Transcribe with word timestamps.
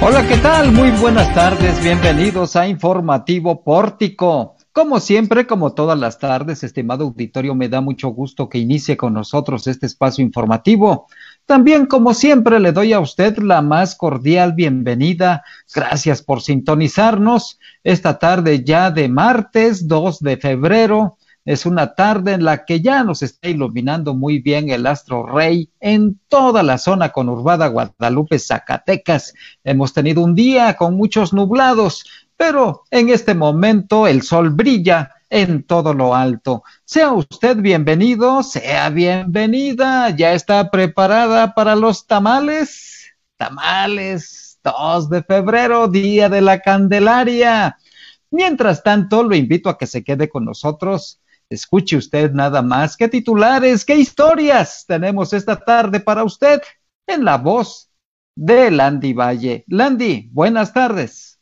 Hola, 0.00 0.24
¿qué 0.28 0.36
tal? 0.36 0.70
Muy 0.70 0.92
buenas 0.92 1.34
tardes, 1.34 1.82
bienvenidos 1.82 2.54
a 2.54 2.68
Informativo 2.68 3.64
Pórtico. 3.64 4.54
Como 4.70 5.00
siempre, 5.00 5.44
como 5.44 5.74
todas 5.74 5.98
las 5.98 6.20
tardes, 6.20 6.62
estimado 6.62 7.02
auditorio, 7.02 7.56
me 7.56 7.68
da 7.68 7.80
mucho 7.80 8.10
gusto 8.10 8.48
que 8.48 8.58
inicie 8.58 8.96
con 8.96 9.12
nosotros 9.12 9.66
este 9.66 9.86
espacio 9.86 10.22
informativo. 10.24 11.08
También, 11.46 11.86
como 11.86 12.14
siempre, 12.14 12.60
le 12.60 12.70
doy 12.70 12.92
a 12.92 13.00
usted 13.00 13.38
la 13.38 13.60
más 13.60 13.96
cordial 13.96 14.52
bienvenida. 14.52 15.42
Gracias 15.74 16.22
por 16.22 16.42
sintonizarnos 16.42 17.58
esta 17.82 18.20
tarde 18.20 18.62
ya 18.62 18.92
de 18.92 19.08
martes 19.08 19.88
2 19.88 20.20
de 20.20 20.36
febrero 20.36 21.17
es 21.48 21.64
una 21.64 21.94
tarde 21.94 22.34
en 22.34 22.44
la 22.44 22.66
que 22.66 22.82
ya 22.82 23.02
nos 23.02 23.22
está 23.22 23.48
iluminando 23.48 24.12
muy 24.12 24.38
bien 24.38 24.68
el 24.68 24.86
astro 24.86 25.24
rey 25.24 25.70
en 25.80 26.20
toda 26.28 26.62
la 26.62 26.76
zona 26.76 27.08
conurbada 27.08 27.68
Guadalupe, 27.68 28.38
Zacatecas. 28.38 29.32
Hemos 29.64 29.94
tenido 29.94 30.22
un 30.22 30.34
día 30.34 30.76
con 30.76 30.94
muchos 30.94 31.32
nublados, 31.32 32.04
pero 32.36 32.82
en 32.90 33.08
este 33.08 33.34
momento 33.34 34.06
el 34.06 34.20
sol 34.20 34.50
brilla 34.50 35.14
en 35.30 35.62
todo 35.62 35.94
lo 35.94 36.14
alto. 36.14 36.64
Sea 36.84 37.12
usted 37.12 37.56
bienvenido, 37.56 38.42
sea 38.42 38.90
bienvenida. 38.90 40.10
¿Ya 40.10 40.34
está 40.34 40.70
preparada 40.70 41.54
para 41.54 41.76
los 41.76 42.06
tamales? 42.06 43.14
Tamales, 43.38 44.60
2 44.62 45.08
de 45.08 45.22
febrero, 45.22 45.88
día 45.88 46.28
de 46.28 46.42
la 46.42 46.60
Candelaria. 46.60 47.78
Mientras 48.30 48.82
tanto, 48.82 49.22
lo 49.22 49.34
invito 49.34 49.70
a 49.70 49.78
que 49.78 49.86
se 49.86 50.04
quede 50.04 50.28
con 50.28 50.44
nosotros 50.44 51.17
Escuche 51.50 51.96
usted 51.96 52.32
nada 52.32 52.60
más 52.60 52.94
qué 52.94 53.08
titulares, 53.08 53.86
qué 53.86 53.96
historias 53.96 54.84
tenemos 54.86 55.32
esta 55.32 55.56
tarde 55.56 55.98
para 55.98 56.22
usted 56.22 56.60
en 57.06 57.24
la 57.24 57.38
voz 57.38 57.88
de 58.36 58.70
Landy 58.70 59.14
Valle. 59.14 59.64
Landy, 59.66 60.28
buenas 60.30 60.74
tardes. 60.74 61.38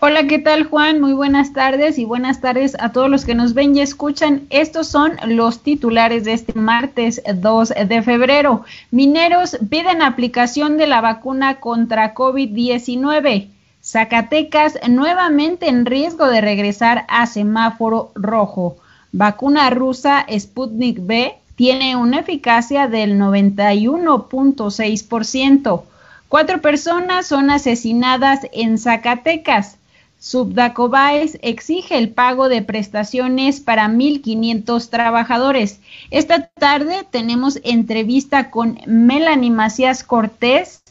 Hola, 0.00 0.26
¿qué 0.26 0.38
tal 0.38 0.64
Juan? 0.64 1.02
Muy 1.02 1.12
buenas 1.12 1.52
tardes 1.52 1.98
y 1.98 2.06
buenas 2.06 2.40
tardes 2.40 2.74
a 2.80 2.92
todos 2.92 3.10
los 3.10 3.26
que 3.26 3.34
nos 3.34 3.52
ven 3.52 3.76
y 3.76 3.82
escuchan. 3.82 4.46
Estos 4.48 4.88
son 4.88 5.18
los 5.26 5.62
titulares 5.62 6.24
de 6.24 6.32
este 6.32 6.58
martes 6.58 7.20
2 7.30 7.74
de 7.86 8.00
febrero. 8.00 8.64
Mineros 8.90 9.58
piden 9.68 10.00
aplicación 10.00 10.78
de 10.78 10.86
la 10.86 11.02
vacuna 11.02 11.60
contra 11.60 12.14
COVID-19. 12.14 13.50
Zacatecas 13.82 14.78
nuevamente 14.88 15.68
en 15.68 15.84
riesgo 15.84 16.26
de 16.28 16.40
regresar 16.40 17.04
a 17.08 17.26
semáforo 17.26 18.12
rojo 18.14 18.78
vacuna 19.12 19.70
rusa 19.70 20.26
Sputnik 20.28 20.98
V 21.00 21.36
tiene 21.56 21.96
una 21.96 22.20
eficacia 22.20 22.86
del 22.88 23.18
91.6%. 23.18 25.82
Cuatro 26.28 26.60
personas 26.60 27.26
son 27.26 27.50
asesinadas 27.50 28.46
en 28.52 28.78
Zacatecas. 28.78 29.78
Subdacobaes 30.20 31.38
exige 31.42 31.98
el 31.98 32.10
pago 32.10 32.48
de 32.48 32.62
prestaciones 32.62 33.58
para 33.60 33.88
1.500 33.88 34.90
trabajadores. 34.90 35.80
Esta 36.10 36.46
tarde 36.46 37.04
tenemos 37.10 37.58
entrevista 37.64 38.50
con 38.50 38.78
Melanie 38.86 39.50
Macías 39.50 40.04
Cortés, 40.04 40.82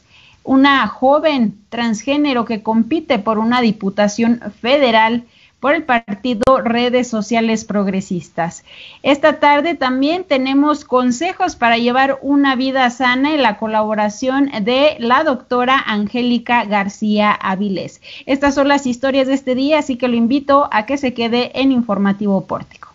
una 0.43 0.87
joven 0.87 1.59
transgénero 1.69 2.45
que 2.45 2.63
compite 2.63 3.19
por 3.19 3.37
una 3.37 3.61
diputación 3.61 4.41
federal 4.61 5.25
por 5.59 5.75
el 5.75 5.83
partido 5.83 6.61
Redes 6.63 7.07
Sociales 7.07 7.65
Progresistas. 7.65 8.63
Esta 9.03 9.39
tarde 9.39 9.75
también 9.75 10.23
tenemos 10.23 10.85
consejos 10.85 11.55
para 11.55 11.77
llevar 11.77 12.19
una 12.21 12.55
vida 12.55 12.89
sana 12.89 13.33
en 13.33 13.43
la 13.43 13.57
colaboración 13.57 14.49
de 14.61 14.95
la 14.99 15.23
doctora 15.23 15.83
Angélica 15.85 16.65
García 16.65 17.31
Avilés. 17.31 18.01
Estas 18.25 18.55
son 18.55 18.67
las 18.67 18.85
historias 18.85 19.27
de 19.27 19.33
este 19.33 19.55
día, 19.55 19.79
así 19.79 19.97
que 19.97 20.07
lo 20.07 20.15
invito 20.15 20.69
a 20.71 20.85
que 20.85 20.97
se 20.97 21.13
quede 21.13 21.51
en 21.59 21.71
Informativo 21.71 22.45
Pórtico. 22.45 22.89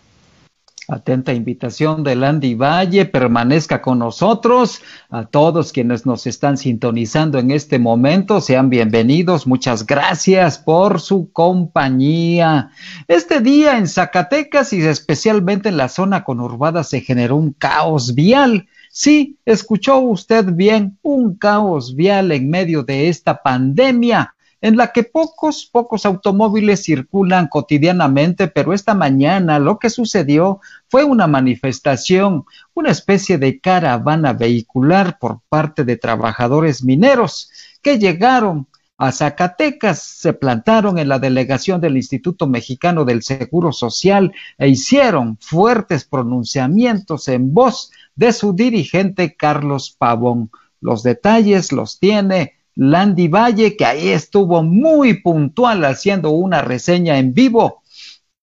Atenta 0.87 1.33
invitación 1.33 2.03
de 2.03 2.15
Landy 2.15 2.53
Valle, 2.53 3.05
permanezca 3.05 3.81
con 3.81 3.97
nosotros. 3.97 4.83
A 5.09 5.25
todos 5.25 5.71
quienes 5.71 6.05
nos 6.05 6.27
están 6.27 6.57
sintonizando 6.57 7.39
en 7.39 7.49
este 7.49 7.79
momento, 7.79 8.39
sean 8.39 8.69
bienvenidos. 8.69 9.47
Muchas 9.47 9.87
gracias 9.87 10.59
por 10.59 11.01
su 11.01 11.31
compañía. 11.31 12.69
Este 13.07 13.39
día 13.39 13.79
en 13.79 13.87
Zacatecas 13.87 14.73
y 14.73 14.81
especialmente 14.83 15.69
en 15.69 15.77
la 15.77 15.89
zona 15.89 16.23
conurbada 16.23 16.83
se 16.83 17.01
generó 17.01 17.37
un 17.37 17.53
caos 17.53 18.13
vial. 18.13 18.67
Sí, 18.91 19.39
escuchó 19.43 19.97
usted 19.97 20.45
bien, 20.53 20.99
un 21.01 21.35
caos 21.35 21.95
vial 21.95 22.31
en 22.31 22.47
medio 22.47 22.83
de 22.83 23.09
esta 23.09 23.41
pandemia 23.41 24.34
en 24.61 24.77
la 24.77 24.91
que 24.91 25.03
pocos, 25.03 25.69
pocos 25.71 26.05
automóviles 26.05 26.83
circulan 26.83 27.47
cotidianamente, 27.47 28.47
pero 28.47 28.73
esta 28.73 28.93
mañana 28.93 29.59
lo 29.59 29.79
que 29.79 29.89
sucedió 29.89 30.59
fue 30.89 31.03
una 31.03 31.27
manifestación, 31.27 32.45
una 32.73 32.91
especie 32.91 33.37
de 33.37 33.59
caravana 33.59 34.33
vehicular 34.33 35.19
por 35.19 35.41
parte 35.49 35.83
de 35.83 35.97
trabajadores 35.97 36.83
mineros 36.83 37.49
que 37.81 37.99
llegaron 37.99 38.67
a 38.97 39.11
Zacatecas, 39.11 40.01
se 40.01 40.33
plantaron 40.33 40.97
en 40.97 41.09
la 41.09 41.19
delegación 41.19 41.81
del 41.81 41.97
Instituto 41.97 42.47
Mexicano 42.47 43.03
del 43.03 43.23
Seguro 43.23 43.73
Social 43.73 44.33
e 44.57 44.69
hicieron 44.69 45.37
fuertes 45.41 46.05
pronunciamientos 46.05 47.27
en 47.27 47.53
voz 47.53 47.91
de 48.15 48.31
su 48.31 48.53
dirigente 48.53 49.35
Carlos 49.35 49.95
Pavón. 49.97 50.49
Los 50.79 51.03
detalles 51.03 51.71
los 51.71 51.99
tiene 51.99 52.54
Landy 52.75 53.27
Valle, 53.27 53.77
que 53.77 53.85
ahí 53.85 54.09
estuvo 54.09 54.61
muy 54.63 55.21
puntual 55.21 55.85
haciendo 55.85 56.31
una 56.31 56.61
reseña 56.61 57.17
en 57.17 57.33
vivo. 57.33 57.81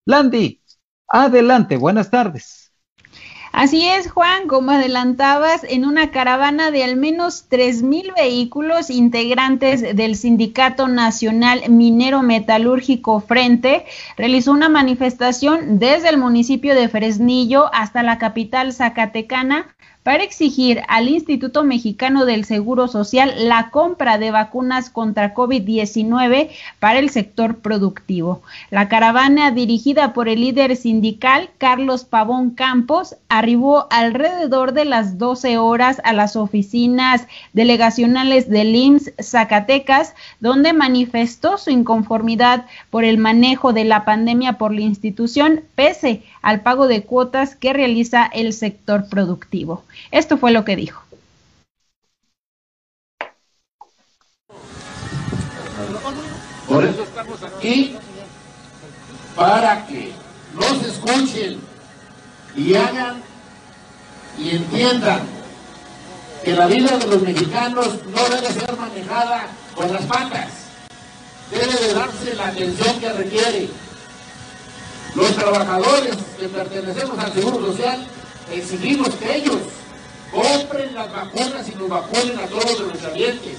Landy, 0.06 0.60
adelante, 1.06 1.76
buenas 1.76 2.10
tardes. 2.10 2.62
Así 3.52 3.86
es, 3.86 4.10
Juan, 4.10 4.48
como 4.48 4.70
adelantabas, 4.70 5.62
en 5.64 5.84
una 5.84 6.10
caravana 6.10 6.70
de 6.70 6.84
al 6.84 6.96
menos 6.96 7.44
mil 7.82 8.10
vehículos 8.16 8.88
integrantes 8.88 9.94
del 9.94 10.16
Sindicato 10.16 10.88
Nacional 10.88 11.68
Minero 11.68 12.22
Metalúrgico 12.22 13.20
Frente, 13.20 13.84
realizó 14.16 14.52
una 14.52 14.70
manifestación 14.70 15.78
desde 15.78 16.08
el 16.08 16.16
municipio 16.16 16.74
de 16.74 16.88
Fresnillo 16.88 17.68
hasta 17.74 18.02
la 18.02 18.16
capital 18.16 18.72
zacatecana 18.72 19.76
para 20.02 20.24
exigir 20.24 20.82
al 20.88 21.08
Instituto 21.08 21.62
Mexicano 21.62 22.24
del 22.24 22.44
Seguro 22.44 22.88
Social 22.88 23.32
la 23.48 23.70
compra 23.70 24.18
de 24.18 24.32
vacunas 24.32 24.90
contra 24.90 25.32
COVID-19 25.32 26.50
para 26.80 26.98
el 26.98 27.10
sector 27.10 27.58
productivo. 27.58 28.42
La 28.70 28.88
caravana 28.88 29.52
dirigida 29.52 30.12
por 30.12 30.28
el 30.28 30.40
líder 30.40 30.76
sindical 30.76 31.50
Carlos 31.58 32.04
Pavón 32.04 32.50
Campos 32.50 33.14
arribó 33.28 33.86
alrededor 33.90 34.72
de 34.72 34.84
las 34.84 35.18
12 35.18 35.58
horas 35.58 36.00
a 36.04 36.12
las 36.12 36.34
oficinas 36.34 37.28
delegacionales 37.52 38.48
del 38.48 38.74
IMSS 38.74 39.12
Zacatecas, 39.20 40.14
donde 40.40 40.72
manifestó 40.72 41.58
su 41.58 41.70
inconformidad 41.70 42.66
por 42.90 43.04
el 43.04 43.18
manejo 43.18 43.72
de 43.72 43.84
la 43.84 44.04
pandemia 44.04 44.58
por 44.58 44.74
la 44.74 44.80
institución, 44.80 45.60
pese 45.76 46.22
al 46.42 46.60
pago 46.62 46.88
de 46.88 47.04
cuotas 47.04 47.54
que 47.54 47.72
realiza 47.72 48.26
el 48.26 48.52
sector 48.52 49.08
productivo. 49.08 49.84
Esto 50.12 50.36
fue 50.36 50.52
lo 50.52 50.62
que 50.64 50.76
dijo. 50.76 51.02
Por 56.68 56.84
eso 56.84 57.02
estamos 57.02 57.42
aquí, 57.42 57.96
para 59.34 59.86
que 59.86 60.12
nos 60.54 60.82
escuchen 60.84 61.60
y 62.54 62.74
hagan 62.74 63.22
y 64.38 64.50
entiendan 64.50 65.22
que 66.44 66.52
la 66.52 66.66
vida 66.66 66.98
de 66.98 67.06
los 67.06 67.22
mexicanos 67.22 68.04
no 68.04 68.28
debe 68.28 68.52
ser 68.52 68.76
manejada 68.76 69.48
con 69.74 69.92
las 69.92 70.02
patas, 70.02 70.48
debe 71.50 71.72
de 71.72 71.94
darse 71.94 72.34
la 72.34 72.48
atención 72.48 73.00
que 73.00 73.12
requiere. 73.12 73.68
Los 75.14 75.34
trabajadores 75.36 76.16
que 76.38 76.48
pertenecemos 76.48 77.18
al 77.18 77.32
Seguro 77.32 77.66
Social 77.66 78.06
exigimos 78.50 79.10
que 79.10 79.36
ellos 79.36 79.58
compren 80.32 80.94
las 80.94 81.12
vacunas 81.12 81.68
y 81.68 81.74
nos 81.76 81.88
vacunen 81.88 82.38
a 82.38 82.46
todos 82.46 82.80
los 82.80 83.04
ambientes. 83.04 83.58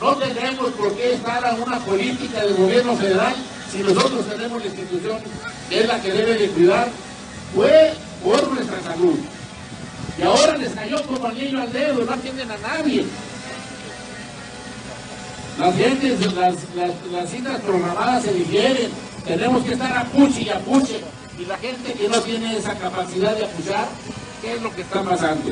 No 0.00 0.16
tenemos 0.16 0.70
por 0.72 0.94
qué 0.94 1.14
estar 1.14 1.44
a 1.44 1.54
una 1.54 1.78
política 1.80 2.40
del 2.40 2.54
gobierno 2.54 2.96
federal 2.96 3.34
si 3.70 3.78
nosotros 3.78 4.26
tenemos 4.28 4.60
la 4.60 4.66
institución 4.66 5.18
que 5.68 5.80
es 5.80 5.86
la 5.86 6.00
que 6.00 6.12
debe 6.12 6.34
de 6.34 6.48
cuidar, 6.48 6.88
fue 7.54 7.92
por 8.24 8.50
nuestra 8.52 8.82
salud. 8.82 9.16
Y 10.18 10.22
ahora 10.22 10.56
les 10.56 10.72
cayó 10.72 11.02
como 11.02 11.28
anillo 11.28 11.60
al 11.60 11.72
dedo, 11.72 12.04
no 12.04 12.12
atienden 12.12 12.50
a 12.50 12.56
nadie. 12.56 13.04
Las, 15.58 15.76
gentes, 15.76 16.20
las, 16.34 16.54
las, 17.12 17.30
citas 17.30 17.60
programadas 17.60 18.22
se 18.24 18.32
difieren, 18.32 18.90
tenemos 19.26 19.64
que 19.64 19.72
estar 19.72 19.96
a 19.96 20.04
puche 20.04 20.42
y 20.42 20.48
a 20.48 20.58
puche. 20.60 21.00
Y 21.38 21.44
la 21.44 21.58
gente 21.58 21.92
que 21.92 22.08
no 22.08 22.20
tiene 22.20 22.56
esa 22.56 22.74
capacidad 22.74 23.36
de 23.36 23.44
apuchar, 23.44 23.86
¿qué 24.40 24.54
es 24.54 24.62
lo 24.62 24.74
que 24.74 24.82
está 24.82 25.02
pasando? 25.02 25.50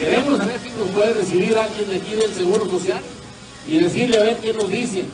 Queremos 0.00 0.38
saber 0.38 0.58
si 0.60 0.70
nos 0.70 0.88
puede 0.88 1.12
recibir 1.12 1.58
alguien 1.58 1.90
de 1.90 1.96
aquí 1.96 2.14
del 2.14 2.32
Seguro 2.32 2.64
Social. 2.64 3.02
y 3.68 3.78
decirle 3.78 4.16
a 4.18 4.22
ver 4.22 4.38
qué 4.38 4.54
nos 4.54 4.70
dicen. 4.70 5.06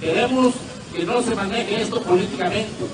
Queremos 0.00 0.54
que 0.96 1.04
no 1.04 1.22
se 1.22 1.34
maneje 1.34 1.82
esto 1.82 2.00
políticamente, 2.00 2.86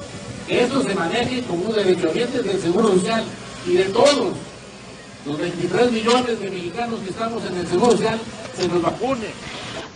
que 0.48 0.62
esto 0.64 0.82
se 0.82 0.94
maneje 0.94 1.42
como 1.44 1.66
un 1.66 1.72
derechohabiente 1.72 2.42
del 2.42 2.60
Seguro 2.60 2.88
Social 2.94 3.22
y 3.64 3.74
de 3.74 3.84
todos 3.84 4.32
los 5.24 5.38
23 5.38 5.92
millones 5.92 6.40
de 6.40 6.50
mexicanos 6.50 6.98
que 7.00 7.10
estamos 7.10 7.44
en 7.46 7.56
el 7.56 7.66
Seguro 7.68 7.92
Social 7.92 8.18
se 8.58 8.66
nos 8.66 8.82
vacune. 8.82 9.28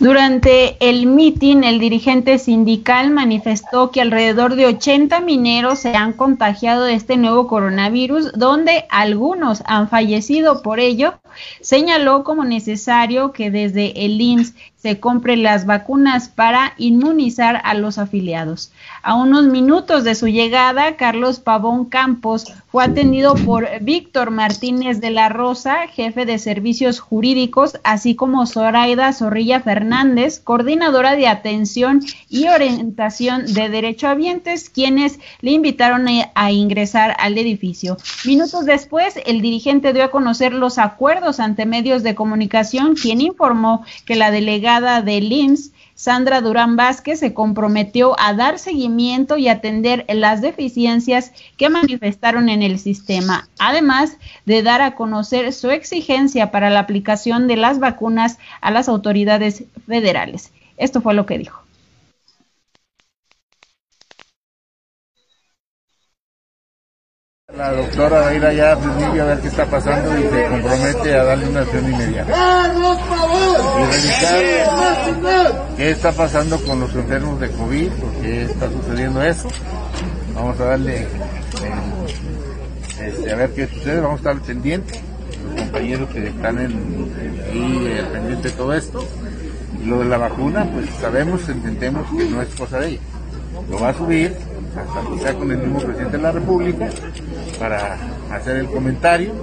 Durante 0.01 0.77
el 0.79 1.05
mitin, 1.05 1.63
el 1.63 1.77
dirigente 1.77 2.39
sindical 2.39 3.11
manifestó 3.11 3.91
que 3.91 4.01
alrededor 4.01 4.55
de 4.55 4.65
80 4.65 5.21
mineros 5.21 5.77
se 5.77 5.95
han 5.95 6.13
contagiado 6.13 6.85
de 6.85 6.95
este 6.95 7.17
nuevo 7.17 7.45
coronavirus, 7.45 8.31
donde 8.31 8.85
algunos 8.89 9.61
han 9.67 9.89
fallecido 9.89 10.63
por 10.63 10.79
ello. 10.79 11.19
Señaló 11.61 12.23
como 12.23 12.45
necesario 12.45 13.31
que 13.31 13.51
desde 13.51 14.03
el 14.03 14.19
IMSS 14.19 14.55
se 14.81 14.99
compren 14.99 15.43
las 15.43 15.67
vacunas 15.67 16.27
para 16.27 16.73
inmunizar 16.77 17.61
a 17.63 17.75
los 17.75 17.99
afiliados. 17.99 18.71
A 19.03 19.13
unos 19.13 19.45
minutos 19.45 20.03
de 20.03 20.15
su 20.15 20.27
llegada, 20.27 20.95
Carlos 20.95 21.39
Pavón 21.39 21.85
Campos 21.85 22.51
fue 22.67 22.83
atendido 22.83 23.35
por 23.35 23.67
Víctor 23.81 24.31
Martínez 24.31 24.99
de 24.99 25.11
la 25.11 25.29
Rosa, 25.29 25.87
jefe 25.87 26.25
de 26.25 26.39
servicios 26.39 26.99
jurídicos, 26.99 27.77
así 27.83 28.15
como 28.15 28.47
Zoraida 28.47 29.13
Zorrilla 29.13 29.59
Fernández, 29.59 30.39
coordinadora 30.39 31.15
de 31.15 31.27
atención 31.27 32.01
y 32.27 32.47
orientación 32.47 33.53
de 33.53 33.69
derechohabientes, 33.69 34.69
quienes 34.69 35.19
le 35.41 35.51
invitaron 35.51 36.07
a, 36.33 36.51
ingresar 36.51 37.15
al 37.19 37.37
edificio. 37.37 37.97
Minutos 38.25 38.65
después, 38.65 39.19
el 39.25 39.41
dirigente 39.41 39.93
dio 39.93 40.03
a 40.03 40.11
conocer 40.11 40.53
los 40.53 40.79
acuerdos 40.79 41.39
ante 41.39 41.65
medios 41.65 42.03
de 42.03 42.15
comunicación, 42.15 42.95
quien 42.95 43.21
informó 43.21 43.85
que 44.05 44.15
la 44.15 44.31
delegada 44.31 44.70
de 44.79 45.19
LIMS, 45.19 45.73
Sandra 45.95 46.39
Durán 46.39 46.77
Vázquez, 46.77 47.19
se 47.19 47.33
comprometió 47.33 48.17
a 48.17 48.33
dar 48.33 48.57
seguimiento 48.57 49.35
y 49.35 49.49
atender 49.49 50.05
las 50.07 50.41
deficiencias 50.41 51.33
que 51.57 51.69
manifestaron 51.69 52.47
en 52.47 52.63
el 52.63 52.79
sistema, 52.79 53.49
además 53.59 54.17
de 54.45 54.63
dar 54.63 54.81
a 54.81 54.95
conocer 54.95 55.51
su 55.51 55.71
exigencia 55.71 56.51
para 56.51 56.69
la 56.69 56.79
aplicación 56.79 57.47
de 57.47 57.57
las 57.57 57.79
vacunas 57.79 58.37
a 58.61 58.71
las 58.71 58.87
autoridades 58.87 59.65
federales. 59.85 60.53
Esto 60.77 61.01
fue 61.01 61.13
lo 61.13 61.25
que 61.25 61.37
dijo. 61.37 61.60
La 67.57 67.73
doctora 67.73 68.21
va 68.21 68.27
a 68.29 68.33
ir 68.33 68.45
allá 68.45 68.71
a 68.71 68.75
a 68.75 69.25
ver 69.25 69.39
qué 69.41 69.47
está 69.49 69.65
pasando 69.65 70.17
y 70.17 70.21
se 70.23 70.45
compromete 70.47 71.15
a 71.15 71.23
darle 71.23 71.49
una 71.49 71.59
acción 71.61 71.93
inmediata. 71.93 72.73
Y 73.77 73.83
revisar 73.91 75.67
qué 75.75 75.91
está 75.91 76.11
pasando 76.13 76.57
con 76.63 76.79
los 76.79 76.95
enfermos 76.95 77.39
de 77.41 77.49
COVID, 77.51 77.89
porque 77.89 78.43
está 78.43 78.69
sucediendo 78.69 79.21
eso. 79.21 79.49
Vamos 80.33 80.59
a 80.61 80.65
darle, 80.65 81.01
eh, 81.01 81.07
este, 83.01 83.31
a 83.31 83.35
ver 83.35 83.49
qué 83.51 83.67
sucede, 83.67 83.99
vamos 83.99 84.25
a 84.25 84.31
estar 84.31 84.45
pendientes, 84.45 85.01
los 85.43 85.61
compañeros 85.63 86.09
que 86.09 86.27
están 86.27 86.57
en, 86.57 86.71
ahí 87.51 87.87
eh, 87.87 88.03
pendientes 88.13 88.51
de 88.51 88.57
todo 88.57 88.73
esto. 88.73 89.05
Y 89.83 89.87
lo 89.87 89.99
de 89.99 90.05
la 90.05 90.17
vacuna, 90.17 90.65
pues 90.73 90.89
sabemos, 91.01 91.47
entendemos 91.49 92.07
que 92.11 92.23
no 92.29 92.41
es 92.41 92.47
cosa 92.55 92.79
de 92.79 92.89
ella. 92.89 93.01
Lo 93.69 93.79
va 93.79 93.89
a 93.89 93.93
subir, 93.93 94.35
hasta 94.75 95.09
quizá 95.09 95.33
con 95.33 95.51
el 95.51 95.57
mismo 95.57 95.79
presidente 95.79 96.17
de 96.17 96.23
la 96.23 96.31
República 96.31 96.89
para 97.59 97.97
hacer 98.31 98.57
el 98.57 98.67
comentario 98.67 99.33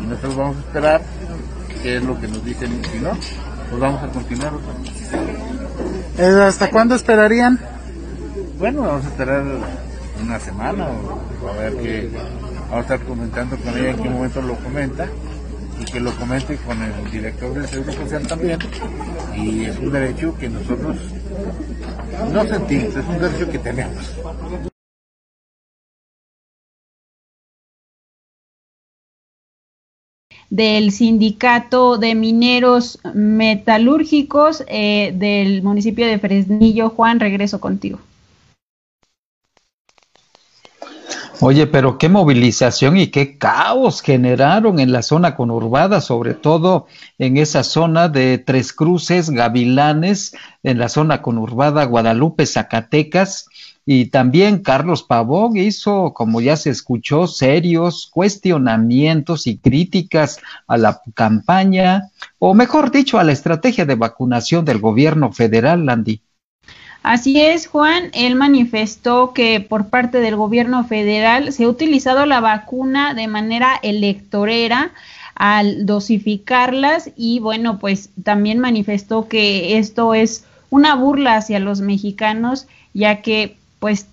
y 0.00 0.06
nosotros 0.06 0.36
vamos 0.36 0.56
a 0.56 0.60
esperar 0.60 1.02
qué 1.82 1.96
es 1.96 2.04
lo 2.04 2.20
que 2.20 2.28
nos 2.28 2.44
dicen 2.44 2.80
y 2.80 2.88
si 2.88 2.98
no, 3.00 3.10
pues 3.70 3.80
vamos 3.80 4.02
a 4.02 4.08
continuar. 4.08 4.52
Eh, 6.18 6.44
¿Hasta 6.46 6.70
cuándo 6.70 6.94
esperarían? 6.94 7.58
Bueno, 8.58 8.82
vamos 8.82 9.04
a 9.04 9.08
esperar 9.08 9.44
una 10.22 10.38
semana 10.38 10.86
o, 11.42 11.48
a 11.48 11.52
ver 11.56 11.76
qué, 11.76 12.10
vamos 12.70 12.76
a 12.76 12.80
estar 12.80 13.00
comentando 13.00 13.56
con 13.56 13.76
ella 13.76 13.90
en 13.90 14.02
qué 14.02 14.10
momento 14.10 14.42
lo 14.42 14.54
comenta 14.56 15.06
y 15.80 15.84
que 15.84 16.00
lo 16.00 16.14
comente 16.16 16.56
con 16.58 16.80
el 16.82 17.10
director 17.10 17.54
del 17.54 17.66
Seguro 17.66 17.92
Social 17.92 18.26
también 18.26 18.58
y 19.34 19.64
es 19.64 19.78
un 19.78 19.90
derecho 19.90 20.36
que 20.36 20.48
nosotros 20.48 20.96
no 22.32 22.44
sentimos, 22.46 22.96
es 22.96 23.06
un 23.06 23.18
derecho 23.18 23.50
que 23.50 23.58
tenemos. 23.58 24.71
Del 30.52 30.92
sindicato 30.92 31.96
de 31.96 32.14
mineros 32.14 32.98
metalúrgicos 33.14 34.62
eh, 34.68 35.14
del 35.16 35.62
municipio 35.62 36.06
de 36.06 36.18
Fresnillo. 36.18 36.90
Juan, 36.90 37.20
regreso 37.20 37.58
contigo. 37.58 37.98
Oye, 41.40 41.66
pero 41.66 41.96
qué 41.96 42.10
movilización 42.10 42.98
y 42.98 43.06
qué 43.06 43.38
caos 43.38 44.02
generaron 44.02 44.78
en 44.78 44.92
la 44.92 45.02
zona 45.02 45.36
conurbada, 45.36 46.02
sobre 46.02 46.34
todo 46.34 46.86
en 47.18 47.38
esa 47.38 47.64
zona 47.64 48.10
de 48.10 48.36
Tres 48.36 48.74
Cruces, 48.74 49.30
Gavilanes, 49.30 50.36
en 50.62 50.78
la 50.78 50.90
zona 50.90 51.22
conurbada 51.22 51.84
Guadalupe, 51.86 52.44
Zacatecas, 52.44 53.46
y 53.84 54.06
también 54.06 54.62
Carlos 54.62 55.02
Pavón 55.02 55.56
hizo, 55.56 56.12
como 56.14 56.40
ya 56.40 56.56
se 56.56 56.70
escuchó, 56.70 57.26
serios 57.26 58.08
cuestionamientos 58.12 59.46
y 59.46 59.58
críticas 59.58 60.40
a 60.66 60.76
la 60.76 61.00
campaña, 61.14 62.10
o 62.38 62.54
mejor 62.54 62.92
dicho, 62.92 63.18
a 63.18 63.24
la 63.24 63.32
estrategia 63.32 63.84
de 63.84 63.96
vacunación 63.96 64.64
del 64.64 64.78
gobierno 64.78 65.32
federal, 65.32 65.86
Landy. 65.86 66.22
Así 67.02 67.40
es, 67.40 67.66
Juan. 67.66 68.10
Él 68.12 68.36
manifestó 68.36 69.32
que 69.32 69.60
por 69.60 69.88
parte 69.88 70.20
del 70.20 70.36
gobierno 70.36 70.84
federal 70.84 71.52
se 71.52 71.64
ha 71.64 71.68
utilizado 71.68 72.26
la 72.26 72.40
vacuna 72.40 73.14
de 73.14 73.26
manera 73.26 73.74
electorera 73.82 74.92
al 75.34 75.86
dosificarlas 75.86 77.10
y 77.16 77.40
bueno, 77.40 77.80
pues 77.80 78.10
también 78.22 78.60
manifestó 78.60 79.26
que 79.26 79.78
esto 79.78 80.14
es 80.14 80.44
una 80.70 80.94
burla 80.94 81.36
hacia 81.36 81.58
los 81.58 81.80
mexicanos, 81.80 82.68
ya 82.94 83.22
que 83.22 83.56
pues 83.82 84.06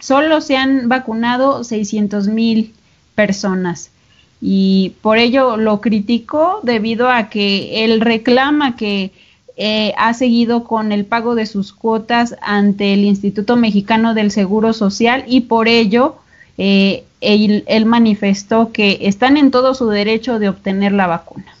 solo 0.00 0.42
se 0.42 0.58
han 0.58 0.90
vacunado 0.90 1.64
600 1.64 2.28
mil 2.28 2.74
personas 3.14 3.90
y 4.38 4.92
por 5.00 5.16
ello 5.16 5.56
lo 5.56 5.80
criticó 5.80 6.60
debido 6.62 7.08
a 7.08 7.30
que 7.30 7.86
él 7.86 8.02
reclama 8.02 8.76
que 8.76 9.12
eh, 9.56 9.94
ha 9.96 10.12
seguido 10.12 10.64
con 10.64 10.92
el 10.92 11.06
pago 11.06 11.34
de 11.34 11.46
sus 11.46 11.72
cuotas 11.72 12.36
ante 12.42 12.92
el 12.92 13.02
Instituto 13.02 13.56
Mexicano 13.56 14.12
del 14.12 14.30
Seguro 14.30 14.74
Social 14.74 15.24
y 15.26 15.40
por 15.40 15.68
ello 15.68 16.16
eh, 16.58 17.04
él 17.22 17.86
manifestó 17.86 18.72
que 18.72 18.98
están 19.00 19.38
en 19.38 19.50
todo 19.50 19.72
su 19.72 19.88
derecho 19.88 20.38
de 20.38 20.50
obtener 20.50 20.92
la 20.92 21.06
vacuna. 21.06 21.53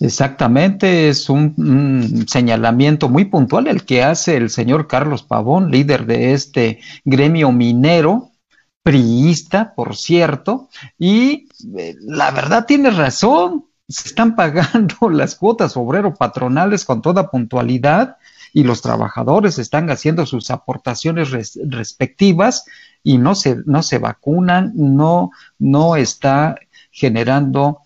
Exactamente, 0.00 1.08
es 1.08 1.30
un, 1.30 2.26
señalamiento 2.28 3.08
muy 3.08 3.24
puntual 3.26 3.66
el 3.66 3.84
que 3.84 4.02
hace 4.02 4.36
el 4.36 4.50
señor 4.50 4.86
Carlos 4.86 5.22
Pavón, 5.22 5.70
líder 5.70 6.06
de 6.06 6.32
este 6.34 6.80
gremio 7.04 7.50
minero, 7.50 8.30
priista, 8.82 9.74
por 9.74 9.96
cierto, 9.96 10.68
y 10.98 11.48
eh, 11.76 11.96
la 12.00 12.30
verdad 12.30 12.66
tiene 12.66 12.90
razón, 12.90 13.66
se 13.88 14.08
están 14.08 14.36
pagando 14.36 14.96
las 15.10 15.34
cuotas 15.34 15.76
obrero 15.76 16.14
patronales 16.14 16.84
con 16.84 17.00
toda 17.00 17.30
puntualidad 17.30 18.16
y 18.52 18.64
los 18.64 18.82
trabajadores 18.82 19.58
están 19.58 19.90
haciendo 19.90 20.24
sus 20.26 20.50
aportaciones 20.50 21.30
respectivas 21.64 22.64
y 23.02 23.18
no 23.18 23.34
se, 23.34 23.56
no 23.66 23.82
se 23.82 23.98
vacunan, 23.98 24.72
no, 24.74 25.30
no 25.58 25.96
está 25.96 26.56
generando 26.90 27.80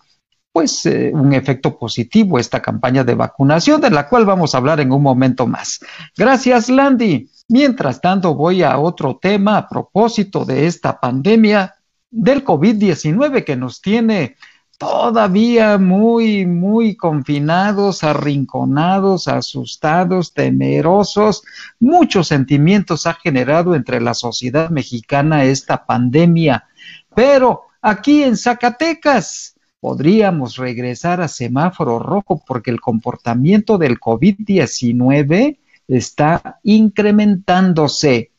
pues 0.51 0.85
eh, 0.85 1.11
un 1.13 1.33
efecto 1.33 1.77
positivo 1.77 2.37
esta 2.37 2.61
campaña 2.61 3.03
de 3.03 3.15
vacunación 3.15 3.79
de 3.79 3.89
la 3.89 4.07
cual 4.07 4.25
vamos 4.25 4.53
a 4.53 4.57
hablar 4.57 4.79
en 4.79 4.91
un 4.91 5.01
momento 5.01 5.47
más. 5.47 5.79
Gracias, 6.15 6.69
Landy. 6.69 7.29
Mientras 7.47 8.01
tanto, 8.01 8.35
voy 8.35 8.63
a 8.63 8.77
otro 8.79 9.17
tema 9.21 9.57
a 9.57 9.67
propósito 9.67 10.45
de 10.45 10.67
esta 10.67 10.99
pandemia 10.99 11.75
del 12.09 12.43
COVID-19 12.43 13.43
que 13.43 13.55
nos 13.55 13.81
tiene 13.81 14.35
todavía 14.77 15.77
muy, 15.77 16.45
muy 16.47 16.95
confinados, 16.95 18.03
arrinconados, 18.03 19.27
asustados, 19.27 20.33
temerosos. 20.33 21.43
Muchos 21.79 22.29
sentimientos 22.29 23.05
ha 23.05 23.13
generado 23.13 23.75
entre 23.75 24.01
la 24.01 24.13
sociedad 24.13 24.69
mexicana 24.71 25.43
esta 25.43 25.85
pandemia. 25.85 26.65
Pero 27.13 27.67
aquí 27.81 28.23
en 28.23 28.35
Zacatecas, 28.35 29.50
podríamos 29.81 30.55
regresar 30.57 31.19
a 31.21 31.27
semáforo 31.27 31.99
rojo 31.99 32.41
porque 32.47 32.71
el 32.71 32.79
comportamiento 32.79 33.77
del 33.77 33.99
COVID-19 33.99 35.57
está 35.87 36.59
incrementándose. 36.63 38.31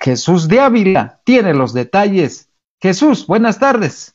Jesús 0.00 0.48
de 0.48 0.60
Ávila 0.60 1.20
tiene 1.24 1.54
los 1.54 1.74
detalles. 1.74 2.48
Jesús, 2.80 3.26
buenas 3.26 3.58
tardes. 3.58 4.14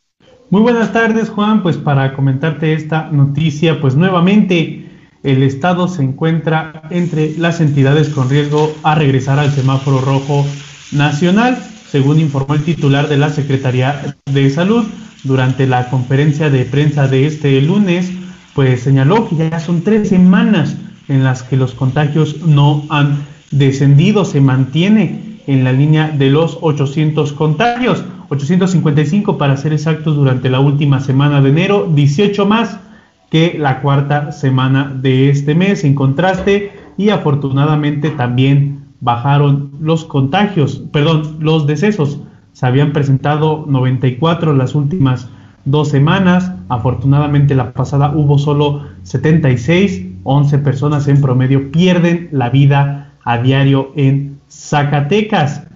Muy 0.50 0.62
buenas 0.62 0.92
tardes, 0.92 1.30
Juan. 1.30 1.62
Pues 1.62 1.78
para 1.78 2.16
comentarte 2.16 2.74
esta 2.74 3.10
noticia, 3.10 3.80
pues 3.80 3.96
nuevamente 3.96 4.90
el 5.22 5.44
Estado 5.44 5.88
se 5.88 6.04
encuentra 6.04 6.84
entre 6.90 7.38
las 7.38 7.62
entidades 7.62 8.10
con 8.10 8.30
riesgo 8.30 8.74
a 8.84 8.96
regresar 8.96 9.40
al 9.40 9.52
semáforo 9.52 10.02
rojo 10.02 10.46
nacional, 10.92 11.58
según 11.90 12.20
informó 12.20 12.56
el 12.56 12.64
titular 12.64 13.08
de 13.08 13.18
la 13.18 13.30
Secretaría 13.30 14.16
de 14.26 14.50
Salud 14.50 14.86
durante 15.24 15.68
la 15.68 15.90
conferencia 15.90 16.50
de 16.50 16.66
prensa 16.66 17.08
de 17.08 17.26
este 17.26 17.62
lunes, 17.62 18.12
pues 18.54 18.82
señaló 18.82 19.28
que 19.28 19.36
ya 19.36 19.60
son 19.60 19.82
tres 19.82 20.10
semanas 20.10 20.76
en 21.08 21.24
las 21.24 21.44
que 21.44 21.58
los 21.58 21.74
contagios 21.74 22.42
no 22.46 22.84
han 22.90 23.24
descendido, 23.52 24.26
se 24.26 24.42
mantiene 24.42 25.40
en 25.48 25.64
la 25.64 25.72
línea 25.72 26.10
de 26.10 26.30
los 26.30 26.58
800 26.62 27.34
contagios, 27.34 28.04
855 28.30 29.38
para 29.38 29.58
ser 29.58 29.74
exactos 29.74 30.16
durante 30.16 30.50
la 30.50 30.60
última 30.60 31.00
semana 31.00 31.42
de 31.42 31.50
enero, 31.50 31.92
18 31.94 32.46
más 32.46 32.80
que 33.30 33.58
la 33.58 33.82
cuarta 33.82 34.32
semana 34.32 34.94
de 34.96 35.30
este 35.30 35.56
mes 35.56 35.84
en 35.84 35.96
contraste 35.96 36.72
y 36.98 37.10
afortunadamente 37.10 38.12
también 38.12 38.86
bajaron 39.02 39.72
los 39.82 40.06
contagios, 40.06 40.82
perdón, 40.92 41.38
los 41.40 41.68
decesos. 41.68 42.20
Se 42.54 42.66
habían 42.66 42.94
presentado 42.94 43.66
94 43.68 44.54
las 44.54 44.76
últimas 44.76 45.28
dos 45.66 45.90
semanas, 45.90 46.52
afortunadamente 46.70 47.56
la 47.56 47.74
pasada 47.74 48.14
hubo 48.16 48.38
solo 48.38 48.84
76, 49.04 50.06
11 50.24 50.60
personas 50.60 51.08
en 51.08 51.22
promedio 51.22 51.72
pierden 51.72 52.30
la 52.32 52.50
vida 52.50 53.12
a 53.24 53.38
diario 53.38 53.92
en 53.96 54.40
Zacatecas. 54.50 55.68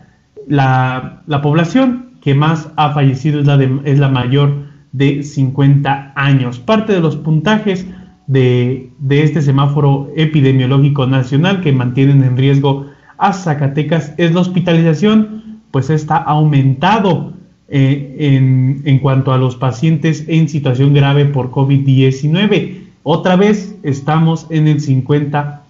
La, 0.48 1.24
población 1.41 2.12
que 2.22 2.34
más 2.34 2.69
ha 2.75 2.93
fallecido 2.93 3.39
es 3.39 3.48
la, 3.48 3.60
es 3.84 4.00
la 4.00 4.10
mayor 4.10 4.67
de 4.91 5.24
50 5.24 6.13
años. 6.15 6.60
Parte 6.60 6.93
de 6.93 7.00
los 7.00 7.15
puntajes 7.15 7.86
de, 8.27 8.91
de, 9.00 9.24
este 9.24 9.41
semáforo 9.41 10.12
epidemiológico 10.15 11.07
nacional 11.07 11.62
que 11.62 11.72
mantienen 11.72 12.24
en 12.24 12.38
riesgo 12.38 12.88
a 13.17 13.34
Zacatecas 13.34 14.13
es 14.17 14.34
la 14.34 14.41
hospitalización, 14.41 15.37
pues 15.71 15.89
está 15.89 16.17
aumentado 16.17 17.33
eh, 17.69 18.15
en, 18.19 18.81
en 18.86 19.00
cuanto 19.00 19.33
a 19.33 19.38
los 19.38 19.55
pacientes 19.55 20.25
en 20.27 20.50
situación 20.50 20.93
grave 20.93 21.25
por 21.25 21.51
COVID-19. 21.51 22.79
Otra 23.03 23.36
vez 23.36 23.75
estamos 23.83 24.47
en 24.50 24.67
el 24.67 24.81
50 24.81 25.63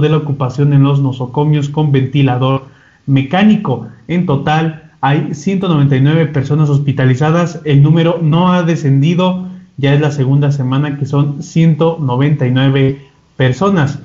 de 0.00 0.08
la 0.08 0.16
ocupación 0.16 0.72
en 0.72 0.82
los 0.82 1.00
nosocomios 1.00 1.68
con 1.68 1.90
ventilador 1.90 2.66
mecánico. 3.06 3.88
En 4.08 4.24
total 4.24 4.92
hay 5.00 5.34
199 5.34 6.26
personas 6.26 6.70
hospitalizadas. 6.70 7.60
El 7.64 7.82
número 7.82 8.20
no 8.22 8.52
ha 8.52 8.62
descendido. 8.62 9.48
Ya 9.78 9.94
es 9.94 10.00
la 10.00 10.10
segunda 10.10 10.52
semana 10.52 10.96
que 10.98 11.06
son 11.06 11.42
199 11.42 13.00
personas. 13.36 13.98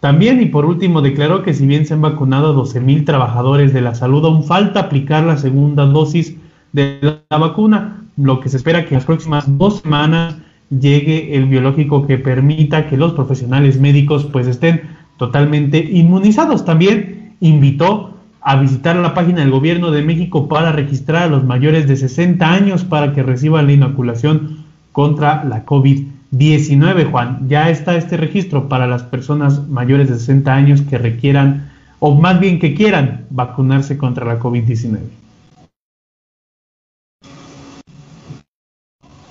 También 0.00 0.40
y 0.40 0.46
por 0.46 0.64
último 0.64 1.02
declaró 1.02 1.42
que 1.42 1.52
si 1.52 1.66
bien 1.66 1.84
se 1.84 1.92
han 1.92 2.00
vacunado 2.00 2.54
12.000 2.54 3.04
trabajadores 3.04 3.74
de 3.74 3.82
la 3.82 3.94
salud, 3.94 4.24
aún 4.24 4.44
falta 4.44 4.80
aplicar 4.80 5.24
la 5.24 5.36
segunda 5.36 5.84
dosis 5.84 6.36
de 6.72 7.22
la 7.28 7.38
vacuna, 7.38 8.04
lo 8.16 8.40
que 8.40 8.48
se 8.48 8.56
espera 8.56 8.84
que 8.84 8.94
en 8.94 8.94
las 8.94 9.04
próximas 9.04 9.44
dos 9.58 9.80
semanas 9.80 10.36
llegue 10.70 11.36
el 11.36 11.46
biológico 11.46 12.06
que 12.06 12.16
permita 12.16 12.86
que 12.88 12.96
los 12.96 13.12
profesionales 13.12 13.78
médicos 13.78 14.26
pues 14.32 14.46
estén 14.46 14.82
totalmente 15.18 15.78
inmunizados. 15.78 16.64
También 16.64 17.34
invitó 17.40 18.14
a 18.40 18.56
visitar 18.56 18.96
la 18.96 19.12
página 19.12 19.40
del 19.40 19.50
gobierno 19.50 19.90
de 19.90 20.02
México 20.02 20.48
para 20.48 20.72
registrar 20.72 21.24
a 21.24 21.28
los 21.28 21.44
mayores 21.44 21.86
de 21.86 21.96
60 21.96 22.50
años 22.50 22.84
para 22.84 23.12
que 23.12 23.22
reciban 23.22 23.66
la 23.66 23.72
inoculación 23.74 24.64
contra 24.92 25.44
la 25.44 25.66
COVID-19. 25.66 26.19
Juan, 26.32 27.48
ya 27.48 27.70
está 27.70 27.96
este 27.96 28.16
registro 28.16 28.68
para 28.68 28.86
las 28.86 29.02
personas 29.02 29.68
mayores 29.68 30.08
de 30.08 30.18
60 30.18 30.54
años 30.54 30.82
que 30.82 30.98
requieran 30.98 31.70
o 31.98 32.14
más 32.14 32.38
bien 32.40 32.58
que 32.58 32.74
quieran 32.74 33.26
vacunarse 33.30 33.98
contra 33.98 34.24
la 34.24 34.38
COVID-19. 34.38 34.98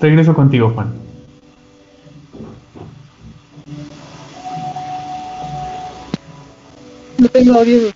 Regreso 0.02 0.34
contigo, 0.34 0.70
Juan. 0.70 0.94
No 7.18 7.28
tengo 7.28 7.54
audio 7.56 7.92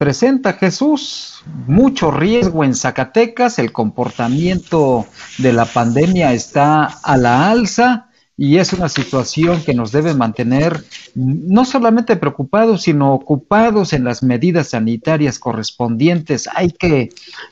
Presenta 0.00 0.54
Jesús 0.54 1.42
mucho 1.66 2.10
riesgo 2.10 2.64
en 2.64 2.74
Zacatecas, 2.74 3.58
el 3.58 3.70
comportamiento 3.70 5.04
de 5.36 5.52
la 5.52 5.66
pandemia 5.66 6.32
está 6.32 6.84
a 6.86 7.18
la 7.18 7.50
alza 7.50 8.08
y 8.34 8.56
es 8.56 8.72
una 8.72 8.88
situación 8.88 9.62
que 9.62 9.74
nos 9.74 9.92
debe 9.92 10.14
mantener 10.14 10.82
no 11.14 11.66
solamente 11.66 12.16
preocupados, 12.16 12.84
sino 12.84 13.12
ocupados 13.12 13.92
en 13.92 14.04
las 14.04 14.22
medidas 14.22 14.68
sanitarias 14.68 15.38
correspondientes. 15.38 16.48
Hay 16.54 16.70
que, 16.70 17.10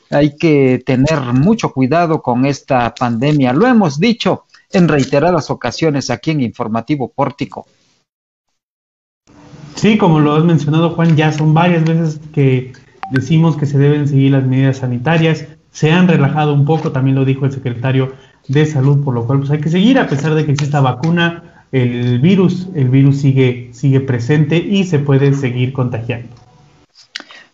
hay 0.09 0.35
que 0.35 0.81
tener 0.83 1.19
mucho 1.19 1.71
cuidado 1.71 2.23
con 2.23 2.47
esta 2.47 2.95
pandemia. 2.95 3.53
Lo 3.53 3.67
hemos 3.67 3.99
dicho 3.99 4.45
en 4.71 4.87
reiteradas 4.87 5.51
ocasiones 5.51 6.09
aquí 6.09 6.31
en 6.31 6.41
Informativo 6.41 7.09
Pórtico. 7.09 7.67
Sí, 9.79 9.97
como 9.97 10.19
lo 10.19 10.35
has 10.35 10.43
mencionado 10.43 10.89
Juan, 10.89 11.15
ya 11.15 11.31
son 11.31 11.53
varias 11.53 11.85
veces 11.85 12.19
que 12.33 12.73
decimos 13.11 13.55
que 13.55 13.65
se 13.65 13.77
deben 13.77 14.09
seguir 14.09 14.33
las 14.33 14.43
medidas 14.43 14.79
sanitarias. 14.79 15.47
Se 15.71 15.89
han 15.89 16.09
relajado 16.09 16.53
un 16.53 16.65
poco, 16.65 16.91
también 16.91 17.15
lo 17.15 17.23
dijo 17.23 17.45
el 17.45 17.53
secretario 17.53 18.11
de 18.49 18.65
salud, 18.65 19.01
por 19.05 19.13
lo 19.13 19.25
cual 19.25 19.39
pues 19.39 19.51
hay 19.51 19.61
que 19.61 19.69
seguir, 19.69 19.97
a 19.97 20.07
pesar 20.07 20.35
de 20.35 20.45
que 20.45 20.51
exista 20.51 20.81
vacuna, 20.81 21.63
el 21.71 22.19
virus, 22.19 22.67
el 22.75 22.89
virus 22.89 23.21
sigue, 23.21 23.69
sigue 23.71 24.01
presente 24.01 24.57
y 24.57 24.83
se 24.83 24.99
puede 24.99 25.33
seguir 25.33 25.71
contagiando. 25.71 26.27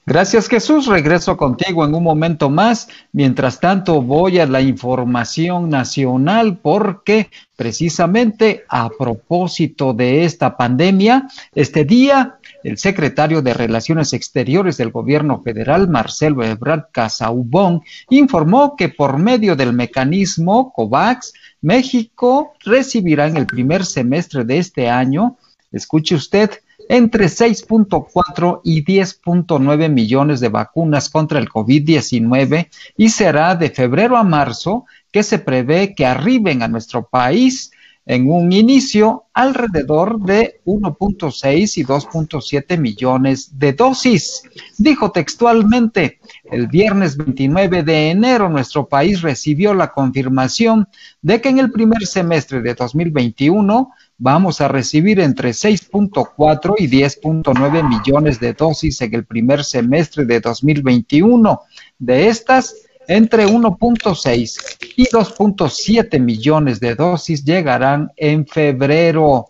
Gracias 0.07 0.47
Jesús, 0.47 0.85
regreso 0.85 1.35
contigo 1.35 1.83
en 1.83 1.95
un 1.95 2.03
momento 2.03 2.51
más. 2.51 2.87
Mientras 3.11 3.59
tanto 3.59 4.03
voy 4.03 4.37
a 4.39 4.45
la 4.45 4.61
información 4.61 5.71
nacional 5.71 6.59
porque 6.61 7.31
precisamente 7.55 8.65
a 8.69 8.89
propósito 8.89 9.93
de 9.93 10.23
esta 10.23 10.57
pandemia, 10.57 11.27
este 11.55 11.85
día 11.85 12.37
el 12.63 12.77
secretario 12.77 13.41
de 13.41 13.55
Relaciones 13.55 14.13
Exteriores 14.13 14.77
del 14.77 14.91
Gobierno 14.91 15.41
Federal, 15.41 15.87
Marcelo 15.87 16.43
Ebrard 16.43 16.85
Casaubón, 16.91 17.81
informó 18.09 18.75
que 18.75 18.89
por 18.89 19.17
medio 19.17 19.55
del 19.55 19.73
mecanismo 19.73 20.71
COVAX, 20.73 21.33
México 21.61 22.53
recibirá 22.63 23.25
en 23.25 23.37
el 23.37 23.47
primer 23.47 23.85
semestre 23.85 24.43
de 24.45 24.59
este 24.59 24.87
año, 24.87 25.37
escuche 25.71 26.13
usted, 26.13 26.51
entre 26.89 27.25
6.4 27.25 28.61
y 28.63 28.83
10.9 28.83 29.89
millones 29.89 30.39
de 30.39 30.49
vacunas 30.49 31.09
contra 31.09 31.39
el 31.39 31.49
COVID-19 31.49 32.69
y 32.97 33.09
será 33.09 33.55
de 33.55 33.69
febrero 33.69 34.17
a 34.17 34.23
marzo 34.23 34.85
que 35.11 35.23
se 35.23 35.39
prevé 35.39 35.95
que 35.95 36.05
arriben 36.05 36.61
a 36.61 36.67
nuestro 36.67 37.07
país 37.07 37.71
en 38.05 38.29
un 38.31 38.51
inicio 38.51 39.25
alrededor 39.33 40.19
de 40.21 40.61
1.6 40.65 41.77
y 41.77 41.83
2.7 41.83 42.77
millones 42.77 43.57
de 43.57 43.73
dosis. 43.73 44.43
Dijo 44.77 45.11
textualmente, 45.11 46.19
el 46.51 46.67
viernes 46.67 47.17
29 47.17 47.83
de 47.83 48.11
enero 48.11 48.49
nuestro 48.49 48.87
país 48.87 49.21
recibió 49.21 49.73
la 49.73 49.91
confirmación 49.91 50.87
de 51.21 51.41
que 51.41 51.49
en 51.49 51.59
el 51.59 51.71
primer 51.71 52.05
semestre 52.05 52.61
de 52.61 52.75
2021 52.75 53.89
vamos 54.17 54.61
a 54.61 54.67
recibir 54.67 55.19
entre 55.19 55.49
6.4 55.49 56.75
y 56.77 56.87
10.9 56.87 57.87
millones 57.87 58.39
de 58.39 58.53
dosis 58.53 59.01
en 59.01 59.13
el 59.13 59.25
primer 59.25 59.63
semestre 59.63 60.25
de 60.25 60.39
2021. 60.39 61.61
De 61.99 62.27
estas, 62.27 62.75
entre 63.07 63.45
1.6 63.45 64.77
y 64.95 65.05
2.7 65.05 66.19
millones 66.19 66.79
de 66.79 66.95
dosis 66.95 67.43
llegarán 67.43 68.11
en 68.15 68.47
febrero. 68.47 69.47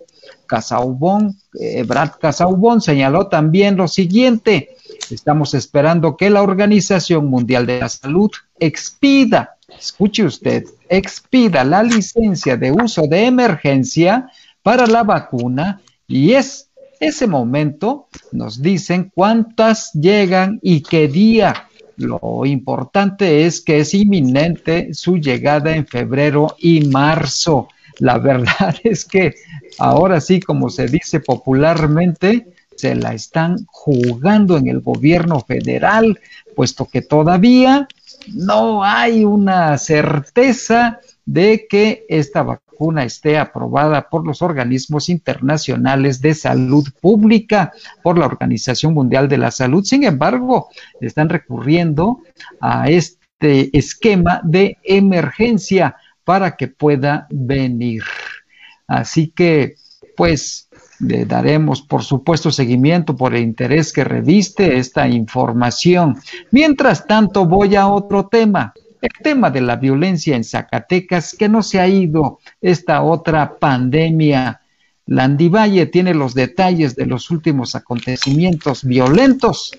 Casaubon, 0.48 1.36
eh, 1.60 1.84
Brad 1.84 2.12
Casaubon 2.20 2.80
señaló 2.80 3.28
también 3.28 3.78
lo 3.78 3.88
siguiente, 3.88 4.76
estamos 5.10 5.56
esperando 5.56 6.16
que 6.16 6.30
la 6.30 6.44
Organización 6.44 7.28
Mundial 7.28 7.66
de 7.66 7.80
la 7.80 7.90
Salud 7.90 8.30
expida, 8.60 9.58
escuche 9.80 10.24
usted, 10.24 10.66
expida 10.88 11.64
la 11.64 11.82
licencia 11.82 12.58
de 12.58 12.72
uso 12.72 13.08
de 13.08 13.26
emergencia 13.26 14.30
para 14.66 14.88
la 14.88 15.04
vacuna 15.04 15.80
y 16.08 16.34
es 16.34 16.72
ese 17.00 17.28
momento 17.28 18.08
nos 18.32 18.64
dicen 18.64 19.12
cuántas 19.14 19.94
llegan 19.94 20.60
y 20.64 20.82
qué 20.82 21.08
día. 21.08 21.70
Lo 21.98 22.48
importante 22.48 23.46
es 23.46 23.62
que 23.62 23.82
es 23.82 23.94
inminente 23.94 24.92
su 24.96 25.18
llegada 25.18 25.76
en 25.76 25.86
febrero 25.86 26.56
y 26.58 26.88
marzo. 26.88 27.68
La 28.00 28.18
verdad 28.30 28.76
es 28.84 29.06
que 29.06 29.36
ahora 29.78 30.20
sí, 30.20 30.40
como 30.40 30.72
se 30.72 30.88
dice 30.88 31.20
popularmente, 31.20 32.48
se 32.76 32.96
la 32.96 33.14
están 33.14 33.68
jugando 33.68 34.58
en 34.58 34.68
el 34.68 34.80
gobierno 34.80 35.42
federal, 35.42 36.20
puesto 36.56 36.88
que 36.88 37.04
todavía 37.04 37.88
no 38.34 38.84
hay 38.84 39.26
una 39.26 39.78
certeza 39.78 41.02
de 41.24 41.68
que 41.70 42.08
esta 42.10 42.42
vacuna 42.42 42.65
esté 43.04 43.38
aprobada 43.38 44.10
por 44.10 44.26
los 44.26 44.42
organismos 44.42 45.10
internacionales 45.10 46.22
de 46.22 46.34
salud 46.34 46.88
pública, 47.02 47.72
por 48.04 48.18
la 48.18 48.26
Organización 48.26 48.94
Mundial 48.94 49.28
de 49.28 49.38
la 49.38 49.52
Salud. 49.52 49.84
Sin 49.84 50.04
embargo, 50.04 50.70
están 51.02 51.30
recurriendo 51.30 52.20
a 52.60 52.90
este 52.90 53.78
esquema 53.78 54.42
de 54.44 54.78
emergencia 54.84 55.96
para 56.24 56.56
que 56.56 56.68
pueda 56.68 57.28
venir. 57.30 58.04
Así 58.88 59.28
que, 59.28 59.76
pues, 60.16 60.70
le 61.00 61.26
daremos, 61.26 61.82
por 61.82 62.04
supuesto, 62.04 62.52
seguimiento 62.52 63.16
por 63.16 63.36
el 63.36 63.44
interés 63.44 63.92
que 63.92 64.04
reviste 64.04 64.78
esta 64.78 65.08
información. 65.08 66.18
Mientras 66.52 67.06
tanto, 67.06 67.46
voy 67.46 67.76
a 67.76 67.88
otro 67.88 68.28
tema. 68.28 68.74
El 69.06 69.24
tema 69.24 69.52
de 69.52 69.62
la 69.62 69.76
violencia 69.76 70.36
en 70.36 70.44
Zacatecas, 70.44 71.36
que 71.38 71.48
no 71.48 71.62
se 71.62 71.80
ha 71.80 71.88
ido 71.88 72.40
esta 72.60 73.04
otra 73.04 73.60
pandemia. 73.60 74.62
Landivalle 75.06 75.86
tiene 75.86 76.16
los 76.16 76.34
detalles 76.34 76.96
de 76.96 77.06
los 77.06 77.30
últimos 77.30 77.76
acontecimientos 77.76 78.84
violentos 78.84 79.74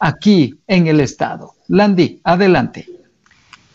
aquí 0.00 0.58
en 0.66 0.88
el 0.88 0.98
estado. 0.98 1.54
Landy, 1.68 2.20
adelante. 2.24 2.88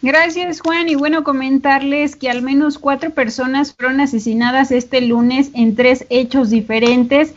Gracias, 0.02 0.60
Juan. 0.60 0.90
Y 0.90 0.96
bueno, 0.96 1.24
comentarles 1.24 2.18
que 2.18 2.30
al 2.30 2.42
menos 2.42 2.78
cuatro 2.78 3.12
personas 3.12 3.74
fueron 3.74 4.02
asesinadas 4.02 4.72
este 4.72 5.00
lunes 5.00 5.52
en 5.54 5.78
tres 5.78 6.06
hechos 6.10 6.50
diferentes 6.50 7.34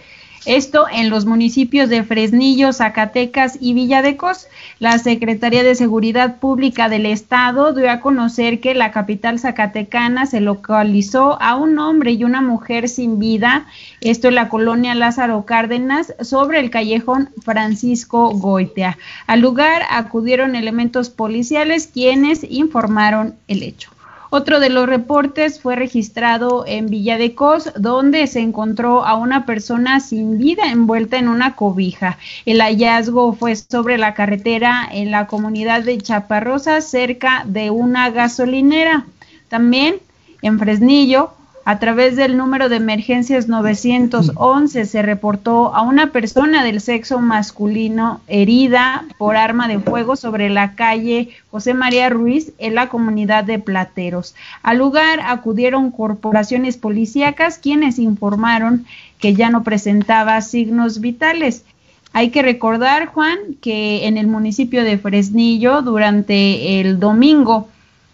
esto 0.49 0.87
en 0.91 1.11
los 1.11 1.27
municipios 1.27 1.91
de 1.91 2.03
Fresnillo, 2.03 2.73
Zacatecas 2.73 3.59
y 3.61 3.75
Villadecos. 3.75 4.47
La 4.79 4.99
Secretaría 4.99 5.63
de 5.63 5.75
Seguridad 5.75 6.39
Pública 6.39 6.89
del 6.89 7.05
Estado 7.05 7.75
dio 7.75 7.91
a 7.91 8.01
conocer 8.01 8.59
que 8.61 8.75
la 8.75 8.91
capital 8.91 9.39
zacatecana 9.39 10.25
se 10.25 10.41
localizó 10.41 11.41
a 11.43 11.55
un 11.55 11.79
hombre 11.79 12.13
y 12.13 12.25
una 12.25 12.41
mujer 12.41 12.89
sin 12.89 13.19
vida, 13.19 13.67
esto 14.01 14.29
en 14.29 14.37
la 14.37 14.49
colonia 14.49 14.95
Lázaro 14.95 15.45
Cárdenas, 15.45 16.15
sobre 16.23 16.61
el 16.61 16.71
callejón 16.71 17.29
Francisco 17.43 18.31
Goitea. 18.31 18.97
Al 19.27 19.41
lugar 19.41 19.83
acudieron 19.91 20.57
elementos 20.57 21.11
policiales 21.11 21.89
quienes 21.93 22.47
informaron 22.49 23.35
el 23.49 23.63
hecho. 23.63 23.91
Otro 24.31 24.61
de 24.61 24.69
los 24.69 24.87
reportes 24.87 25.59
fue 25.59 25.75
registrado 25.75 26.65
en 26.67 26.87
Villa 26.87 27.17
de 27.17 27.35
Cos, 27.35 27.73
donde 27.77 28.27
se 28.27 28.41
encontró 28.41 29.07
a 29.07 29.15
una 29.15 29.47
persona 29.47 30.01
sin 30.01 30.37
vida 30.37 30.71
envuelta 30.71 31.17
en 31.17 31.29
una 31.29 31.57
cobija. 31.57 32.19
El 32.45 32.61
hallazgo 32.61 33.33
fue 33.33 33.57
sobre 33.57 33.97
la 33.97 34.13
carretera 34.13 34.87
en 34.93 35.11
la 35.11 35.27
comunidad 35.27 35.83
de 35.83 35.97
Chaparrosa, 35.97 36.83
cerca 36.83 37.45
de 37.47 37.71
una 37.71 38.11
gasolinera. 38.11 39.07
También 39.49 39.97
en 40.43 40.59
Fresnillo, 40.59 41.33
a 41.69 41.79
través 41.79 42.17
del 42.17 42.39
número 42.39 42.71
de 42.71 42.77
emergencias 42.77 43.47
911 43.47 44.87
se 44.87 45.03
reportó 45.03 45.75
a 45.75 45.83
una 45.83 46.13
persona 46.13 46.65
del 46.65 46.81
sexo 46.81 47.19
masculino 47.19 48.23
herida 48.27 49.05
por 49.19 49.37
arma 49.37 49.69
de 49.69 49.79
fuego 49.79 50.17
sobre 50.17 50.49
la 50.49 50.75
calle 50.77 51.29
José 51.51 51.75
María 51.75 52.09
Ruiz 52.09 52.53
en 52.57 52.75
la 52.75 52.89
comunidad 52.89 53.45
de 53.45 53.59
Plateros. 53.59 54.35
Al 54.63 54.79
lugar 54.79 55.21
acudieron 55.23 55.91
corporaciones 55.91 56.79
policíacas 56.79 57.59
quienes 57.59 57.99
informaron 57.99 58.87
que 59.19 59.35
ya 59.35 59.51
no 59.51 59.63
presentaba 59.63 60.41
signos 60.41 61.03
vitales. 61.03 61.67
Hay 62.15 62.31
que 62.31 62.41
recordar, 62.41 63.09
Juan, 63.09 63.37
que 63.61 64.07
en 64.07 64.17
el 64.17 64.27
municipio 64.27 64.85
de 64.85 64.97
Fresnillo 64.97 65.83
durante 65.83 66.81
el 66.81 66.99
domingo 66.99 67.69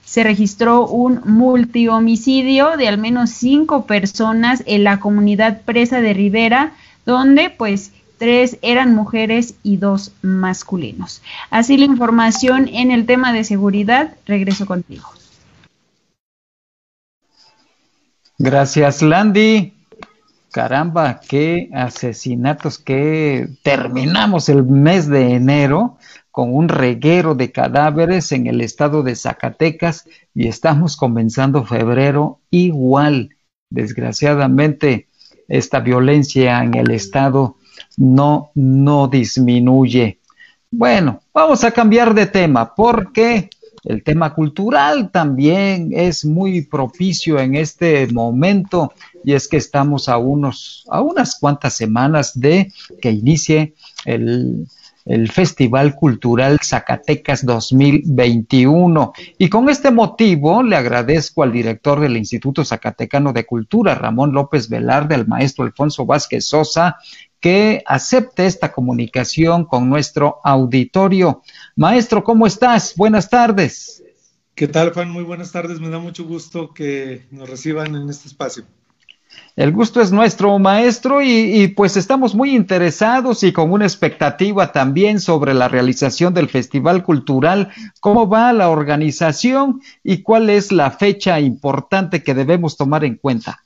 se 0.04 0.22
registró 0.22 0.86
un 0.86 1.20
multihomicidio 1.24 2.76
de 2.76 2.88
al 2.88 2.98
menos 2.98 3.30
cinco 3.30 3.86
personas 3.86 4.62
en 4.66 4.84
la 4.84 5.00
comunidad 5.00 5.62
presa 5.62 6.00
de 6.00 6.12
Rivera, 6.12 6.72
donde 7.06 7.50
pues 7.50 7.92
tres 8.18 8.58
eran 8.62 8.94
mujeres 8.94 9.54
y 9.62 9.76
dos 9.76 10.12
masculinos. 10.22 11.22
Así 11.50 11.76
la 11.76 11.86
información 11.86 12.68
en 12.68 12.90
el 12.90 13.06
tema 13.06 13.32
de 13.32 13.44
seguridad. 13.44 14.14
Regreso 14.26 14.66
contigo. 14.66 15.08
Gracias, 18.38 19.02
Landy. 19.02 19.72
Caramba, 20.50 21.20
qué 21.20 21.68
asesinatos 21.74 22.78
que 22.78 23.48
terminamos 23.62 24.48
el 24.48 24.62
mes 24.62 25.08
de 25.08 25.34
enero 25.34 25.98
con 26.34 26.52
un 26.52 26.68
reguero 26.68 27.36
de 27.36 27.52
cadáveres 27.52 28.32
en 28.32 28.48
el 28.48 28.60
estado 28.60 29.04
de 29.04 29.14
Zacatecas 29.14 30.04
y 30.34 30.48
estamos 30.48 30.96
comenzando 30.96 31.64
febrero 31.64 32.40
igual. 32.50 33.36
Desgraciadamente, 33.70 35.06
esta 35.46 35.78
violencia 35.78 36.64
en 36.64 36.74
el 36.74 36.90
estado 36.90 37.54
no, 37.96 38.50
no 38.56 39.06
disminuye. 39.06 40.18
Bueno, 40.72 41.20
vamos 41.32 41.62
a 41.62 41.70
cambiar 41.70 42.14
de 42.14 42.26
tema 42.26 42.74
porque 42.74 43.48
el 43.84 44.02
tema 44.02 44.34
cultural 44.34 45.12
también 45.12 45.90
es 45.92 46.24
muy 46.24 46.62
propicio 46.62 47.38
en 47.38 47.54
este 47.54 48.08
momento 48.08 48.92
y 49.22 49.34
es 49.34 49.46
que 49.46 49.58
estamos 49.58 50.08
a 50.08 50.18
unos 50.18 50.84
a 50.88 51.00
unas 51.00 51.38
cuantas 51.38 51.74
semanas 51.74 52.32
de 52.34 52.72
que 53.00 53.12
inicie 53.12 53.74
el 54.04 54.66
el 55.04 55.30
Festival 55.30 55.94
Cultural 55.94 56.60
Zacatecas 56.62 57.44
2021. 57.44 59.12
Y 59.38 59.48
con 59.48 59.68
este 59.68 59.90
motivo 59.90 60.62
le 60.62 60.76
agradezco 60.76 61.42
al 61.42 61.52
director 61.52 62.00
del 62.00 62.16
Instituto 62.16 62.64
Zacatecano 62.64 63.32
de 63.32 63.44
Cultura, 63.44 63.94
Ramón 63.94 64.32
López 64.32 64.68
Velarde, 64.68 65.14
al 65.14 65.26
maestro 65.26 65.64
Alfonso 65.64 66.06
Vázquez 66.06 66.46
Sosa, 66.46 66.96
que 67.40 67.82
acepte 67.86 68.46
esta 68.46 68.72
comunicación 68.72 69.66
con 69.66 69.90
nuestro 69.90 70.40
auditorio. 70.42 71.42
Maestro, 71.76 72.24
¿cómo 72.24 72.46
estás? 72.46 72.94
Buenas 72.96 73.28
tardes. 73.28 74.02
¿Qué 74.54 74.68
tal, 74.68 74.92
Juan? 74.92 75.10
Muy 75.10 75.24
buenas 75.24 75.52
tardes. 75.52 75.80
Me 75.80 75.90
da 75.90 75.98
mucho 75.98 76.24
gusto 76.24 76.72
que 76.72 77.26
nos 77.30 77.50
reciban 77.50 77.96
en 77.96 78.08
este 78.08 78.28
espacio. 78.28 78.64
El 79.56 79.70
gusto 79.70 80.00
es 80.00 80.10
nuestro, 80.10 80.58
maestro, 80.58 81.22
y, 81.22 81.68
pues 81.68 81.96
estamos 81.96 82.34
muy 82.34 82.56
interesados 82.56 83.44
y 83.44 83.52
con 83.52 83.70
una 83.70 83.84
expectativa 83.84 84.72
también 84.72 85.20
sobre 85.20 85.54
la 85.54 85.68
realización 85.68 86.34
del 86.34 86.48
Festival 86.48 87.04
Cultural. 87.04 87.70
¿Cómo 88.00 88.28
va 88.28 88.52
la 88.52 88.68
organización 88.68 89.80
y 90.02 90.22
cuál 90.22 90.50
es 90.50 90.72
la 90.72 90.90
fecha 90.90 91.38
importante 91.38 92.24
que 92.24 92.34
debemos 92.34 92.76
tomar 92.76 93.04
en 93.04 93.16
cuenta? 93.16 93.64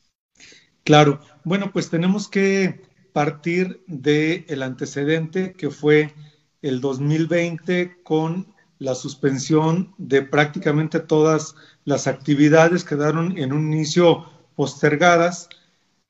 Claro, 0.85 1.21
bueno, 1.45 1.71
pues 1.73 1.89
tenemos 1.89 2.29
que 2.29 2.83
partir 3.15 3.83
del 3.87 4.63
antecedente 4.63 5.53
que 5.55 5.71
fue 5.71 6.15
el 6.63 6.81
2020 6.81 8.03
con 8.03 8.47
la 8.79 8.95
suspensión 8.95 9.95
de 9.99 10.23
prácticamente 10.23 11.01
todas 11.01 11.55
las 11.85 12.07
actividades 12.07 12.85
quedaron 12.85 13.37
en 13.39 13.53
un 13.53 13.73
inicio 13.73 14.27
postergadas 14.55 15.49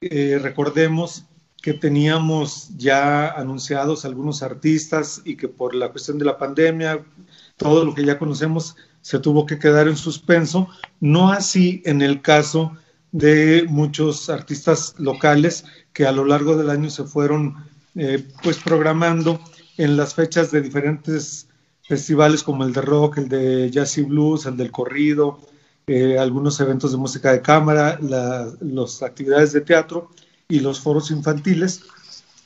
eh, 0.00 0.38
recordemos 0.40 1.24
que 1.60 1.74
teníamos 1.74 2.70
ya 2.76 3.28
anunciados 3.28 4.04
algunos 4.04 4.42
artistas 4.42 5.22
y 5.24 5.36
que 5.36 5.48
por 5.48 5.74
la 5.74 5.90
cuestión 5.90 6.18
de 6.18 6.24
la 6.24 6.38
pandemia, 6.38 7.04
todo 7.56 7.84
lo 7.84 7.94
que 7.94 8.04
ya 8.04 8.18
conocemos 8.18 8.76
se 9.00 9.18
tuvo 9.18 9.44
que 9.44 9.58
quedar 9.58 9.88
en 9.88 9.96
suspenso, 9.96 10.68
no 11.00 11.32
así 11.32 11.82
en 11.84 12.00
el 12.02 12.22
caso 12.22 12.72
de 13.10 13.64
muchos 13.68 14.30
artistas 14.30 14.94
locales 14.98 15.64
que 15.92 16.06
a 16.06 16.12
lo 16.12 16.24
largo 16.24 16.56
del 16.56 16.70
año 16.70 16.90
se 16.90 17.04
fueron 17.04 17.56
eh, 17.96 18.24
pues 18.42 18.58
programando 18.58 19.40
en 19.78 19.96
las 19.96 20.14
fechas 20.14 20.52
de 20.52 20.60
diferentes 20.60 21.48
festivales 21.82 22.42
como 22.42 22.64
el 22.64 22.72
de 22.72 22.82
rock, 22.82 23.18
el 23.18 23.28
de 23.28 23.70
jazz 23.70 23.98
y 23.98 24.02
blues, 24.02 24.46
el 24.46 24.56
del 24.56 24.70
corrido, 24.70 25.40
eh, 25.88 26.18
algunos 26.18 26.60
eventos 26.60 26.92
de 26.92 26.98
música 26.98 27.32
de 27.32 27.40
cámara, 27.40 27.98
las 28.00 29.02
actividades 29.02 29.52
de 29.52 29.62
teatro 29.62 30.10
y 30.46 30.60
los 30.60 30.80
foros 30.80 31.10
infantiles. 31.10 31.82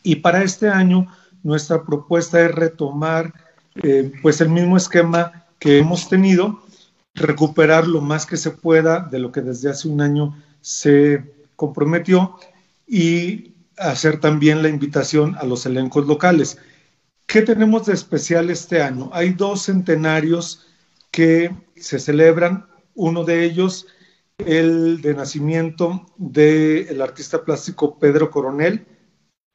Y 0.05 0.17
para 0.17 0.43
este 0.43 0.69
año 0.69 1.09
nuestra 1.43 1.85
propuesta 1.85 2.41
es 2.41 2.55
retomar 2.55 3.35
eh, 3.83 4.13
pues 4.23 4.41
el 4.41 4.49
mismo 4.49 4.77
esquema 4.77 5.45
que 5.59 5.79
hemos 5.79 6.09
tenido, 6.09 6.63
recuperar 7.15 7.87
lo 7.87 8.01
más 8.01 8.27
que 8.27 8.37
se 8.37 8.53
pueda 8.53 9.01
de 9.01 9.19
lo 9.19 9.33
que 9.33 9.41
desde 9.41 9.71
hace 9.71 9.89
un 9.89 10.01
año 10.01 10.37
se 10.61 11.25
comprometió 11.57 12.37
y 12.87 13.55
hacer 13.77 14.21
también 14.21 14.63
la 14.63 14.69
invitación 14.69 15.37
a 15.37 15.45
los 15.45 15.67
elencos 15.67 16.07
locales. 16.07 16.59
¿Qué 17.27 17.43
tenemos 17.43 17.87
de 17.87 17.95
especial 17.95 18.51
este 18.51 18.83
año? 18.83 19.11
Hay 19.13 19.31
dos 19.31 19.63
centenarios 19.63 20.67
que 21.11 21.51
se 21.77 21.99
celebran 21.99 22.67
uno 22.95 23.25
de 23.25 23.45
ellos, 23.45 23.87
el 24.39 25.01
de 25.01 25.15
nacimiento 25.15 26.07
del 26.17 27.01
artista 27.01 27.45
plástico 27.45 27.99
Pedro 27.99 28.31
Coronel, 28.31 28.87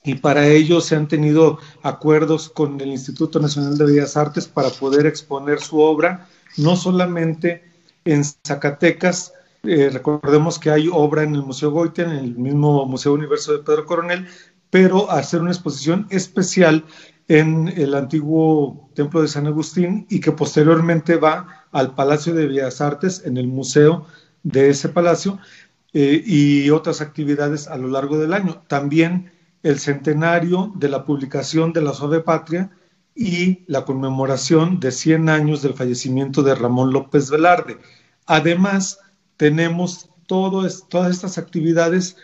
y 0.04 0.16
para 0.16 0.48
ello 0.48 0.80
se 0.80 0.96
han 0.96 1.08
tenido 1.08 1.60
acuerdos 1.82 2.50
con 2.50 2.80
el 2.80 2.90
Instituto 2.90 3.40
Nacional 3.40 3.78
de 3.78 3.86
Bellas 3.86 4.16
Artes 4.16 4.48
para 4.48 4.70
poder 4.70 5.06
exponer 5.06 5.60
su 5.60 5.80
obra 5.80 6.28
no 6.56 6.76
solamente 6.76 7.64
en 8.06 8.24
Zacatecas, 8.24 9.34
eh, 9.64 9.90
recordemos 9.92 10.60
que 10.60 10.70
hay 10.70 10.90
obra 10.92 11.24
en 11.24 11.36
el 11.36 11.44
Museo 11.44 11.72
Goethe, 11.72 12.04
en 12.04 12.12
el 12.12 12.36
mismo 12.36 12.86
Museo 12.86 13.14
Universo 13.14 13.52
de 13.52 13.64
Pedro 13.64 13.86
Coronel, 13.86 14.28
pero 14.70 15.12
hacer 15.12 15.42
una 15.42 15.52
exposición 15.52 16.08
especial 16.10 16.86
en 17.28 17.68
el 17.76 17.94
antiguo 17.94 18.90
Templo 18.94 19.22
de 19.22 19.28
San 19.28 19.48
Agustín 19.48 20.06
y 20.10 20.20
que 20.20 20.32
posteriormente 20.32 21.18
va 21.18 21.66
al 21.72 21.94
Palacio 21.94 22.34
de 22.34 22.48
Bellas 22.48 22.82
Artes, 22.82 23.24
en 23.26 23.38
el 23.38 23.48
museo 23.48 24.06
de 24.44 24.70
ese 24.70 24.90
palacio, 24.90 25.40
eh, 25.94 26.22
y 26.26 26.70
otras 26.70 27.02
actividades 27.02 27.68
a 27.68 27.78
lo 27.78 27.90
largo 27.90 28.18
del 28.18 28.34
año. 28.34 28.64
También 28.68 29.32
el 29.64 29.80
centenario 29.80 30.72
de 30.76 30.90
la 30.90 31.06
publicación 31.06 31.74
de 31.74 31.82
la 31.82 31.94
Suave 31.94 32.22
Patria 32.22 32.72
y 33.16 33.64
la 33.68 33.84
conmemoración 33.84 34.80
de 34.80 34.92
100 34.92 35.30
años 35.30 35.62
del 35.62 35.74
fallecimiento 35.74 36.44
de 36.44 36.56
Ramón 36.56 36.94
López 36.94 37.30
Velarde. 37.30 37.78
Además, 38.26 39.00
tenemos 39.38 40.10
todas 40.28 40.84
estas 41.10 41.38
actividades 41.38 42.16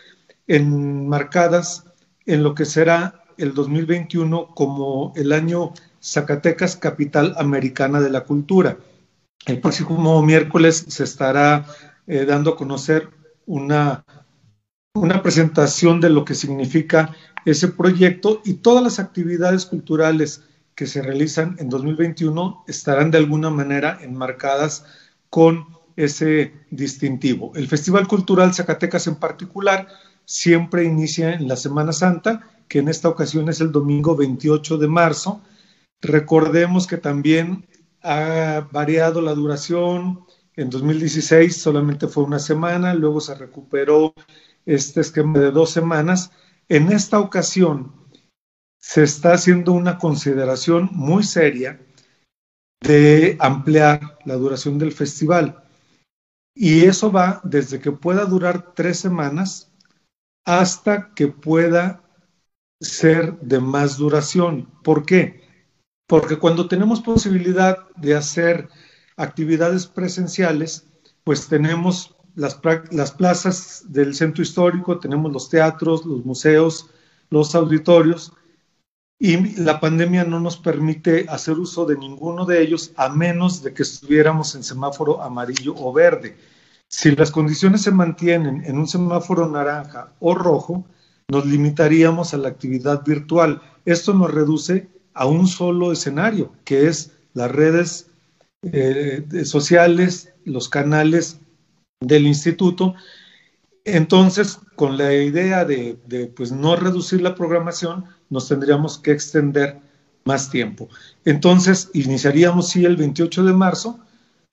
enmarcadas 0.46 1.84
en 2.26 2.42
lo 2.42 2.54
que 2.54 2.64
será 2.64 3.23
el 3.38 3.54
2021 3.54 4.48
como 4.54 5.12
el 5.16 5.32
año 5.32 5.72
Zacatecas 6.02 6.76
Capital 6.76 7.34
Americana 7.38 8.00
de 8.00 8.10
la 8.10 8.22
Cultura. 8.22 8.76
El 9.46 9.60
próximo 9.60 10.22
miércoles 10.22 10.84
se 10.88 11.04
estará 11.04 11.66
eh, 12.06 12.24
dando 12.24 12.50
a 12.50 12.56
conocer 12.56 13.08
una, 13.46 14.04
una 14.94 15.22
presentación 15.22 16.00
de 16.00 16.10
lo 16.10 16.24
que 16.24 16.34
significa 16.34 17.14
ese 17.44 17.68
proyecto 17.68 18.40
y 18.44 18.54
todas 18.54 18.82
las 18.82 18.98
actividades 18.98 19.66
culturales 19.66 20.42
que 20.74 20.86
se 20.86 21.02
realizan 21.02 21.56
en 21.58 21.68
2021 21.68 22.64
estarán 22.66 23.10
de 23.10 23.18
alguna 23.18 23.50
manera 23.50 23.98
enmarcadas 24.02 24.84
con 25.30 25.66
ese 25.96 26.52
distintivo. 26.70 27.52
El 27.54 27.68
Festival 27.68 28.08
Cultural 28.08 28.52
Zacatecas 28.54 29.06
en 29.06 29.16
particular 29.16 29.88
siempre 30.24 30.84
inicia 30.84 31.32
en 31.34 31.48
la 31.48 31.56
Semana 31.56 31.92
Santa, 31.92 32.48
que 32.68 32.78
en 32.78 32.88
esta 32.88 33.08
ocasión 33.08 33.48
es 33.48 33.60
el 33.60 33.72
domingo 33.72 34.16
28 34.16 34.78
de 34.78 34.88
marzo. 34.88 35.42
Recordemos 36.00 36.86
que 36.86 36.96
también 36.96 37.66
ha 38.02 38.68
variado 38.72 39.20
la 39.20 39.34
duración. 39.34 40.24
En 40.56 40.70
2016 40.70 41.56
solamente 41.56 42.08
fue 42.08 42.24
una 42.24 42.38
semana, 42.38 42.94
luego 42.94 43.20
se 43.20 43.34
recuperó 43.34 44.14
este 44.66 45.00
esquema 45.00 45.38
de 45.38 45.50
dos 45.50 45.70
semanas. 45.70 46.30
En 46.68 46.92
esta 46.92 47.18
ocasión 47.18 47.92
se 48.78 49.02
está 49.02 49.32
haciendo 49.32 49.72
una 49.72 49.98
consideración 49.98 50.90
muy 50.92 51.22
seria 51.22 51.80
de 52.82 53.36
ampliar 53.40 54.18
la 54.24 54.34
duración 54.34 54.78
del 54.78 54.92
festival. 54.92 55.64
Y 56.54 56.84
eso 56.84 57.10
va 57.10 57.40
desde 57.42 57.80
que 57.80 57.92
pueda 57.92 58.26
durar 58.26 58.74
tres 58.74 59.00
semanas 59.00 59.73
hasta 60.44 61.12
que 61.14 61.28
pueda 61.28 62.02
ser 62.80 63.38
de 63.40 63.60
más 63.60 63.96
duración. 63.96 64.70
¿Por 64.82 65.04
qué? 65.04 65.42
Porque 66.06 66.38
cuando 66.38 66.68
tenemos 66.68 67.00
posibilidad 67.00 67.78
de 67.96 68.14
hacer 68.14 68.68
actividades 69.16 69.86
presenciales, 69.86 70.86
pues 71.24 71.48
tenemos 71.48 72.14
las, 72.34 72.60
las, 72.90 73.12
plazas 73.12 73.84
del 73.88 74.14
centro 74.14 74.42
histórico, 74.42 74.98
tenemos 74.98 75.32
los 75.32 75.48
teatros, 75.48 76.04
los 76.04 76.24
museos, 76.24 76.90
los 77.30 77.54
auditorios, 77.54 78.32
y 79.18 79.56
la 79.62 79.80
pandemia 79.80 80.24
no 80.24 80.40
nos 80.40 80.56
permite 80.56 81.26
hacer 81.28 81.54
uso 81.54 81.86
de 81.86 81.96
ninguno 81.96 82.44
de 82.44 82.60
ellos 82.60 82.92
a 82.96 83.08
menos 83.08 83.62
de 83.62 83.72
que 83.72 83.84
estuviéramos 83.84 84.54
en 84.54 84.64
semáforo 84.64 85.22
amarillo 85.22 85.74
o 85.78 85.92
verde. 85.92 86.36
Si 86.96 87.10
las 87.10 87.32
condiciones 87.32 87.82
se 87.82 87.90
mantienen 87.90 88.62
en 88.64 88.78
un 88.78 88.86
semáforo 88.86 89.48
naranja 89.48 90.12
o 90.20 90.32
rojo, 90.32 90.86
nos 91.28 91.44
limitaríamos 91.44 92.32
a 92.32 92.36
la 92.36 92.46
actividad 92.48 93.04
virtual. 93.04 93.60
Esto 93.84 94.14
nos 94.14 94.32
reduce 94.32 94.88
a 95.12 95.26
un 95.26 95.48
solo 95.48 95.90
escenario, 95.90 96.52
que 96.64 96.86
es 96.86 97.10
las 97.32 97.50
redes 97.50 98.10
eh, 98.62 99.26
sociales, 99.44 100.34
los 100.44 100.68
canales 100.68 101.40
del 102.00 102.28
instituto. 102.28 102.94
Entonces, 103.84 104.60
con 104.76 104.96
la 104.96 105.12
idea 105.14 105.64
de, 105.64 105.98
pues, 106.36 106.52
no 106.52 106.76
reducir 106.76 107.22
la 107.22 107.34
programación, 107.34 108.04
nos 108.30 108.46
tendríamos 108.46 108.98
que 108.98 109.10
extender 109.10 109.80
más 110.24 110.48
tiempo. 110.48 110.88
Entonces, 111.24 111.90
iniciaríamos 111.92 112.68
sí 112.68 112.84
el 112.84 112.94
28 112.94 113.42
de 113.42 113.52
marzo. 113.52 113.98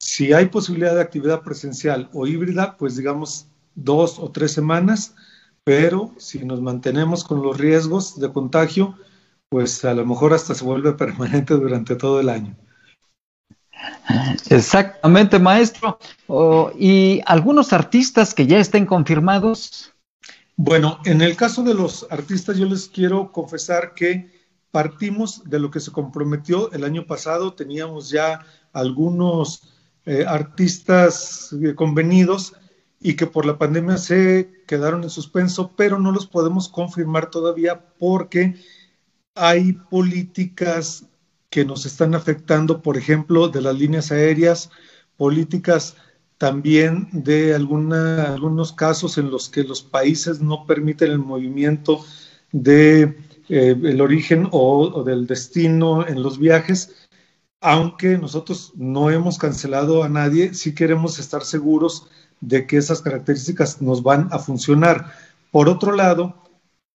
Si 0.01 0.33
hay 0.33 0.47
posibilidad 0.47 0.95
de 0.95 1.01
actividad 1.01 1.43
presencial 1.43 2.09
o 2.11 2.25
híbrida, 2.25 2.75
pues 2.75 2.95
digamos 2.95 3.45
dos 3.75 4.17
o 4.17 4.31
tres 4.31 4.51
semanas, 4.51 5.13
pero 5.63 6.11
si 6.17 6.43
nos 6.43 6.59
mantenemos 6.59 7.23
con 7.23 7.43
los 7.43 7.57
riesgos 7.59 8.19
de 8.19 8.33
contagio, 8.33 8.97
pues 9.47 9.85
a 9.85 9.93
lo 9.93 10.03
mejor 10.03 10.33
hasta 10.33 10.55
se 10.55 10.65
vuelve 10.65 10.93
permanente 10.97 11.53
durante 11.53 11.95
todo 11.95 12.19
el 12.19 12.29
año. 12.29 12.57
Exactamente, 14.49 15.37
maestro. 15.37 15.99
¿Y 16.79 17.21
algunos 17.27 17.71
artistas 17.71 18.33
que 18.33 18.47
ya 18.47 18.57
estén 18.57 18.87
confirmados? 18.87 19.93
Bueno, 20.57 20.99
en 21.05 21.21
el 21.21 21.35
caso 21.35 21.61
de 21.61 21.75
los 21.75 22.07
artistas, 22.09 22.57
yo 22.57 22.65
les 22.65 22.87
quiero 22.87 23.31
confesar 23.31 23.93
que 23.93 24.31
partimos 24.71 25.43
de 25.47 25.59
lo 25.59 25.69
que 25.69 25.79
se 25.79 25.91
comprometió 25.91 26.71
el 26.71 26.83
año 26.83 27.05
pasado. 27.05 27.53
Teníamos 27.53 28.09
ya 28.09 28.39
algunos 28.73 29.71
eh, 30.05 30.25
artistas 30.27 31.53
eh, 31.53 31.75
convenidos 31.75 32.53
y 32.99 33.15
que 33.15 33.27
por 33.27 33.45
la 33.45 33.57
pandemia 33.57 33.97
se 33.97 34.63
quedaron 34.67 35.03
en 35.03 35.09
suspenso, 35.09 35.73
pero 35.75 35.99
no 35.99 36.11
los 36.11 36.27
podemos 36.27 36.69
confirmar 36.69 37.29
todavía 37.29 37.85
porque 37.97 38.55
hay 39.35 39.73
políticas 39.73 41.05
que 41.49 41.65
nos 41.65 41.85
están 41.85 42.15
afectando, 42.15 42.81
por 42.81 42.97
ejemplo, 42.97 43.49
de 43.49 43.61
las 43.61 43.75
líneas 43.75 44.11
aéreas, 44.11 44.69
políticas 45.17 45.95
también 46.37 47.09
de 47.11 47.53
algunos 47.53 48.73
casos 48.73 49.19
en 49.19 49.29
los 49.29 49.49
que 49.49 49.63
los 49.63 49.83
países 49.83 50.41
no 50.41 50.65
permiten 50.65 51.11
el 51.11 51.19
movimiento 51.19 52.03
de 52.51 53.15
eh, 53.49 53.75
el 53.83 54.01
origen 54.01 54.47
o, 54.51 55.03
del 55.03 55.27
destino 55.27 56.07
en 56.07 56.23
los 56.23 56.39
viajes, 56.39 57.00
aunque 57.61 58.17
nosotros 58.17 58.73
no 58.75 59.11
hemos 59.11 59.37
cancelado 59.37 60.03
a 60.03 60.09
nadie, 60.09 60.55
sí 60.55 60.73
queremos 60.73 61.19
estar 61.19 61.43
seguros 61.43 62.07
de 62.41 62.65
que 62.65 62.77
esas 62.77 63.01
características 63.01 63.81
nos 63.81 64.01
van 64.01 64.27
a 64.31 64.39
funcionar. 64.39 65.13
Por 65.51 65.69
otro 65.69 65.91
lado, 65.91 66.35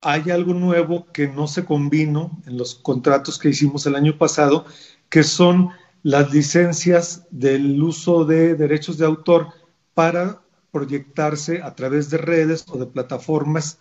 hay 0.02 0.31
algo 0.31 0.55
nuevo 0.55 1.07
que 1.12 1.29
no 1.29 1.46
se 1.46 1.64
combinó 1.64 2.42
en 2.46 2.59
los 2.59 2.74
contratos 2.74 3.38
que 3.38 3.50
hicimos 3.50 3.87
el 3.87 3.94
año 3.94 4.18
pasado, 4.18 4.66
que 5.09 5.22
son 5.22 5.70
las 6.02 6.33
licencias 6.33 7.26
del 7.31 7.81
uso 7.81 8.24
de 8.24 8.57
derechos 8.57 8.98
de 8.98 9.07
autor 9.07 9.48
para 9.94 10.42
proyectarse 10.72 11.62
a 11.62 11.74
través 11.76 12.11
de 12.11 12.18
redes 12.18 12.64
o 12.68 12.76
de 12.76 12.87
plataformas 12.87 13.79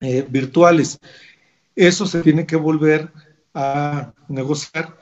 eh, 0.00 0.26
virtuales. 0.28 0.98
Eso 1.76 2.06
se 2.06 2.22
tiene 2.22 2.46
que 2.46 2.56
volver 2.56 3.12
a 3.54 4.14
negociar 4.28 5.01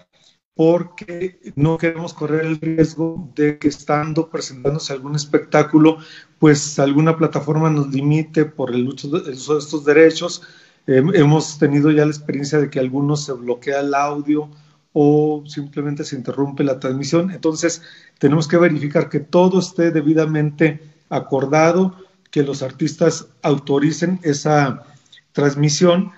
porque 0.61 1.41
no 1.57 1.79
queremos 1.79 2.13
correr 2.13 2.45
el 2.45 2.61
riesgo 2.61 3.33
de 3.35 3.57
que 3.57 3.69
estando 3.69 4.29
presentándose 4.29 4.93
algún 4.93 5.17
espectáculo, 5.17 5.97
pues 6.39 6.79
alguna 6.79 7.17
plataforma 7.17 7.71
nos 7.71 7.89
limite 7.89 8.45
por 8.45 8.75
el 8.75 8.87
uso 8.87 9.09
de, 9.09 9.33
estos 9.33 9.87
derechos. 9.87 10.43
hemos 10.87 11.59
tenido 11.59 11.91
ya 11.91 12.05
la 12.05 12.11
experiencia 12.11 12.59
de 12.59 12.69
que 12.69 12.79
algunos 12.79 13.25
se 13.25 13.33
bloquea 13.33 13.81
el 13.81 13.95
audio 13.95 14.51
o 14.93 15.45
simplemente 15.47 16.05
se 16.05 16.17
interrumpe 16.17 16.63
la 16.63 16.79
transmisión. 16.79 17.31
Entonces, 17.31 17.81
tenemos 18.19 18.47
que 18.47 18.59
verificar 18.59 19.09
que 19.09 19.21
todo 19.21 19.61
esté 19.61 19.91
debidamente 19.91 20.83
acordado, 21.09 21.97
que 22.31 22.43
los 22.43 22.63
artistas 22.63 23.29
autoricen 23.41 24.21
esa 24.25 24.85
transmisión 25.33 26.13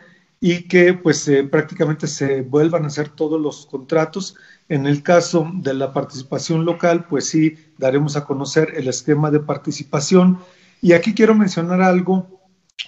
y 0.44 0.64
que 0.64 0.92
pues 0.92 1.28
eh, 1.28 1.44
prácticamente 1.44 2.08
se 2.08 2.42
vuelvan 2.42 2.82
a 2.82 2.88
hacer 2.88 3.10
todos 3.10 3.40
los 3.40 3.64
contratos. 3.64 4.34
En 4.68 4.86
el 4.86 5.04
caso 5.04 5.48
de 5.54 5.72
la 5.72 5.92
participación 5.92 6.64
local, 6.64 7.06
pues 7.08 7.28
sí, 7.28 7.54
daremos 7.78 8.16
a 8.16 8.24
conocer 8.24 8.72
el 8.74 8.88
esquema 8.88 9.30
de 9.30 9.38
participación. 9.38 10.40
Y 10.80 10.94
aquí 10.94 11.14
quiero 11.14 11.36
mencionar 11.36 11.80
algo 11.80 12.40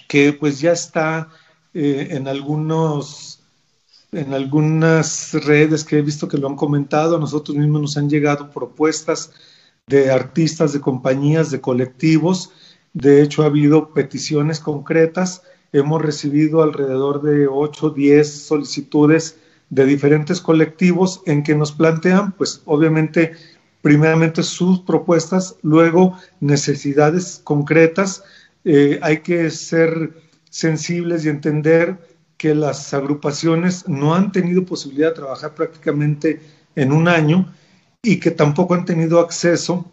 que 0.09 0.33
pues 0.33 0.59
ya 0.59 0.73
está 0.73 1.29
eh, 1.73 2.09
en 2.11 2.27
algunos 2.27 3.39
en 4.11 4.33
algunas 4.33 5.33
redes 5.45 5.85
que 5.85 5.99
he 5.99 6.01
visto 6.01 6.27
que 6.27 6.37
lo 6.37 6.49
han 6.49 6.55
comentado, 6.57 7.15
a 7.15 7.19
nosotros 7.19 7.55
mismos 7.55 7.81
nos 7.81 7.97
han 7.97 8.09
llegado 8.09 8.51
propuestas 8.51 9.31
de 9.87 10.11
artistas, 10.11 10.73
de 10.73 10.81
compañías, 10.81 11.51
de 11.51 11.61
colectivos. 11.61 12.51
De 12.91 13.21
hecho, 13.21 13.43
ha 13.43 13.47
habido 13.47 13.93
peticiones 13.93 14.59
concretas. 14.59 15.41
Hemos 15.75 16.01
recibido 16.01 16.63
alrededor 16.63 17.21
de 17.21 17.47
8 17.47 17.87
o 17.87 17.89
10 17.89 18.45
solicitudes 18.45 19.37
de 19.69 19.85
diferentes 19.85 20.39
colectivos 20.39 21.21
en 21.25 21.43
que 21.43 21.53
nos 21.53 21.73
plantean, 21.73 22.31
pues 22.31 22.61
obviamente, 22.63 23.33
primeramente 23.81 24.41
sus 24.41 24.79
propuestas, 24.79 25.57
luego 25.63 26.17
necesidades 26.39 27.41
concretas. 27.43 28.23
Eh, 28.63 28.99
hay 29.01 29.17
que 29.17 29.51
ser 29.51 30.13
sensibles 30.49 31.25
y 31.25 31.29
entender 31.29 31.97
que 32.37 32.55
las 32.55 32.93
agrupaciones 32.93 33.85
no 33.89 34.15
han 34.15 34.31
tenido 34.31 34.65
posibilidad 34.65 35.09
de 35.09 35.15
trabajar 35.15 35.55
prácticamente 35.55 36.39
en 36.77 36.93
un 36.93 37.09
año 37.09 37.53
y 38.01 38.21
que 38.21 38.31
tampoco 38.31 38.75
han 38.75 38.85
tenido 38.85 39.19
acceso 39.19 39.91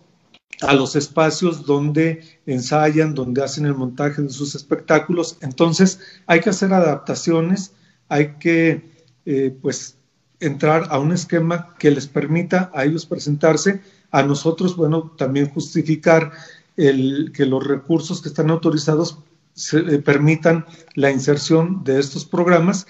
a 0.60 0.74
los 0.74 0.94
espacios 0.96 1.66
donde 1.66 2.22
ensayan, 2.46 3.14
donde 3.14 3.42
hacen 3.42 3.66
el 3.66 3.74
montaje 3.74 4.22
de 4.22 4.30
sus 4.30 4.54
espectáculos. 4.54 5.38
Entonces 5.40 6.00
hay 6.26 6.40
que 6.40 6.50
hacer 6.50 6.72
adaptaciones, 6.72 7.72
hay 8.08 8.34
que 8.38 8.90
eh, 9.26 9.56
pues 9.60 9.96
entrar 10.40 10.88
a 10.90 10.98
un 10.98 11.12
esquema 11.12 11.74
que 11.78 11.90
les 11.90 12.06
permita 12.06 12.70
a 12.74 12.84
ellos 12.84 13.06
presentarse, 13.06 13.80
a 14.10 14.22
nosotros, 14.22 14.76
bueno, 14.76 15.12
también 15.16 15.48
justificar 15.48 16.32
el, 16.76 17.32
que 17.34 17.46
los 17.46 17.66
recursos 17.66 18.20
que 18.20 18.28
están 18.28 18.50
autorizados 18.50 19.18
se, 19.54 19.78
eh, 19.78 19.98
permitan 19.98 20.66
la 20.94 21.10
inserción 21.10 21.82
de 21.84 21.98
estos 21.98 22.24
programas 22.24 22.86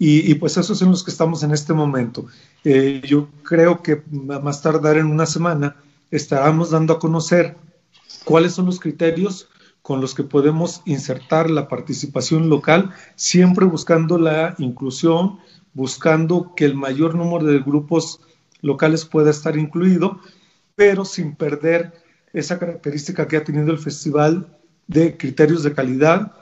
y, 0.00 0.32
pues 0.34 0.56
esos 0.56 0.78
son 0.78 0.92
los 0.92 1.02
que 1.02 1.10
estamos 1.10 1.42
en 1.42 1.50
este 1.50 1.72
momento. 1.72 2.26
Eh, 2.62 3.02
yo 3.04 3.28
creo 3.42 3.82
que 3.82 4.00
más 4.12 4.62
tardar 4.62 4.96
en 4.96 5.06
una 5.06 5.26
semana 5.26 5.74
estaremos 6.10 6.70
dando 6.70 6.94
a 6.94 6.98
conocer 6.98 7.56
cuáles 8.24 8.52
son 8.52 8.66
los 8.66 8.80
criterios 8.80 9.48
con 9.82 10.00
los 10.00 10.14
que 10.14 10.22
podemos 10.22 10.82
insertar 10.84 11.48
la 11.50 11.68
participación 11.68 12.48
local, 12.50 12.90
siempre 13.14 13.64
buscando 13.64 14.18
la 14.18 14.54
inclusión, 14.58 15.38
buscando 15.72 16.52
que 16.54 16.64
el 16.66 16.74
mayor 16.74 17.14
número 17.14 17.46
de 17.46 17.60
grupos 17.60 18.20
locales 18.60 19.04
pueda 19.04 19.30
estar 19.30 19.56
incluido, 19.56 20.20
pero 20.74 21.04
sin 21.04 21.36
perder 21.36 21.92
esa 22.32 22.58
característica 22.58 23.26
que 23.26 23.36
ha 23.36 23.44
tenido 23.44 23.70
el 23.70 23.78
festival 23.78 24.58
de 24.86 25.16
criterios 25.16 25.62
de 25.62 25.72
calidad, 25.72 26.32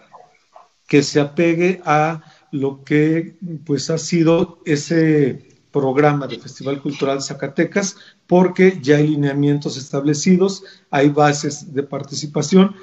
que 0.88 1.02
se 1.02 1.20
apegue 1.20 1.80
a 1.84 2.22
lo 2.52 2.84
que 2.84 3.36
pues 3.64 3.90
ha 3.90 3.98
sido 3.98 4.60
ese 4.64 5.45
programa 5.76 6.26
de 6.26 6.38
Festival 6.38 6.80
Cultural 6.80 7.20
Zacatecas, 7.20 7.96
porque 8.26 8.78
ya 8.80 8.96
hay 8.96 9.08
lineamientos 9.08 9.76
establecidos, 9.76 10.64
hay 10.90 11.10
bases 11.10 11.74
de 11.74 11.82
participación, 11.82 12.74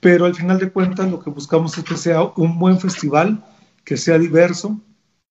pero 0.00 0.26
al 0.26 0.34
final 0.34 0.58
de 0.58 0.70
cuentas 0.70 1.10
lo 1.10 1.20
que 1.20 1.30
buscamos 1.30 1.78
es 1.78 1.84
que 1.84 1.96
sea 1.96 2.22
un 2.36 2.58
buen 2.58 2.78
festival, 2.78 3.42
que 3.82 3.96
sea 3.96 4.18
diverso, 4.18 4.78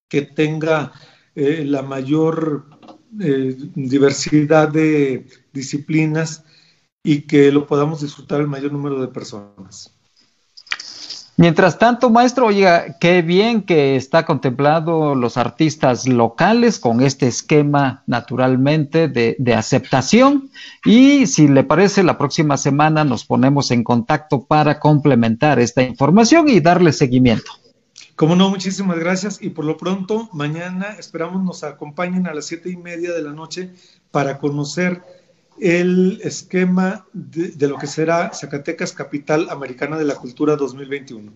que 0.09 0.23
tenga 0.23 0.91
eh, 1.35 1.63
la 1.67 1.83
mayor 1.83 2.65
eh, 3.21 3.55
diversidad 3.75 4.69
de 4.69 5.27
disciplinas 5.53 6.43
y 7.03 7.21
que 7.27 7.51
lo 7.51 7.67
podamos 7.67 8.01
disfrutar 8.01 8.41
el 8.41 8.47
mayor 8.47 8.71
número 8.71 8.99
de 8.99 9.09
personas. 9.09 9.93
Mientras 11.35 11.79
tanto, 11.79 12.11
maestro, 12.11 12.45
oiga, 12.45 12.99
qué 12.99 13.23
bien 13.23 13.63
que 13.63 13.95
está 13.95 14.23
contemplado 14.23 15.15
los 15.15 15.35
artistas 15.35 16.07
locales 16.07 16.77
con 16.77 17.01
este 17.01 17.27
esquema 17.27 18.03
naturalmente 18.05 19.07
de, 19.07 19.35
de, 19.39 19.53
aceptación. 19.55 20.51
Y 20.85 21.25
si 21.25 21.47
le 21.47 21.63
parece, 21.63 22.03
la 22.03 22.19
próxima 22.19 22.55
semana 22.57 23.03
nos 23.03 23.25
ponemos 23.25 23.71
en 23.71 23.83
contacto 23.83 24.45
para 24.45 24.79
complementar 24.79 25.59
esta 25.59 25.81
información 25.81 26.49
y 26.49 26.59
darle 26.59 26.93
seguimiento. 26.93 27.51
Como 28.15 28.35
no, 28.35 28.49
muchísimas 28.49 28.99
gracias. 28.99 29.41
Y 29.41 29.49
por 29.49 29.65
lo 29.65 29.75
pronto, 29.77 30.29
mañana 30.33 30.95
esperamos 30.99 31.43
nos 31.43 31.63
acompañen 31.63 32.27
a 32.27 32.33
las 32.35 32.45
siete 32.45 32.69
y 32.69 32.77
media 32.77 33.11
de 33.11 33.23
la 33.23 33.31
noche 33.31 33.71
para 34.11 34.37
conocer 34.37 35.01
el 35.59 36.19
esquema 36.23 37.05
de, 37.13 37.67
lo 37.67 37.77
que 37.77 37.87
será 37.87 38.33
Zacatecas 38.33 38.93
Capital 38.93 39.49
Americana 39.49 39.97
de 39.97 40.05
la 40.05 40.15
Cultura 40.15 40.55
2021. 40.55 41.31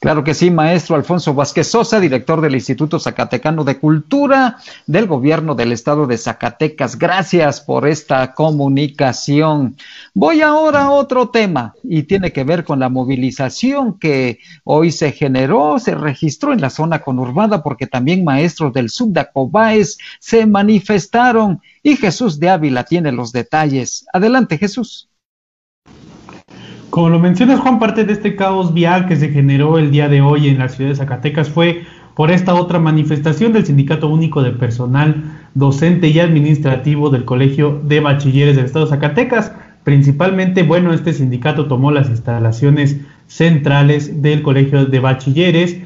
Claro 0.00 0.22
que 0.22 0.32
sí, 0.32 0.52
maestro 0.52 0.94
Alfonso 0.94 1.34
Vázquez 1.34 1.66
Sosa, 1.66 1.98
director 1.98 2.40
del 2.40 2.54
Instituto 2.54 3.00
Zacatecano 3.00 3.64
de 3.64 3.78
Cultura 3.80 4.58
del 4.86 5.08
Gobierno 5.08 5.56
del 5.56 5.72
Estado 5.72 6.06
de 6.06 6.16
Zacatecas. 6.16 6.96
Gracias 6.96 7.60
por 7.60 7.84
esta 7.84 8.32
comunicación. 8.32 9.76
Voy 10.14 10.40
ahora 10.40 10.84
a 10.84 10.90
otro 10.92 11.30
tema 11.30 11.74
y 11.82 12.04
tiene 12.04 12.32
que 12.32 12.44
ver 12.44 12.62
con 12.62 12.78
la 12.78 12.88
movilización 12.88 13.98
que 13.98 14.38
hoy 14.62 14.92
se 14.92 15.10
generó, 15.10 15.80
se 15.80 15.96
registró 15.96 16.52
en 16.52 16.60
la 16.60 16.70
zona 16.70 17.00
conurbada 17.00 17.64
porque 17.64 17.88
también 17.88 18.22
maestros 18.22 18.72
del 18.72 18.90
Subdacobaes 18.90 19.98
se 20.20 20.46
manifestaron 20.46 21.60
y 21.82 21.96
Jesús 21.96 22.38
de 22.38 22.50
Ávila 22.50 22.84
tiene 22.84 23.10
los 23.10 23.32
detalles. 23.32 24.06
Adelante, 24.12 24.58
Jesús. 24.58 25.08
Como 26.90 27.10
lo 27.10 27.18
mencionas, 27.18 27.60
Juan, 27.60 27.78
parte 27.78 28.04
de 28.04 28.14
este 28.14 28.34
caos 28.34 28.72
vial 28.72 29.06
que 29.06 29.16
se 29.16 29.28
generó 29.28 29.78
el 29.78 29.90
día 29.90 30.08
de 30.08 30.22
hoy 30.22 30.48
en 30.48 30.58
la 30.58 30.70
ciudad 30.70 30.90
de 30.90 30.96
Zacatecas 30.96 31.50
fue 31.50 31.82
por 32.14 32.30
esta 32.30 32.54
otra 32.54 32.78
manifestación 32.78 33.52
del 33.52 33.66
Sindicato 33.66 34.08
Único 34.08 34.42
de 34.42 34.52
Personal 34.52 35.22
Docente 35.54 36.08
y 36.08 36.18
Administrativo 36.18 37.10
del 37.10 37.26
Colegio 37.26 37.80
de 37.84 38.00
Bachilleres 38.00 38.56
del 38.56 38.64
Estado 38.64 38.86
de 38.86 38.90
Zacatecas. 38.92 39.52
Principalmente, 39.84 40.62
bueno, 40.62 40.92
este 40.94 41.12
sindicato 41.12 41.66
tomó 41.66 41.90
las 41.90 42.08
instalaciones 42.08 42.96
centrales 43.26 44.22
del 44.22 44.42
Colegio 44.42 44.86
de 44.86 44.98
Bachilleres 44.98 45.76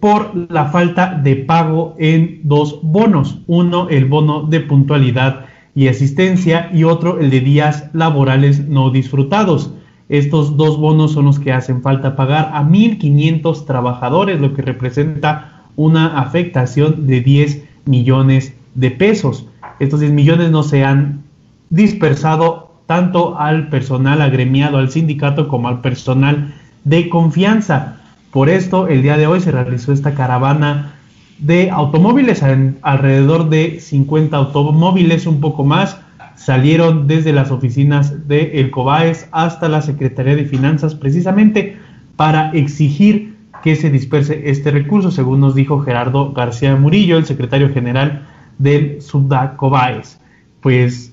por 0.00 0.50
la 0.50 0.66
falta 0.66 1.14
de 1.14 1.36
pago 1.36 1.94
en 1.98 2.40
dos 2.44 2.80
bonos. 2.82 3.42
Uno, 3.46 3.88
el 3.90 4.06
bono 4.06 4.42
de 4.42 4.60
puntualidad 4.60 5.46
y 5.74 5.88
asistencia 5.88 6.68
y 6.72 6.84
otro, 6.84 7.20
el 7.20 7.30
de 7.30 7.40
días 7.40 7.90
laborales 7.92 8.66
no 8.66 8.90
disfrutados. 8.90 9.74
Estos 10.10 10.56
dos 10.56 10.76
bonos 10.76 11.12
son 11.12 11.26
los 11.26 11.38
que 11.38 11.52
hacen 11.52 11.82
falta 11.82 12.16
pagar 12.16 12.50
a 12.52 12.64
1.500 12.64 13.64
trabajadores, 13.64 14.40
lo 14.40 14.54
que 14.54 14.62
representa 14.62 15.62
una 15.76 16.18
afectación 16.18 17.06
de 17.06 17.20
10 17.20 17.62
millones 17.84 18.52
de 18.74 18.90
pesos. 18.90 19.46
Estos 19.78 20.00
10 20.00 20.12
millones 20.12 20.50
no 20.50 20.64
se 20.64 20.84
han 20.84 21.22
dispersado 21.70 22.72
tanto 22.86 23.38
al 23.38 23.68
personal 23.68 24.20
agremiado 24.20 24.78
al 24.78 24.90
sindicato 24.90 25.46
como 25.46 25.68
al 25.68 25.80
personal 25.80 26.54
de 26.82 27.08
confianza. 27.08 28.00
Por 28.32 28.48
esto, 28.48 28.88
el 28.88 29.02
día 29.02 29.16
de 29.16 29.28
hoy 29.28 29.40
se 29.40 29.52
realizó 29.52 29.92
esta 29.92 30.14
caravana 30.14 30.94
de 31.38 31.70
automóviles, 31.70 32.42
alrededor 32.82 33.48
de 33.48 33.78
50 33.78 34.36
automóviles, 34.36 35.28
un 35.28 35.40
poco 35.40 35.64
más, 35.64 36.00
salieron 36.36 37.06
desde 37.06 37.32
las 37.32 37.50
oficinas 37.50 38.28
de 38.28 38.60
El 38.60 38.70
Cobaes 38.70 39.28
hasta 39.32 39.68
la 39.68 39.82
Secretaría 39.82 40.36
de 40.36 40.44
Finanzas 40.44 40.94
precisamente 40.94 41.76
para 42.16 42.50
exigir 42.52 43.34
que 43.62 43.76
se 43.76 43.90
disperse 43.90 44.50
este 44.50 44.70
recurso, 44.70 45.10
según 45.10 45.40
nos 45.40 45.54
dijo 45.54 45.80
Gerardo 45.80 46.32
García 46.32 46.76
Murillo, 46.76 47.18
el 47.18 47.26
secretario 47.26 47.72
general 47.72 48.26
del 48.58 49.02
Subda 49.02 49.56
Cobaes. 49.56 50.20
Pues 50.60 51.12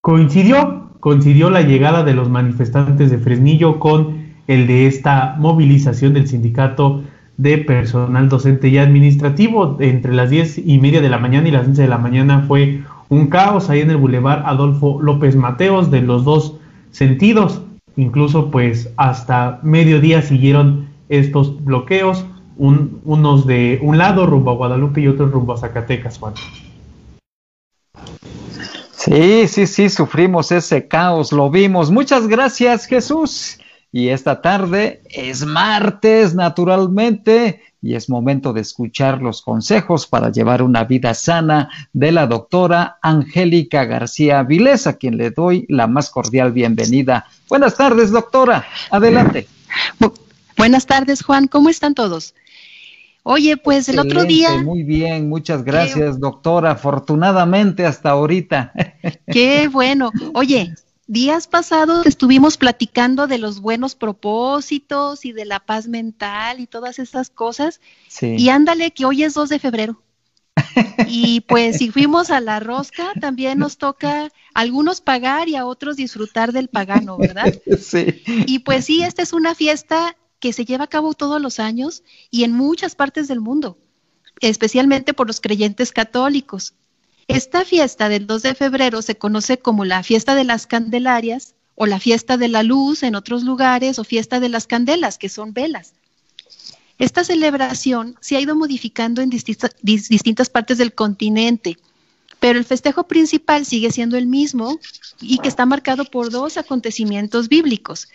coincidió, 0.00 0.90
coincidió 1.00 1.50
la 1.50 1.62
llegada 1.62 2.04
de 2.04 2.14
los 2.14 2.28
manifestantes 2.28 3.10
de 3.10 3.18
Fresnillo 3.18 3.78
con 3.78 4.24
el 4.46 4.66
de 4.66 4.86
esta 4.86 5.36
movilización 5.38 6.12
del 6.12 6.28
sindicato 6.28 7.02
de 7.36 7.58
personal 7.58 8.28
docente 8.28 8.68
y 8.68 8.78
administrativo. 8.78 9.76
Entre 9.80 10.12
las 10.12 10.30
10 10.30 10.58
y 10.58 10.78
media 10.78 11.00
de 11.00 11.08
la 11.08 11.18
mañana 11.18 11.48
y 11.48 11.52
las 11.52 11.66
11 11.66 11.82
de 11.82 11.88
la 11.88 11.98
mañana 11.98 12.44
fue 12.46 12.82
un 13.14 13.28
caos 13.28 13.70
ahí 13.70 13.80
en 13.80 13.90
el 13.90 13.96
bulevar 13.96 14.42
Adolfo 14.46 15.00
López 15.00 15.36
Mateos 15.36 15.90
de 15.90 16.02
los 16.02 16.24
dos 16.24 16.54
sentidos. 16.90 17.60
Incluso 17.96 18.50
pues 18.50 18.90
hasta 18.96 19.60
mediodía 19.62 20.20
siguieron 20.20 20.88
estos 21.08 21.64
bloqueos, 21.64 22.24
unos 22.56 23.46
de 23.46 23.78
un 23.82 23.98
lado 23.98 24.26
rumbo 24.26 24.50
a 24.50 24.54
Guadalupe 24.54 25.00
y 25.00 25.08
otros 25.08 25.30
rumbo 25.30 25.52
a 25.52 25.58
Zacatecas, 25.58 26.18
Juan. 26.18 26.34
Sí, 28.90 29.46
sí, 29.46 29.66
sí, 29.66 29.88
sufrimos 29.90 30.50
ese 30.50 30.88
caos, 30.88 31.30
lo 31.30 31.50
vimos. 31.50 31.90
Muchas 31.90 32.26
gracias, 32.26 32.86
Jesús. 32.86 33.58
Y 33.96 34.08
esta 34.08 34.42
tarde 34.42 35.02
es 35.08 35.46
martes, 35.46 36.34
naturalmente, 36.34 37.62
y 37.80 37.94
es 37.94 38.08
momento 38.08 38.52
de 38.52 38.60
escuchar 38.60 39.22
los 39.22 39.40
consejos 39.40 40.08
para 40.08 40.32
llevar 40.32 40.62
una 40.62 40.82
vida 40.82 41.14
sana 41.14 41.70
de 41.92 42.10
la 42.10 42.26
doctora 42.26 42.98
Angélica 43.02 43.84
García 43.84 44.42
Vilés, 44.42 44.88
a 44.88 44.94
quien 44.94 45.16
le 45.16 45.30
doy 45.30 45.64
la 45.68 45.86
más 45.86 46.10
cordial 46.10 46.50
bienvenida. 46.50 47.26
Buenas 47.48 47.76
tardes, 47.76 48.10
doctora. 48.10 48.66
Adelante. 48.90 49.46
buenas 50.56 50.86
tardes, 50.86 51.22
Juan. 51.22 51.46
¿Cómo 51.46 51.68
están 51.68 51.94
todos? 51.94 52.34
Oye, 53.22 53.56
pues 53.56 53.88
el 53.88 54.00
otro 54.00 54.24
día. 54.24 54.60
Muy 54.60 54.82
bien, 54.82 55.28
muchas 55.28 55.62
gracias, 55.62 56.18
doctora. 56.18 56.72
Afortunadamente 56.72 57.86
hasta 57.86 58.10
ahorita. 58.10 58.72
Qué 59.30 59.68
bueno. 59.68 60.10
Oye, 60.34 60.74
días 61.06 61.46
pasados 61.46 62.06
estuvimos 62.06 62.56
platicando 62.56 63.26
de 63.26 63.38
los 63.38 63.60
buenos 63.60 63.94
propósitos 63.94 65.24
y 65.24 65.32
de 65.32 65.44
la 65.44 65.60
paz 65.60 65.86
mental 65.86 66.60
y 66.60 66.66
todas 66.66 66.98
esas 66.98 67.30
cosas. 67.30 67.80
Y 68.20 68.48
ándale, 68.48 68.92
que 68.92 69.04
hoy 69.04 69.22
es 69.24 69.34
2 69.34 69.48
de 69.48 69.58
febrero. 69.58 70.02
Y 71.06 71.40
pues 71.42 71.78
si 71.78 71.90
fuimos 71.90 72.30
a 72.30 72.40
la 72.40 72.60
rosca, 72.60 73.12
también 73.20 73.58
nos 73.58 73.76
toca 73.76 74.24
a 74.24 74.30
algunos 74.54 75.00
pagar 75.00 75.48
y 75.48 75.56
a 75.56 75.66
otros 75.66 75.96
disfrutar 75.96 76.52
del 76.52 76.68
pagano, 76.68 77.18
¿verdad? 77.18 77.54
Sí. 77.78 78.22
Y 78.26 78.60
pues 78.60 78.84
sí, 78.86 79.02
esta 79.02 79.22
es 79.22 79.32
una 79.32 79.54
fiesta 79.54 80.16
que 80.38 80.52
se 80.52 80.64
lleva 80.64 80.84
a 80.84 80.88
cabo 80.88 81.14
todos 81.14 81.40
los 81.40 81.58
años 81.58 82.02
y 82.30 82.44
en 82.44 82.52
muchas 82.52 82.94
partes 82.94 83.28
del 83.28 83.40
mundo, 83.40 83.78
especialmente 84.40 85.14
por 85.14 85.26
los 85.26 85.40
creyentes 85.40 85.92
católicos. 85.92 86.74
Esta 87.28 87.64
fiesta 87.64 88.08
del 88.08 88.26
2 88.26 88.42
de 88.42 88.54
febrero 88.54 89.00
se 89.02 89.16
conoce 89.16 89.58
como 89.58 89.84
la 89.84 90.02
fiesta 90.02 90.34
de 90.34 90.44
las 90.44 90.66
Candelarias 90.66 91.54
o 91.74 91.86
la 91.86 91.98
fiesta 91.98 92.36
de 92.36 92.48
la 92.48 92.62
luz 92.62 93.02
en 93.02 93.14
otros 93.14 93.42
lugares 93.42 93.98
o 93.98 94.04
fiesta 94.04 94.40
de 94.40 94.48
las 94.48 94.66
candelas, 94.66 95.18
que 95.18 95.28
son 95.28 95.52
velas. 95.52 95.94
Esta 96.98 97.24
celebración 97.24 98.16
se 98.20 98.36
ha 98.36 98.40
ido 98.40 98.54
modificando 98.54 99.20
en 99.20 99.30
distintas, 99.30 100.50
partes 100.50 100.78
del 100.78 100.94
continente, 100.94 101.76
pero 102.38 102.58
el 102.58 102.64
festejo 102.64 103.04
principal 103.04 103.66
sigue 103.66 103.90
siendo 103.90 104.16
el 104.16 104.26
mismo 104.26 104.78
y 105.20 105.38
que 105.38 105.48
está 105.48 105.66
marcado 105.66 106.04
por 106.04 106.30
dos 106.30 106.56
acontecimientos 106.56 107.48
bíblicos, 107.48 108.08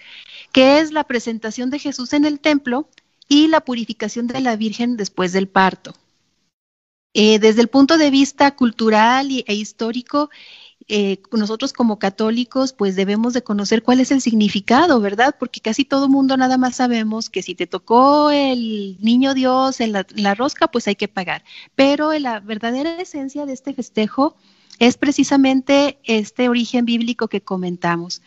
que 0.54 0.80
es 0.80 0.94
la 0.94 1.04
presentación 1.04 1.70
de 1.70 1.80
Jesús 1.80 2.14
en 2.14 2.24
el 2.24 2.40
templo 2.40 2.88
y 3.28 3.48
la 3.48 3.62
purificación 3.62 4.28
de 4.28 4.40
la 4.40 4.56
Virgen 4.56 4.96
después 4.96 5.34
del 5.34 5.50
parto. 5.50 5.94
Eh, 7.14 7.40
desde 7.40 7.62
el 7.62 7.68
punto 7.70 7.98
de 7.98 8.12
vista 8.12 8.56
cultural 8.56 9.30
e 9.32 9.54
histórico, 9.54 10.30
eh, 10.88 11.22
nosotros 11.32 11.74
como 11.74 12.00
católicos 12.00 12.74
pues 12.74 12.96
debemos 12.96 13.34
de 13.34 13.44
conocer 13.44 13.84
cuál 13.84 14.00
es 14.00 14.12
el 14.12 14.22
significado, 14.22 15.00
¿verdad? 15.02 15.36
Porque 15.40 15.60
casi 15.62 15.86
todo 15.86 16.10
mundo 16.10 16.38
nada 16.38 16.58
más 16.58 16.76
sabemos 16.78 17.30
que 17.30 17.44
si 17.44 17.56
te 17.56 17.68
tocó 17.68 18.32
el 18.32 18.98
niño 19.00 19.34
Dios 19.34 19.82
en 19.82 19.92
la, 19.92 20.36
rosca, 20.36 20.70
pues 20.70 20.88
hay 20.88 20.96
que 20.96 21.08
pagar. 21.08 21.44
Pero 21.76 22.18
la 22.18 22.40
verdadera 22.40 23.00
esencia 23.02 23.46
de 23.46 23.54
este 23.54 23.74
festejo 23.74 24.36
es 24.80 24.98
precisamente 24.98 26.00
este 26.04 26.50
origen 26.50 26.86
bíblico 26.86 27.28
que 27.28 27.42
comentamos. 27.42 28.22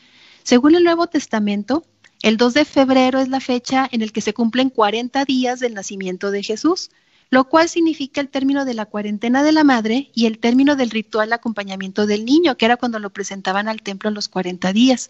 Según 0.45 0.75
el 0.75 0.85
Nuevo 0.85 1.07
Testamento, 1.07 1.85
el 2.23 2.37
2 2.37 2.55
de 2.55 2.64
febrero 2.64 3.21
es 3.21 3.29
la 3.29 3.40
fecha 3.40 3.88
en 3.90 4.03
el 4.03 4.12
que 4.12 4.21
se 4.21 4.35
cumplen 4.35 4.71
40 4.71 5.25
días 5.25 5.61
del 5.61 5.75
nacimiento 5.75 6.31
de 6.31 6.42
Jesús 6.42 6.90
lo 7.33 7.49
cual 7.49 7.71
significa 7.71 8.21
el 8.21 8.29
término 8.29 8.66
de 8.66 8.75
la 8.75 8.85
cuarentena 8.85 9.42
de 9.42 9.53
la 9.53 9.64
madre 9.64 10.11
y 10.14 10.27
el 10.27 10.38
término 10.38 10.77
del 10.77 10.90
ritual 10.90 11.33
acompañamiento 11.33 12.07
del 12.07 12.27
niño, 12.27 12.59
que 12.59 12.66
era 12.66 12.77
cuando 12.77 12.99
lo 12.99 13.09
presentaban 13.09 13.68
al 13.68 13.81
templo 13.81 14.11
en 14.11 14.14
los 14.14 14.29
40 14.29 14.71
días. 14.75 15.09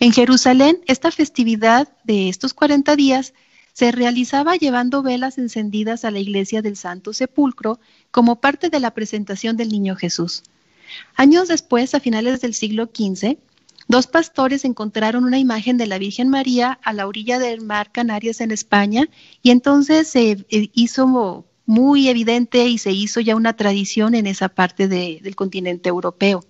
En 0.00 0.12
Jerusalén, 0.12 0.80
esta 0.88 1.12
festividad 1.12 1.86
de 2.02 2.28
estos 2.28 2.52
40 2.52 2.96
días 2.96 3.32
se 3.72 3.92
realizaba 3.92 4.56
llevando 4.56 5.04
velas 5.04 5.38
encendidas 5.38 6.04
a 6.04 6.10
la 6.10 6.18
iglesia 6.18 6.62
del 6.62 6.76
Santo 6.76 7.12
Sepulcro 7.12 7.78
como 8.10 8.40
parte 8.40 8.68
de 8.68 8.80
la 8.80 8.90
presentación 8.92 9.56
del 9.56 9.68
niño 9.68 9.94
Jesús. 9.94 10.42
Años 11.14 11.46
después, 11.46 11.94
a 11.94 12.00
finales 12.00 12.40
del 12.40 12.54
siglo 12.54 12.90
XV, 12.92 13.38
Dos 13.90 14.06
pastores 14.06 14.64
encontraron 14.64 15.24
una 15.24 15.40
imagen 15.40 15.76
de 15.76 15.88
la 15.88 15.98
Virgen 15.98 16.28
María 16.28 16.78
a 16.84 16.92
la 16.92 17.08
orilla 17.08 17.40
del 17.40 17.60
mar 17.60 17.90
Canarias 17.90 18.40
en 18.40 18.52
España 18.52 19.08
y 19.42 19.50
entonces 19.50 20.06
se 20.06 20.46
eh, 20.48 20.70
hizo 20.74 21.44
muy 21.66 22.08
evidente 22.08 22.68
y 22.68 22.78
se 22.78 22.92
hizo 22.92 23.18
ya 23.18 23.34
una 23.34 23.56
tradición 23.56 24.14
en 24.14 24.28
esa 24.28 24.48
parte 24.48 24.86
del 24.86 25.34
continente 25.34 25.88
europeo. 25.88 26.44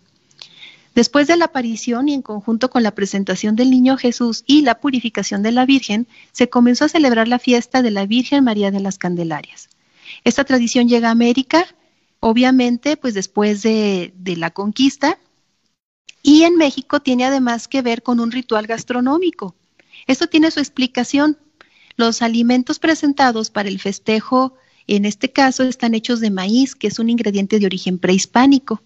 Después 0.95 1.29
de 1.29 1.39
la 1.39 1.47
aparición 1.47 2.11
y 2.11 2.13
en 2.13 2.21
conjunto 2.21 2.69
con 2.69 2.83
la 2.83 2.95
presentación 2.95 3.57
del 3.57 3.71
niño 3.71 3.97
Jesús 3.97 4.45
y 4.47 4.61
la 4.61 4.79
purificación 4.79 5.43
de 5.43 5.53
la 5.53 5.65
Virgen, 5.65 6.09
se 6.33 6.51
comenzó 6.51 6.85
a 6.85 6.89
celebrar 6.91 7.27
la 7.27 7.39
fiesta 7.39 7.81
de 7.81 7.91
la 7.91 8.05
Virgen 8.05 8.45
María 8.45 8.71
de 8.71 8.81
las 8.81 8.99
Candelarias. 8.99 9.71
Esta 10.25 10.45
tradición 10.45 10.91
llega 10.91 11.09
a 11.09 11.13
América, 11.13 11.65
obviamente, 12.21 12.99
pues 12.99 13.15
después 13.15 13.63
de 13.63 14.13
la 14.37 14.51
conquista, 14.51 15.19
y 16.23 16.43
en 16.43 16.57
México 16.57 17.01
tiene 17.01 17.25
además 17.25 17.69
que 17.69 17.83
ver 17.83 18.03
con 18.03 18.21
un 18.21 18.31
ritual 18.31 18.67
gastronómico. 18.67 19.55
Esto 20.07 20.27
tiene 20.29 20.51
su 20.51 20.61
explicación. 20.61 21.39
Los 21.97 22.23
alimentos 22.23 22.79
presentados 22.79 23.51
para 23.51 23.69
el 23.69 23.81
festejo, 23.81 24.55
en 24.87 25.05
este 25.05 25.31
caso, 25.31 25.65
están 25.65 25.95
hechos 25.95 26.21
de 26.21 26.31
maíz, 26.31 26.75
que 26.75 26.89
es 26.89 26.99
un 26.99 27.11
ingrediente 27.11 27.59
de 27.59 27.67
origen 27.67 27.99
prehispánico. 27.99 28.83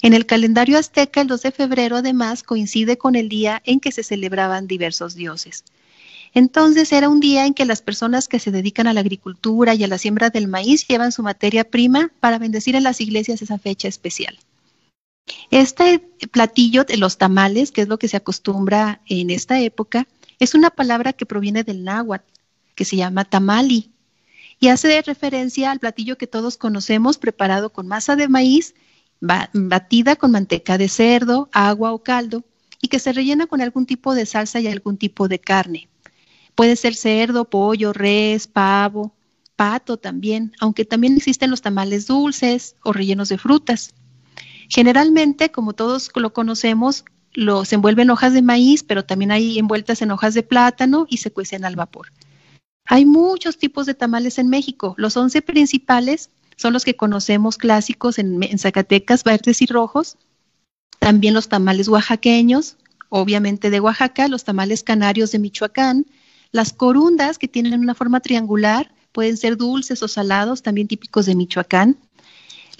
En 0.00 0.14
el 0.14 0.26
calendario 0.26 0.78
azteca, 0.78 1.20
el 1.20 1.26
2 1.28 1.42
de 1.42 1.52
febrero, 1.52 1.96
además, 1.96 2.42
coincide 2.42 2.96
con 2.96 3.14
el 3.14 3.28
día 3.28 3.62
en 3.64 3.80
que 3.80 3.92
se 3.92 4.02
celebraban 4.02 4.66
diversos 4.66 5.14
dioses. 5.14 5.64
Entonces 6.34 6.92
era 6.92 7.10
un 7.10 7.20
día 7.20 7.44
en 7.44 7.52
que 7.52 7.66
las 7.66 7.82
personas 7.82 8.26
que 8.26 8.38
se 8.38 8.50
dedican 8.50 8.86
a 8.86 8.94
la 8.94 9.00
agricultura 9.00 9.74
y 9.74 9.84
a 9.84 9.88
la 9.88 9.98
siembra 9.98 10.30
del 10.30 10.48
maíz 10.48 10.86
llevan 10.88 11.12
su 11.12 11.22
materia 11.22 11.64
prima 11.64 12.10
para 12.20 12.38
bendecir 12.38 12.74
en 12.74 12.84
las 12.84 13.00
iglesias 13.02 13.42
esa 13.42 13.58
fecha 13.58 13.88
especial. 13.88 14.38
Este 15.50 15.98
platillo 16.30 16.84
de 16.84 16.96
los 16.96 17.18
tamales, 17.18 17.72
que 17.72 17.82
es 17.82 17.88
lo 17.88 17.98
que 17.98 18.08
se 18.08 18.16
acostumbra 18.16 19.02
en 19.06 19.30
esta 19.30 19.60
época, 19.60 20.08
es 20.38 20.54
una 20.54 20.70
palabra 20.70 21.12
que 21.12 21.26
proviene 21.26 21.62
del 21.62 21.84
náhuatl, 21.84 22.24
que 22.74 22.84
se 22.84 22.96
llama 22.96 23.24
tamali, 23.24 23.92
y 24.58 24.68
hace 24.68 25.00
referencia 25.02 25.70
al 25.70 25.80
platillo 25.80 26.16
que 26.16 26.26
todos 26.26 26.56
conocemos 26.56 27.18
preparado 27.18 27.70
con 27.70 27.86
masa 27.86 28.16
de 28.16 28.28
maíz, 28.28 28.74
batida 29.20 30.16
con 30.16 30.32
manteca 30.32 30.78
de 30.78 30.88
cerdo, 30.88 31.48
agua 31.52 31.92
o 31.92 32.02
caldo, 32.02 32.44
y 32.80 32.88
que 32.88 32.98
se 32.98 33.12
rellena 33.12 33.46
con 33.46 33.60
algún 33.60 33.86
tipo 33.86 34.14
de 34.14 34.26
salsa 34.26 34.60
y 34.60 34.66
algún 34.66 34.96
tipo 34.96 35.28
de 35.28 35.38
carne. 35.38 35.88
Puede 36.54 36.76
ser 36.76 36.94
cerdo, 36.94 37.48
pollo, 37.48 37.92
res, 37.92 38.46
pavo, 38.46 39.14
pato 39.54 39.96
también, 39.96 40.52
aunque 40.60 40.84
también 40.84 41.16
existen 41.16 41.50
los 41.50 41.62
tamales 41.62 42.06
dulces 42.06 42.74
o 42.82 42.92
rellenos 42.92 43.28
de 43.28 43.38
frutas. 43.38 43.94
Generalmente, 44.72 45.50
como 45.50 45.74
todos 45.74 46.10
lo 46.14 46.32
conocemos, 46.32 47.04
los 47.34 47.70
envuelven 47.74 48.08
hojas 48.08 48.32
de 48.32 48.40
maíz, 48.40 48.82
pero 48.82 49.04
también 49.04 49.30
hay 49.30 49.58
envueltas 49.58 50.00
en 50.00 50.10
hojas 50.10 50.32
de 50.32 50.42
plátano 50.42 51.06
y 51.10 51.18
se 51.18 51.30
cuecen 51.30 51.66
al 51.66 51.76
vapor. 51.76 52.06
Hay 52.86 53.04
muchos 53.04 53.58
tipos 53.58 53.84
de 53.84 53.92
tamales 53.92 54.38
en 54.38 54.48
México. 54.48 54.94
Los 54.96 55.14
once 55.18 55.42
principales 55.42 56.30
son 56.56 56.72
los 56.72 56.86
que 56.86 56.96
conocemos 56.96 57.58
clásicos 57.58 58.18
en, 58.18 58.42
en 58.42 58.58
Zacatecas, 58.58 59.24
verdes 59.24 59.60
y 59.60 59.66
rojos. 59.66 60.16
También 60.98 61.34
los 61.34 61.50
tamales 61.50 61.88
oaxaqueños, 61.88 62.78
obviamente 63.10 63.68
de 63.68 63.80
Oaxaca, 63.80 64.26
los 64.26 64.44
tamales 64.44 64.82
canarios 64.82 65.32
de 65.32 65.38
Michoacán, 65.38 66.06
las 66.50 66.72
corundas 66.72 67.36
que 67.36 67.46
tienen 67.46 67.78
una 67.78 67.94
forma 67.94 68.20
triangular, 68.20 68.94
pueden 69.12 69.36
ser 69.36 69.58
dulces 69.58 70.02
o 70.02 70.08
salados, 70.08 70.62
también 70.62 70.88
típicos 70.88 71.26
de 71.26 71.34
Michoacán 71.34 71.98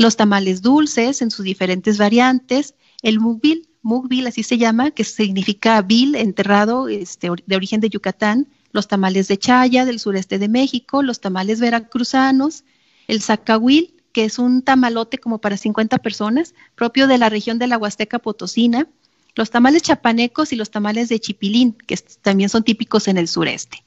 los 0.02 0.16
tamales 0.16 0.62
dulces 0.62 1.22
en 1.22 1.30
sus 1.30 1.44
diferentes 1.44 1.96
variantes, 1.96 2.74
el 3.02 3.20
mugbil, 3.20 3.68
mugbil 3.82 4.26
así 4.26 4.42
se 4.42 4.58
llama, 4.58 4.90
que 4.90 5.04
significa 5.04 5.80
vil, 5.80 6.16
enterrado, 6.16 6.88
este, 6.88 7.30
de 7.46 7.56
origen 7.56 7.80
de 7.80 7.88
Yucatán, 7.88 8.48
los 8.72 8.88
tamales 8.88 9.28
de 9.28 9.38
Chaya 9.38 9.84
del 9.84 10.00
sureste 10.00 10.38
de 10.38 10.48
México, 10.48 11.02
los 11.02 11.20
tamales 11.20 11.60
veracruzanos, 11.60 12.64
el 13.06 13.22
zacahuil, 13.22 13.94
que 14.12 14.24
es 14.24 14.38
un 14.38 14.62
tamalote 14.62 15.18
como 15.18 15.38
para 15.38 15.56
50 15.56 15.98
personas, 15.98 16.54
propio 16.74 17.06
de 17.06 17.18
la 17.18 17.28
región 17.28 17.58
de 17.58 17.68
la 17.68 17.78
Huasteca 17.78 18.18
Potosina, 18.18 18.88
los 19.34 19.50
tamales 19.50 19.82
chapanecos 19.82 20.52
y 20.52 20.56
los 20.56 20.70
tamales 20.70 21.08
de 21.08 21.20
chipilín, 21.20 21.72
que 21.72 21.96
también 22.20 22.48
son 22.50 22.64
típicos 22.64 23.08
en 23.08 23.18
el 23.18 23.28
sureste. 23.28 23.84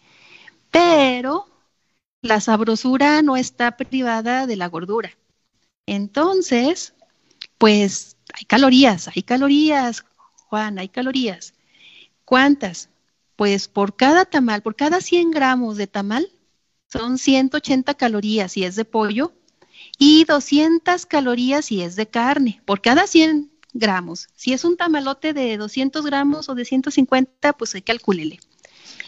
Pero 0.71 1.47
la 2.21 2.39
sabrosura 2.39 3.21
no 3.21 3.35
está 3.37 3.77
privada 3.77 4.47
de 4.47 4.55
la 4.55 4.67
gordura. 4.67 5.11
Entonces, 5.85 6.93
pues 7.57 8.17
hay 8.33 8.45
calorías, 8.45 9.09
hay 9.15 9.23
calorías, 9.23 10.05
Juan, 10.49 10.79
hay 10.79 10.89
calorías. 10.89 11.53
¿Cuántas? 12.25 12.89
Pues 13.35 13.67
por 13.67 13.95
cada 13.95 14.25
tamal, 14.25 14.61
por 14.61 14.75
cada 14.75 15.01
100 15.01 15.31
gramos 15.31 15.77
de 15.77 15.87
tamal, 15.87 16.29
son 16.87 17.17
180 17.17 17.93
calorías 17.95 18.53
si 18.53 18.63
es 18.63 18.75
de 18.75 18.85
pollo 18.85 19.33
y 19.97 20.23
200 20.25 21.05
calorías 21.05 21.65
si 21.65 21.81
es 21.81 21.95
de 21.95 22.07
carne, 22.07 22.61
por 22.65 22.81
cada 22.81 23.07
100 23.07 23.51
gramos. 23.73 24.27
Si 24.35 24.53
es 24.53 24.63
un 24.63 24.77
tamalote 24.77 25.33
de 25.33 25.57
200 25.57 26.05
gramos 26.05 26.49
o 26.49 26.55
de 26.55 26.65
150, 26.65 27.53
pues 27.53 27.75
hay 27.75 27.81
calculele. 27.81 28.39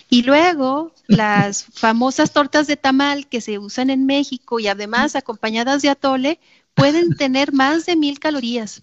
Y 0.09 0.23
luego 0.23 0.93
las 1.07 1.65
famosas 1.65 2.31
tortas 2.31 2.67
de 2.67 2.77
tamal 2.77 3.27
que 3.27 3.41
se 3.41 3.59
usan 3.59 3.89
en 3.89 4.05
México 4.05 4.59
y 4.59 4.67
además 4.67 5.15
acompañadas 5.15 5.81
de 5.81 5.89
atole, 5.89 6.39
pueden 6.77 7.17
tener 7.17 7.51
más 7.51 7.85
de 7.85 7.95
mil 7.95 8.19
calorías. 8.19 8.81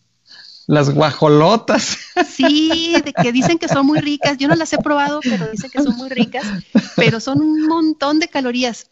Las 0.67 0.91
guajolotas. 0.91 1.99
Sí, 2.29 2.95
de 3.05 3.13
que 3.13 3.33
dicen 3.33 3.59
que 3.59 3.69
son 3.69 3.87
muy 3.87 4.01
ricas. 4.01 4.37
Yo 4.39 4.49
no 4.49 4.57
las 4.57 4.73
he 4.73 4.79
probado, 4.79 5.21
pero 5.23 5.47
dicen 5.51 5.71
que 5.71 5.83
son 5.83 5.97
muy 5.97 6.09
ricas, 6.09 6.45
pero 6.97 7.21
son 7.21 7.41
un 7.41 7.67
montón 7.67 8.19
de 8.19 8.29
calorías. 8.29 8.91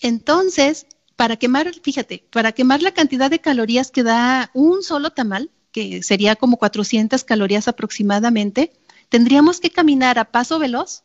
Entonces, 0.00 0.86
para 1.16 1.36
quemar, 1.36 1.72
fíjate, 1.82 2.24
para 2.30 2.52
quemar 2.52 2.82
la 2.82 2.92
cantidad 2.92 3.30
de 3.30 3.40
calorías 3.40 3.90
que 3.90 4.02
da 4.02 4.50
un 4.54 4.82
solo 4.82 5.10
tamal, 5.10 5.50
que 5.72 6.02
sería 6.02 6.36
como 6.36 6.56
400 6.56 7.24
calorías 7.24 7.68
aproximadamente, 7.68 8.72
tendríamos 9.08 9.60
que 9.60 9.70
caminar 9.70 10.18
a 10.18 10.30
paso 10.30 10.58
veloz 10.58 11.04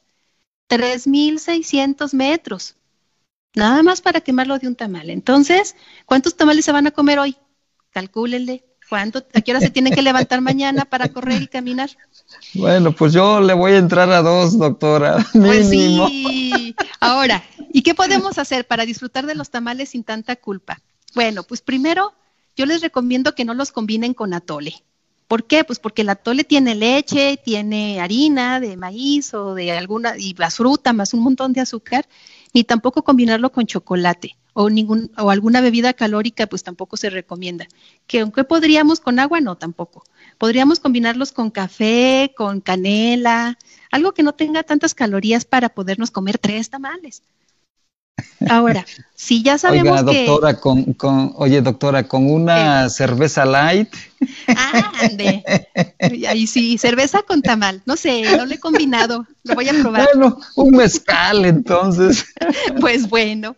3.600 0.69 2.13
metros. 2.13 2.75
Nada 3.55 3.83
más 3.83 4.01
para 4.01 4.21
quemarlo 4.21 4.57
de 4.59 4.67
un 4.67 4.75
tamal. 4.75 5.09
Entonces, 5.09 5.75
¿cuántos 6.05 6.35
tamales 6.35 6.65
se 6.65 6.71
van 6.71 6.87
a 6.87 6.91
comer 6.91 7.19
hoy? 7.19 7.35
Calcúlenle. 7.91 8.63
¿Cuánto, 8.89 9.25
¿A 9.33 9.41
qué 9.41 9.51
hora 9.51 9.59
se 9.59 9.71
tienen 9.71 9.93
que 9.93 10.01
levantar 10.01 10.41
mañana 10.41 10.85
para 10.85 11.07
correr 11.07 11.41
y 11.41 11.47
caminar? 11.47 11.89
Bueno, 12.53 12.91
pues 12.91 13.13
yo 13.13 13.41
le 13.41 13.53
voy 13.53 13.71
a 13.71 13.77
entrar 13.77 14.11
a 14.11 14.21
dos, 14.21 14.57
doctora. 14.57 15.25
Pues 15.33 15.69
sí. 15.69 16.75
Ahora, 16.99 17.43
¿y 17.71 17.81
qué 17.81 17.95
podemos 17.95 18.37
hacer 18.37 18.67
para 18.67 18.85
disfrutar 18.85 19.25
de 19.25 19.35
los 19.35 19.49
tamales 19.49 19.89
sin 19.89 20.03
tanta 20.03 20.35
culpa? 20.35 20.79
Bueno, 21.15 21.43
pues 21.43 21.61
primero, 21.61 22.13
yo 22.55 22.65
les 22.65 22.81
recomiendo 22.81 23.33
que 23.33 23.45
no 23.45 23.53
los 23.53 23.71
combinen 23.71 24.13
con 24.13 24.33
atole. 24.33 24.83
¿Por 25.27 25.45
qué? 25.45 25.63
Pues 25.63 25.79
porque 25.79 26.03
el 26.03 26.09
atole 26.09 26.43
tiene 26.43 26.75
leche, 26.75 27.39
tiene 27.43 27.99
harina 27.99 28.59
de 28.59 28.77
maíz 28.77 29.33
o 29.33 29.55
de 29.55 29.71
alguna, 29.71 30.17
y 30.17 30.35
las 30.35 30.57
frutas, 30.57 30.93
más 30.93 31.13
un 31.13 31.21
montón 31.21 31.53
de 31.53 31.61
azúcar, 31.61 32.05
ni 32.53 32.63
tampoco 32.63 33.03
combinarlo 33.03 33.51
con 33.51 33.65
chocolate 33.65 34.37
o 34.53 34.69
ningún 34.69 35.11
o 35.17 35.31
alguna 35.31 35.61
bebida 35.61 35.93
calórica, 35.93 36.47
pues 36.47 36.63
tampoco 36.63 36.95
se 36.95 37.09
recomienda. 37.09 37.67
Que 38.07 38.19
aunque 38.19 38.43
podríamos 38.43 38.99
con 38.99 39.19
agua, 39.19 39.41
no 39.41 39.57
tampoco. 39.57 40.03
Podríamos 40.37 40.79
combinarlos 40.79 41.31
con 41.31 41.49
café, 41.49 42.33
con 42.37 42.61
canela, 42.61 43.57
algo 43.91 44.13
que 44.13 44.23
no 44.23 44.33
tenga 44.33 44.63
tantas 44.63 44.93
calorías 44.93 45.45
para 45.45 45.69
podernos 45.69 46.11
comer 46.11 46.37
tres 46.37 46.69
tamales. 46.69 47.23
Ahora, 48.49 48.85
si 49.15 49.41
ya 49.41 49.57
sabemos 49.57 50.01
Oiga, 50.01 50.13
doctora, 50.13 50.59
con, 50.59 50.93
con, 50.93 51.33
oye, 51.35 51.61
doctora, 51.61 52.07
con 52.07 52.29
una 52.29 52.89
cerveza 52.89 53.45
light. 53.45 53.93
Ah, 54.47 54.91
ande. 55.01 55.43
Ahí 56.27 56.47
sí, 56.47 56.77
cerveza 56.77 57.23
con 57.23 57.41
tamal. 57.41 57.81
No 57.85 57.95
sé, 57.95 58.23
no 58.37 58.45
lo 58.45 58.53
he 58.53 58.59
combinado. 58.59 59.25
Lo 59.43 59.55
voy 59.55 59.69
a 59.69 59.73
probar. 59.73 60.09
Bueno, 60.13 60.39
un 60.55 60.75
mezcal, 60.75 61.45
entonces. 61.45 62.25
Pues 62.79 63.09
bueno. 63.09 63.55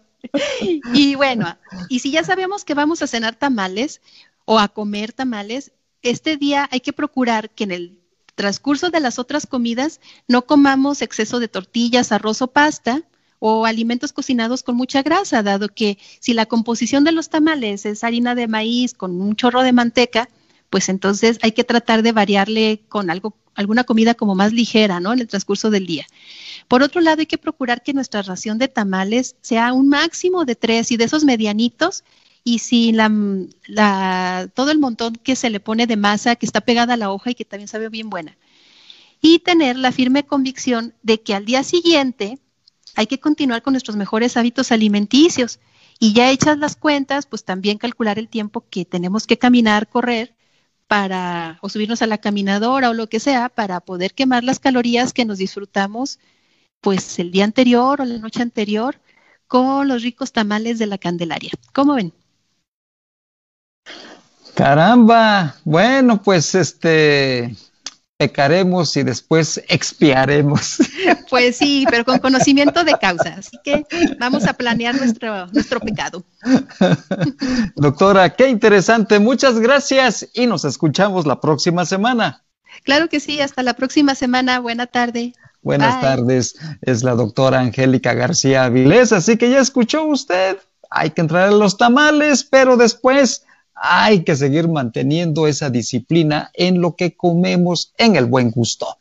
Y 0.94 1.16
bueno, 1.16 1.56
y 1.88 2.00
si 2.00 2.12
ya 2.12 2.24
sabemos 2.24 2.66
que 2.66 2.74
vamos 2.74 3.02
a 3.02 3.08
cenar 3.08 3.36
tamales 3.36 4.02
o 4.46 4.60
a 4.60 4.68
comer 4.68 5.14
tamales, 5.14 5.72
este 6.02 6.38
día 6.38 6.68
hay 6.72 6.80
que 6.80 6.94
procurar 6.94 7.52
que 7.52 7.64
en 7.66 7.72
el 7.72 8.00
transcurso 8.34 8.90
de 8.90 9.00
las 9.00 9.20
otras 9.20 9.46
comidas 9.46 10.02
no 10.28 10.46
comamos 10.46 11.02
exceso 11.02 11.40
de 11.40 11.48
tortillas, 11.48 12.12
arroz 12.12 12.42
o 12.42 12.48
pasta 12.48 13.04
o 13.48 13.68
alimentos 13.68 14.12
cocinados 14.12 14.64
con 14.64 14.76
mucha 14.76 15.04
grasa, 15.04 15.44
dado 15.44 15.70
que 15.70 16.00
si 16.20 16.34
la 16.34 16.48
composición 16.48 17.04
de 17.04 17.12
los 17.12 17.30
tamales 17.30 17.86
es 17.86 18.04
harina 18.04 18.34
de 18.34 18.48
maíz 18.48 18.96
con 18.96 19.22
un 19.22 19.36
chorro 19.36 19.62
de 19.62 19.72
manteca, 19.72 20.30
pues 20.72 20.90
entonces 20.90 21.38
hay 21.44 21.52
que 21.52 21.64
tratar 21.64 22.02
de 22.02 22.12
variarle 22.12 22.82
con 22.90 23.12
algo, 23.12 23.38
alguna 23.54 23.84
comida 23.84 24.16
como 24.16 24.34
más 24.34 24.52
ligera, 24.52 25.00
¿no? 25.00 25.14
En 25.14 25.20
el 25.20 25.28
transcurso 25.28 25.70
del 25.70 25.86
día. 25.86 26.08
Por 26.68 26.82
otro 26.82 27.02
lado, 27.02 27.20
hay 27.20 27.28
que 27.28 27.38
procurar 27.38 27.84
que 27.84 27.94
nuestra 27.94 28.24
ración 28.24 28.58
de 28.58 28.68
tamales 28.68 29.36
sea 29.42 29.74
un 29.74 29.90
máximo 29.90 30.44
de 30.44 30.56
tres 30.56 30.92
y 30.92 30.98
de 30.98 31.04
esos 31.04 31.24
medianitos 31.24 32.04
y 32.44 32.58
si 32.60 32.94
la, 32.94 34.50
todo 34.56 34.72
el 34.72 34.80
montón 34.80 35.18
que 35.18 35.36
se 35.36 35.52
le 35.52 35.60
pone 35.60 35.86
de 35.86 35.98
masa 35.98 36.36
que 36.36 36.48
está 36.48 36.62
pegada 36.62 36.96
a 36.96 36.98
la 36.98 37.12
hoja 37.12 37.30
y 37.30 37.36
que 37.36 37.46
también 37.46 37.68
sabe 37.68 37.90
bien 37.90 38.10
buena. 38.10 38.40
Y 39.22 39.38
tener 39.38 39.78
la 39.78 39.92
firme 39.92 40.26
convicción 40.26 40.96
de 41.04 41.22
que 41.22 41.36
al 41.36 41.46
día 41.46 41.64
siguiente 41.64 42.40
hay 42.96 43.08
que 43.08 43.20
continuar 43.20 43.62
con 43.62 43.74
nuestros 43.74 43.98
mejores 43.98 44.38
hábitos 44.38 44.72
alimenticios. 44.72 45.60
Y 46.00 46.14
ya 46.14 46.30
hechas 46.32 46.58
las 46.58 46.76
cuentas, 46.76 47.26
pues 47.26 47.46
también 47.46 47.78
calcular 47.78 48.20
el 48.20 48.28
tiempo 48.28 48.66
que 48.70 48.84
tenemos 48.84 49.28
que 49.28 49.38
caminar, 49.38 49.88
correr, 49.88 50.36
para, 50.88 51.58
o 51.62 51.70
subirnos 51.70 52.02
a 52.02 52.08
la 52.08 52.18
caminadora 52.18 52.90
o 52.90 52.94
lo 52.94 53.08
que 53.08 53.20
sea, 53.20 53.50
para 53.50 53.80
poder 53.80 54.14
quemar 54.14 54.44
las 54.44 54.60
calorías 54.60 55.14
que 55.14 55.26
nos 55.26 55.38
disfrutamos, 55.38 56.20
pues 56.82 57.18
el 57.20 57.32
día 57.32 57.44
anterior 57.44 58.02
o 58.02 58.06
la 58.06 58.18
noche 58.18 58.42
anterior, 58.42 59.00
con 59.48 59.88
los 59.88 60.04
ricos 60.04 60.32
tamales 60.32 60.80
de 60.80 60.88
la 60.88 60.98
Candelaria. 60.98 61.52
¿Cómo 61.74 61.96
ven? 61.96 62.14
Caramba, 64.54 65.56
bueno, 65.66 66.22
pues 66.22 66.56
este, 66.56 67.56
pecaremos 68.18 68.96
y 68.98 69.04
después 69.04 69.62
expiaremos. 69.68 70.78
Pues 71.30 71.58
sí, 71.58 71.86
pero 71.90 72.06
con 72.06 72.20
conocimiento 72.20 72.84
de 72.84 72.94
causa. 73.00 73.36
Así 73.40 73.58
que 73.64 73.84
vamos 74.20 74.46
a 74.46 74.54
planear 74.54 74.96
nuestro, 74.96 75.48
nuestro 75.48 75.80
pecado. 75.80 76.24
Doctora, 77.76 78.36
qué 78.36 78.48
interesante. 78.48 79.20
Muchas 79.20 79.60
gracias 79.60 80.30
y 80.34 80.46
nos 80.46 80.66
escuchamos 80.66 81.26
la 81.26 81.42
próxima 81.42 81.84
semana. 81.86 82.44
Claro 82.84 83.10
que 83.10 83.20
sí, 83.20 83.42
hasta 83.42 83.64
la 83.64 83.74
próxima 83.74 84.14
semana. 84.14 84.60
Buena 84.60 84.86
tarde. 84.86 85.34
Buenas 85.62 86.00
tardes. 86.00 86.56
Es 86.82 87.04
la 87.04 87.16
doctora 87.16 87.60
Angélica 87.60 88.14
García 88.14 88.66
Avilés. 88.66 89.12
Así 89.12 89.38
que 89.38 89.50
ya 89.50 89.60
escuchó 89.60 90.06
usted. 90.06 90.58
Hay 90.92 91.10
que 91.10 91.22
entrar 91.22 91.50
a 91.50 91.52
los 91.52 91.78
tamales, 91.78 92.44
pero 92.44 92.78
después 92.78 93.46
hay 93.76 94.24
que 94.24 94.36
seguir 94.36 94.70
manteniendo 94.70 95.48
esa 95.48 95.70
disciplina 95.70 96.52
en 96.54 96.82
lo 96.82 96.96
que 96.96 97.16
comemos 97.16 97.94
en 97.98 98.16
el 98.16 98.26
buen 98.26 98.52
gusto. 98.52 98.98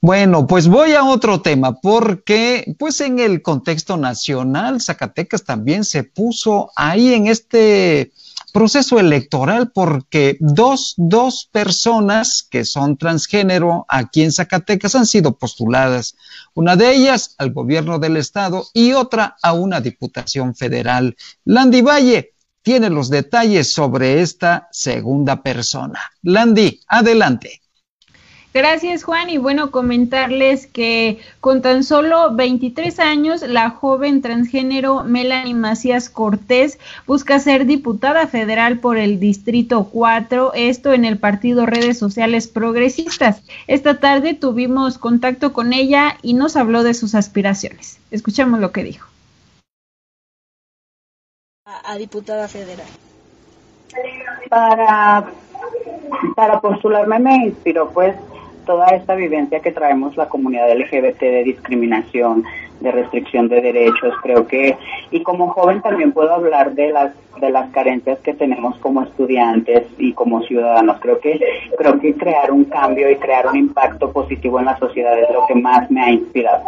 Bueno, 0.00 0.46
pues 0.46 0.66
voy 0.66 0.92
a 0.92 1.04
otro 1.04 1.40
tema, 1.40 1.80
porque 1.80 2.74
pues 2.78 3.00
en 3.00 3.18
el 3.18 3.42
contexto 3.42 3.96
nacional, 3.96 4.80
Zacatecas 4.80 5.44
también 5.44 5.84
se 5.84 6.04
puso 6.04 6.70
ahí 6.74 7.12
en 7.12 7.26
este 7.26 8.12
proceso 8.52 8.98
electoral 8.98 9.70
porque 9.72 10.36
dos, 10.40 10.94
dos 10.96 11.48
personas 11.52 12.46
que 12.48 12.64
son 12.64 12.96
transgénero 12.96 13.84
aquí 13.88 14.22
en 14.22 14.32
Zacatecas 14.32 14.94
han 14.94 15.06
sido 15.06 15.36
postuladas. 15.36 16.16
Una 16.54 16.74
de 16.74 16.94
ellas 16.94 17.34
al 17.38 17.52
gobierno 17.52 17.98
del 17.98 18.16
estado 18.16 18.66
y 18.72 18.92
otra 18.92 19.36
a 19.42 19.52
una 19.52 19.80
diputación 19.80 20.54
federal. 20.54 21.16
Landy 21.44 21.82
Valle 21.82 22.32
tiene 22.68 22.90
los 22.90 23.08
detalles 23.08 23.72
sobre 23.72 24.20
esta 24.20 24.68
segunda 24.72 25.42
persona. 25.42 26.00
Landy, 26.20 26.80
adelante. 26.86 27.62
Gracias 28.52 29.04
Juan 29.04 29.30
y 29.30 29.38
bueno 29.38 29.70
comentarles 29.70 30.66
que 30.66 31.18
con 31.40 31.62
tan 31.62 31.82
solo 31.82 32.34
23 32.34 32.98
años 32.98 33.40
la 33.40 33.70
joven 33.70 34.20
transgénero 34.20 35.02
Melanie 35.04 35.54
Macías 35.54 36.10
Cortés 36.10 36.78
busca 37.06 37.38
ser 37.38 37.64
diputada 37.64 38.26
federal 38.26 38.80
por 38.80 38.98
el 38.98 39.18
Distrito 39.18 39.84
4, 39.84 40.52
esto 40.52 40.92
en 40.92 41.06
el 41.06 41.16
partido 41.16 41.64
Redes 41.64 41.98
Sociales 41.98 42.48
Progresistas. 42.48 43.40
Esta 43.66 43.98
tarde 43.98 44.34
tuvimos 44.34 44.98
contacto 44.98 45.54
con 45.54 45.72
ella 45.72 46.18
y 46.20 46.34
nos 46.34 46.54
habló 46.54 46.82
de 46.82 46.92
sus 46.92 47.14
aspiraciones. 47.14 47.96
Escuchamos 48.10 48.60
lo 48.60 48.72
que 48.72 48.84
dijo. 48.84 49.08
A, 51.88 51.96
diputada 51.96 52.48
federal. 52.48 52.86
Para, 54.50 55.24
para 56.36 56.60
postularme 56.60 57.18
me 57.18 57.36
inspiró 57.46 57.88
pues 57.90 58.14
toda 58.66 58.88
esta 58.88 59.14
vivencia 59.14 59.60
que 59.60 59.72
traemos 59.72 60.14
la 60.18 60.28
comunidad 60.28 60.70
LGBT 60.70 61.18
de 61.20 61.44
discriminación, 61.44 62.44
de 62.80 62.92
restricción 62.92 63.48
de 63.48 63.62
derechos, 63.62 64.12
creo 64.22 64.46
que 64.46 64.76
y 65.10 65.22
como 65.22 65.48
joven 65.48 65.80
también 65.80 66.12
puedo 66.12 66.34
hablar 66.34 66.74
de 66.74 66.90
las 66.90 67.14
de 67.40 67.50
las 67.50 67.70
carencias 67.70 68.18
que 68.18 68.34
tenemos 68.34 68.76
como 68.80 69.02
estudiantes 69.02 69.86
y 69.96 70.12
como 70.12 70.42
ciudadanos. 70.42 71.00
Creo 71.00 71.18
que 71.18 71.40
creo 71.78 71.98
que 71.98 72.14
crear 72.14 72.50
un 72.50 72.64
cambio 72.66 73.10
y 73.10 73.16
crear 73.16 73.46
un 73.46 73.56
impacto 73.56 74.12
positivo 74.12 74.58
en 74.58 74.66
la 74.66 74.78
sociedad 74.78 75.18
es 75.18 75.30
lo 75.32 75.46
que 75.46 75.54
más 75.54 75.90
me 75.90 76.02
ha 76.02 76.10
inspirado. 76.10 76.64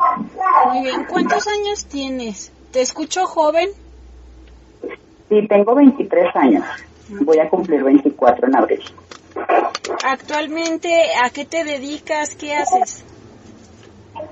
Muy 0.68 0.82
bien, 0.84 1.04
¿cuántos 1.10 1.46
años 1.46 1.84
tienes? 1.84 2.50
¿Te 2.72 2.80
escucho 2.80 3.26
joven? 3.26 3.68
Sí, 5.30 5.46
tengo 5.48 5.76
23 5.76 6.34
años. 6.34 6.64
Voy 7.08 7.38
a 7.38 7.48
cumplir 7.48 7.84
24 7.84 8.48
en 8.48 8.56
abril. 8.56 8.80
Actualmente, 10.04 10.92
¿a 11.24 11.30
qué 11.30 11.44
te 11.44 11.62
dedicas? 11.62 12.34
¿Qué 12.34 12.52
haces? 12.52 13.04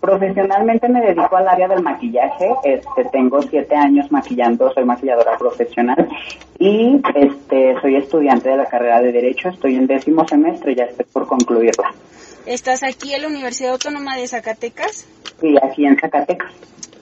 Profesionalmente 0.01 0.89
me 0.89 1.01
dedico 1.01 1.37
al 1.37 1.49
área 1.49 1.69
del 1.69 1.83
maquillaje. 1.83 2.53
Este, 2.65 3.05
tengo 3.13 3.41
siete 3.43 3.77
años 3.77 4.11
maquillando, 4.11 4.73
soy 4.75 4.85
maquilladora 4.85 5.39
profesional 5.39 6.09
y 6.59 7.01
este, 7.15 7.81
soy 7.81 7.97
estudiante 7.97 8.51
de 8.51 8.57
la 8.57 8.67
carrera 8.67 9.01
de 9.01 9.13
Derecho. 9.13 9.51
Estoy 9.51 9.77
en 9.77 9.87
décimo 9.87 10.27
semestre, 10.27 10.75
ya 10.75 10.85
estoy 10.85 11.07
por 11.13 11.29
concluirla. 11.29 11.95
¿Estás 12.45 12.83
aquí 12.83 13.15
en 13.15 13.23
la 13.23 13.29
Universidad 13.29 13.73
Autónoma 13.73 14.17
de 14.17 14.27
Zacatecas? 14.27 15.07
Sí, 15.41 15.55
aquí 15.63 15.87
en 15.87 15.97
Zacatecas. 15.97 16.53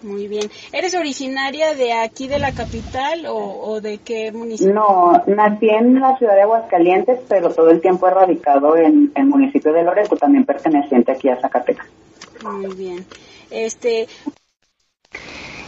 Muy 0.03 0.29
bien. 0.29 0.51
¿Eres 0.73 0.95
originaria 0.95 1.75
de 1.75 1.93
aquí 1.93 2.29
de 2.29 2.39
la 2.39 2.53
capital 2.53 3.25
o, 3.29 3.81
de 3.81 3.99
qué 3.99 4.33
municipio? 4.33 4.75
No, 4.75 5.23
nací 5.27 5.69
en 5.69 6.01
la 6.01 6.17
ciudad 6.19 6.35
de 6.35 6.43
Aguascalientes, 6.43 7.21
pero 7.29 7.53
todo 7.53 7.71
el 7.71 7.81
tiempo 7.81 8.07
he 8.09 8.11
radicado 8.11 8.77
en 8.77 9.13
el 9.15 9.27
municipio 9.27 9.73
de 9.73 9.83
Loreto, 9.83 10.17
también 10.17 10.45
perteneciente 10.45 11.13
aquí 11.13 11.29
a 11.29 11.41
Zacatecas. 11.41 11.87
Muy 12.43 12.75
bien. 12.75 13.05
Este. 13.51 14.07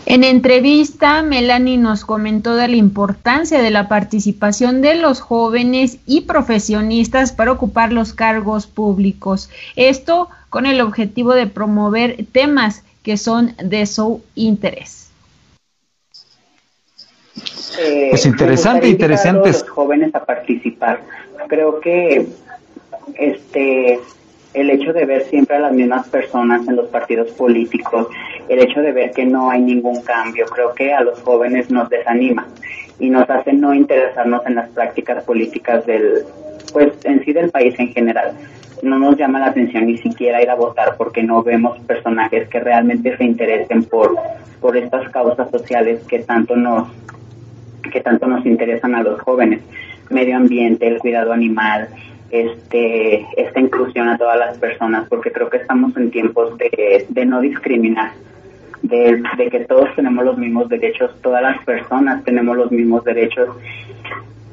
En 0.07 0.24
entrevista, 0.24 1.22
Melanie 1.22 1.76
nos 1.76 2.05
comentó 2.05 2.55
de 2.55 2.68
la 2.68 2.76
importancia 2.76 3.61
de 3.61 3.70
la 3.70 3.89
participación 3.89 4.81
de 4.81 4.95
los 4.95 5.20
jóvenes 5.20 5.99
y 6.07 6.22
profesionistas 6.22 7.33
para 7.33 7.53
ocupar 7.53 7.93
los 7.93 8.14
cargos 8.14 8.66
públicos. 8.66 9.51
Esto 9.76 10.31
con 10.49 10.64
el 10.64 10.81
objetivo 10.81 11.35
de 11.35 11.47
promover 11.47 12.24
temas 12.33 12.85
que 13.09 13.17
son 13.17 13.55
de 13.57 13.87
su 13.87 14.23
interés. 14.35 15.11
Eh, 17.81 18.09
pues 18.11 18.27
interesante, 18.27 18.87
interesante. 18.87 19.49
A 19.49 19.53
los 19.53 19.63
jóvenes 19.63 20.15
a 20.15 20.27
participar. 20.27 21.01
Creo 21.49 21.81
que 21.81 22.27
este 23.15 23.99
el 24.53 24.69
hecho 24.69 24.93
de 24.93 25.07
ver 25.07 25.25
siempre 25.25 25.57
a 25.57 25.61
las 25.61 25.73
mismas 25.73 26.07
personas 26.09 26.69
en 26.69 26.77
los 26.77 26.89
partidos 26.89 27.31
políticos, 27.31 28.09
el 28.47 28.59
hecho 28.59 28.83
de 28.83 28.93
ver 28.93 29.13
que 29.13 29.25
no 29.25 29.49
hay 29.49 29.63
ningún 29.63 30.03
cambio, 30.03 30.45
creo 30.45 30.75
que 30.75 30.93
a 30.93 31.01
los 31.01 31.19
jóvenes 31.23 31.71
nos 31.71 31.89
desanima 31.89 32.47
y 32.99 33.09
nos 33.09 33.31
hace 33.31 33.55
no 33.55 33.73
interesarnos 33.73 34.45
en 34.45 34.57
las 34.57 34.69
prácticas 34.69 35.25
políticas 35.25 35.87
del, 35.87 36.25
pues 36.75 36.93
en 37.05 37.25
sí 37.25 37.33
del 37.33 37.49
país 37.49 37.75
en 37.79 37.91
general. 37.91 38.35
No 38.83 38.99
nos 38.99 39.16
llama 39.16 39.41
la 39.41 39.47
atención 39.47 39.87
ni 39.87 39.99
siquiera 39.99 40.43
ir 40.43 40.51
a 40.51 40.55
votar 40.55 40.97
porque 40.97 41.22
no 41.22 41.43
vemos 41.43 41.79
personajes 41.81 42.49
que 42.49 42.61
realmente 42.61 43.16
se 43.16 43.24
interesen 43.24 43.85
por, 43.85 44.16
por 44.61 44.76
estas 44.76 45.09
causas 45.11 45.51
sociales 45.51 46.03
que 46.09 46.20
tanto 46.20 46.57
nos, 46.57 46.89
que 47.93 48.01
tanto 48.01 48.26
nos 48.26 48.45
interesan 48.47 48.95
a 48.95 49.03
los 49.03 49.20
jóvenes. 49.20 49.61
Medio 50.11 50.37
ambiente, 50.37 50.87
el 50.87 50.99
cuidado 50.99 51.33
animal, 51.33 51.89
este, 52.31 53.26
esta 53.37 53.61
inclusión 53.61 54.09
a 54.09 54.18
todas 54.18 54.39
las 54.39 54.59
personas, 54.59 55.09
porque 55.09 55.33
creo 55.33 55.51
que 55.51 55.59
estamos 55.59 55.97
en 55.97 56.11
tiempos 56.11 56.57
de, 56.59 57.07
de 57.09 57.26
no 57.26 57.41
discriminar 57.41 58.12
de, 58.83 59.49
que 59.51 59.61
todos 59.61 59.95
tenemos 59.97 60.24
los 60.24 60.39
mismos 60.39 60.68
derechos, 60.68 61.11
todas 61.22 61.43
las 61.43 61.62
personas 61.64 62.24
tenemos 62.24 62.57
los 62.57 62.70
mismos 62.70 63.05
derechos. 63.05 63.49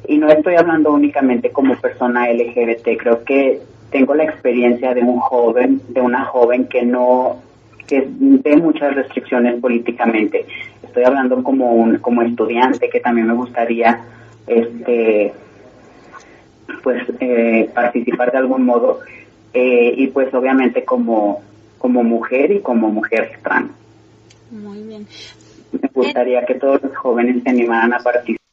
Y 0.08 0.18
no 0.18 0.28
estoy 0.28 0.54
hablando 0.56 0.92
únicamente 0.92 1.50
como 1.50 1.76
persona 1.76 2.30
LGBT, 2.30 2.96
creo 2.98 3.24
que 3.24 3.60
tengo 3.90 4.14
la 4.14 4.24
experiencia 4.24 4.94
de 4.94 5.02
un 5.02 5.18
joven, 5.18 5.80
de 5.88 6.00
una 6.00 6.24
joven 6.24 6.66
que 6.66 6.82
no 6.82 7.42
que 7.86 8.04
ve 8.08 8.56
muchas 8.56 8.94
restricciones 8.94 9.60
políticamente. 9.60 10.44
Estoy 10.82 11.04
hablando 11.04 11.42
como 11.42 11.72
un 11.72 11.98
como 11.98 12.22
estudiante 12.22 12.88
que 12.88 13.00
también 13.00 13.28
me 13.28 13.34
gustaría 13.34 14.04
este 14.46 15.32
pues 16.82 17.04
eh, 17.20 17.70
participar 17.74 18.32
de 18.32 18.38
algún 18.38 18.64
modo 18.64 19.00
eh, 19.54 19.94
y 19.96 20.08
pues 20.08 20.32
obviamente 20.34 20.84
como 20.84 21.42
como 21.78 22.02
mujer 22.02 22.50
y 22.50 22.60
como 22.60 22.88
mujer 22.88 23.38
trans. 23.42 23.70
Muy 24.50 24.82
bien. 24.82 25.06
Me 25.72 25.88
gustaría 25.92 26.44
que 26.44 26.54
todos 26.54 26.82
los 26.82 26.96
jóvenes 26.96 27.42
se 27.42 27.50
animaran 27.50 27.92
a 27.92 27.98
participar. 27.98 28.45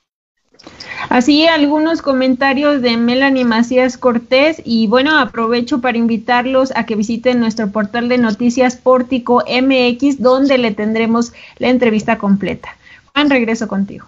Así 1.10 1.48
algunos 1.48 2.02
comentarios 2.02 2.82
de 2.82 2.98
Melanie 2.98 3.46
Macías 3.46 3.98
Cortés 3.98 4.62
y 4.64 4.88
bueno, 4.88 5.18
aprovecho 5.20 5.82
para 5.82 5.98
invitarlos 5.98 6.72
a 6.76 6.86
que 6.86 6.96
visiten 6.96 7.40
nuestro 7.40 7.70
portal 7.72 8.10
de 8.10 8.18
noticias 8.18 8.78
Pórtico 8.78 9.44
MX 9.48 10.22
donde 10.22 10.58
le 10.58 10.72
tendremos 10.72 11.34
la 11.58 11.70
entrevista 11.70 12.18
completa. 12.18 12.76
Juan, 13.14 13.30
regreso 13.30 13.68
contigo. 13.68 14.08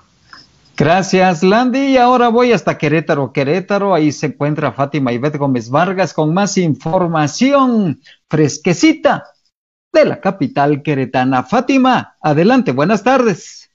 Gracias, 0.77 1.41
Landy. 1.41 1.79
Y 1.79 1.97
ahora 1.97 2.27
voy 2.27 2.51
hasta 2.51 2.77
Querétaro, 2.77 3.31
Querétaro. 3.31 3.93
Ahí 3.93 4.11
se 4.11 4.27
encuentra 4.27 4.73
Fátima 4.73 5.13
Ivette 5.13 5.37
Gómez 5.37 5.69
Vargas 5.69 6.13
con 6.13 6.33
más 6.33 6.57
información 6.57 8.01
fresquecita 8.29 9.23
de 9.93 10.05
la 10.05 10.19
capital 10.19 10.83
queretana. 10.83 11.43
Fátima, 11.43 12.17
adelante, 12.21 12.73
buenas 12.73 13.03
tardes. 13.03 13.69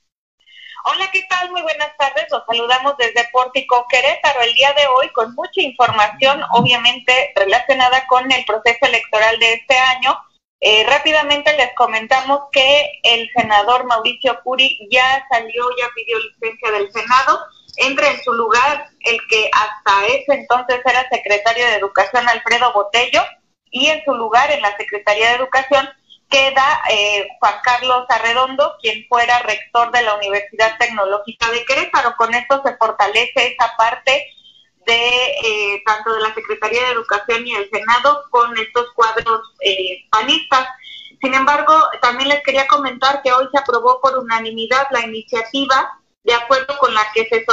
Hola. 0.84 1.19
Muy 1.60 1.74
buenas 1.74 1.94
tardes. 1.98 2.24
Los 2.30 2.42
saludamos 2.46 2.96
desde 2.96 3.28
Pórtico 3.32 3.84
Querétaro 3.90 4.40
el 4.40 4.54
día 4.54 4.72
de 4.72 4.86
hoy 4.86 5.10
con 5.10 5.34
mucha 5.34 5.60
información, 5.60 6.42
obviamente 6.52 7.34
relacionada 7.36 8.06
con 8.06 8.32
el 8.32 8.42
proceso 8.46 8.78
electoral 8.86 9.38
de 9.38 9.52
este 9.52 9.76
año. 9.76 10.16
Eh, 10.60 10.86
rápidamente 10.88 11.54
les 11.58 11.74
comentamos 11.74 12.44
que 12.50 13.00
el 13.02 13.28
senador 13.36 13.84
Mauricio 13.84 14.40
Curi 14.42 14.88
ya 14.90 15.22
salió, 15.28 15.68
ya 15.78 15.88
pidió 15.94 16.18
licencia 16.18 16.70
del 16.70 16.90
Senado. 16.92 17.40
Entra 17.76 18.08
en 18.08 18.22
su 18.22 18.32
lugar 18.32 18.86
el 19.00 19.20
que 19.28 19.50
hasta 19.52 20.06
ese 20.06 20.32
entonces 20.32 20.80
era 20.82 21.06
secretario 21.10 21.66
de 21.66 21.74
Educación, 21.74 22.26
Alfredo 22.26 22.72
Botello, 22.72 23.22
y 23.70 23.88
en 23.88 24.02
su 24.06 24.14
lugar 24.14 24.50
en 24.50 24.62
la 24.62 24.74
Secretaría 24.78 25.28
de 25.28 25.36
Educación 25.36 25.86
queda 26.30 26.82
eh, 26.90 27.28
Juan 27.38 27.54
Carlos 27.62 28.06
Arredondo, 28.08 28.76
quien 28.80 29.04
fuera 29.08 29.40
rector 29.40 29.90
de 29.90 30.02
la 30.02 30.14
Universidad 30.14 30.78
Tecnológica 30.78 31.50
de 31.50 31.64
Querétaro. 31.64 32.14
Con 32.16 32.32
esto 32.34 32.62
se 32.64 32.76
fortalece 32.76 33.54
esa 33.54 33.74
parte 33.76 34.26
de 34.86 35.26
eh, 35.44 35.82
tanto 35.84 36.14
de 36.14 36.20
la 36.20 36.34
Secretaría 36.34 36.82
de 36.84 36.92
Educación 36.92 37.46
y 37.46 37.54
el 37.54 37.68
Senado 37.70 38.24
con 38.30 38.56
estos 38.56 38.86
cuadros 38.94 39.40
eh, 39.60 40.06
panistas. 40.10 40.66
Sin 41.20 41.34
embargo, 41.34 41.74
también 42.00 42.30
les 42.30 42.42
quería 42.42 42.66
comentar 42.66 43.22
que 43.22 43.32
hoy 43.32 43.46
se 43.52 43.58
aprobó 43.58 44.00
por 44.00 44.16
unanimidad 44.16 44.86
la 44.90 45.00
iniciativa 45.00 46.00
de 46.22 46.34
acuerdo 46.34 46.76
con 46.78 46.94
la 46.94 47.02
que 47.14 47.26
se 47.28 47.44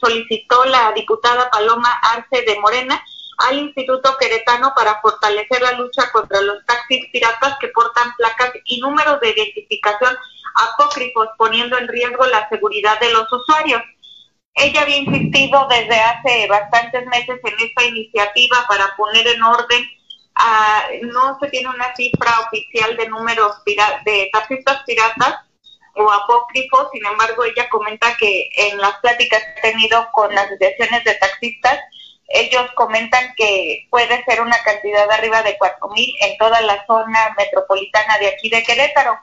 solicitó 0.00 0.64
la 0.64 0.92
diputada 0.92 1.50
Paloma 1.50 1.92
Arce 2.02 2.42
de 2.42 2.58
Morena, 2.58 3.02
al 3.48 3.58
Instituto 3.58 4.16
Queretano 4.18 4.72
para 4.74 5.00
fortalecer 5.00 5.62
la 5.62 5.72
lucha 5.72 6.10
contra 6.12 6.40
los 6.42 6.64
taxis 6.66 7.06
piratas 7.12 7.56
que 7.60 7.68
portan 7.68 8.14
placas 8.16 8.52
y 8.64 8.80
números 8.80 9.20
de 9.20 9.30
identificación 9.30 10.16
apócrifos, 10.54 11.28
poniendo 11.38 11.78
en 11.78 11.88
riesgo 11.88 12.26
la 12.26 12.48
seguridad 12.48 12.98
de 13.00 13.12
los 13.12 13.32
usuarios. 13.32 13.82
Ella 14.54 14.82
había 14.82 14.96
insistido 14.96 15.66
desde 15.68 16.00
hace 16.00 16.46
bastantes 16.48 17.06
meses 17.06 17.40
en 17.42 17.66
esta 17.66 17.84
iniciativa 17.84 18.64
para 18.68 18.94
poner 18.96 19.26
en 19.26 19.42
orden, 19.42 19.84
a, 20.34 20.84
no 21.02 21.38
se 21.40 21.48
tiene 21.48 21.68
una 21.68 21.94
cifra 21.94 22.40
oficial 22.40 22.96
de 22.96 23.08
números 23.08 23.56
de 24.04 24.28
taxistas 24.32 24.82
piratas 24.86 25.36
o 25.94 26.10
apócrifos, 26.10 26.88
sin 26.92 27.04
embargo 27.04 27.44
ella 27.44 27.68
comenta 27.68 28.16
que 28.16 28.48
en 28.56 28.78
las 28.78 28.96
pláticas 28.98 29.42
que 29.42 29.68
ha 29.68 29.72
tenido 29.72 30.08
con 30.12 30.34
las 30.34 30.46
asociaciones 30.46 31.04
de 31.04 31.14
taxistas, 31.14 31.78
ellos 32.30 32.70
comentan 32.76 33.34
que 33.36 33.86
puede 33.90 34.24
ser 34.24 34.40
una 34.40 34.62
cantidad 34.62 35.10
arriba 35.10 35.42
de 35.42 35.58
mil 35.94 36.14
en 36.20 36.38
toda 36.38 36.60
la 36.62 36.84
zona 36.86 37.34
metropolitana 37.36 38.18
de 38.18 38.28
aquí 38.28 38.48
de 38.48 38.62
Querétaro. 38.62 39.18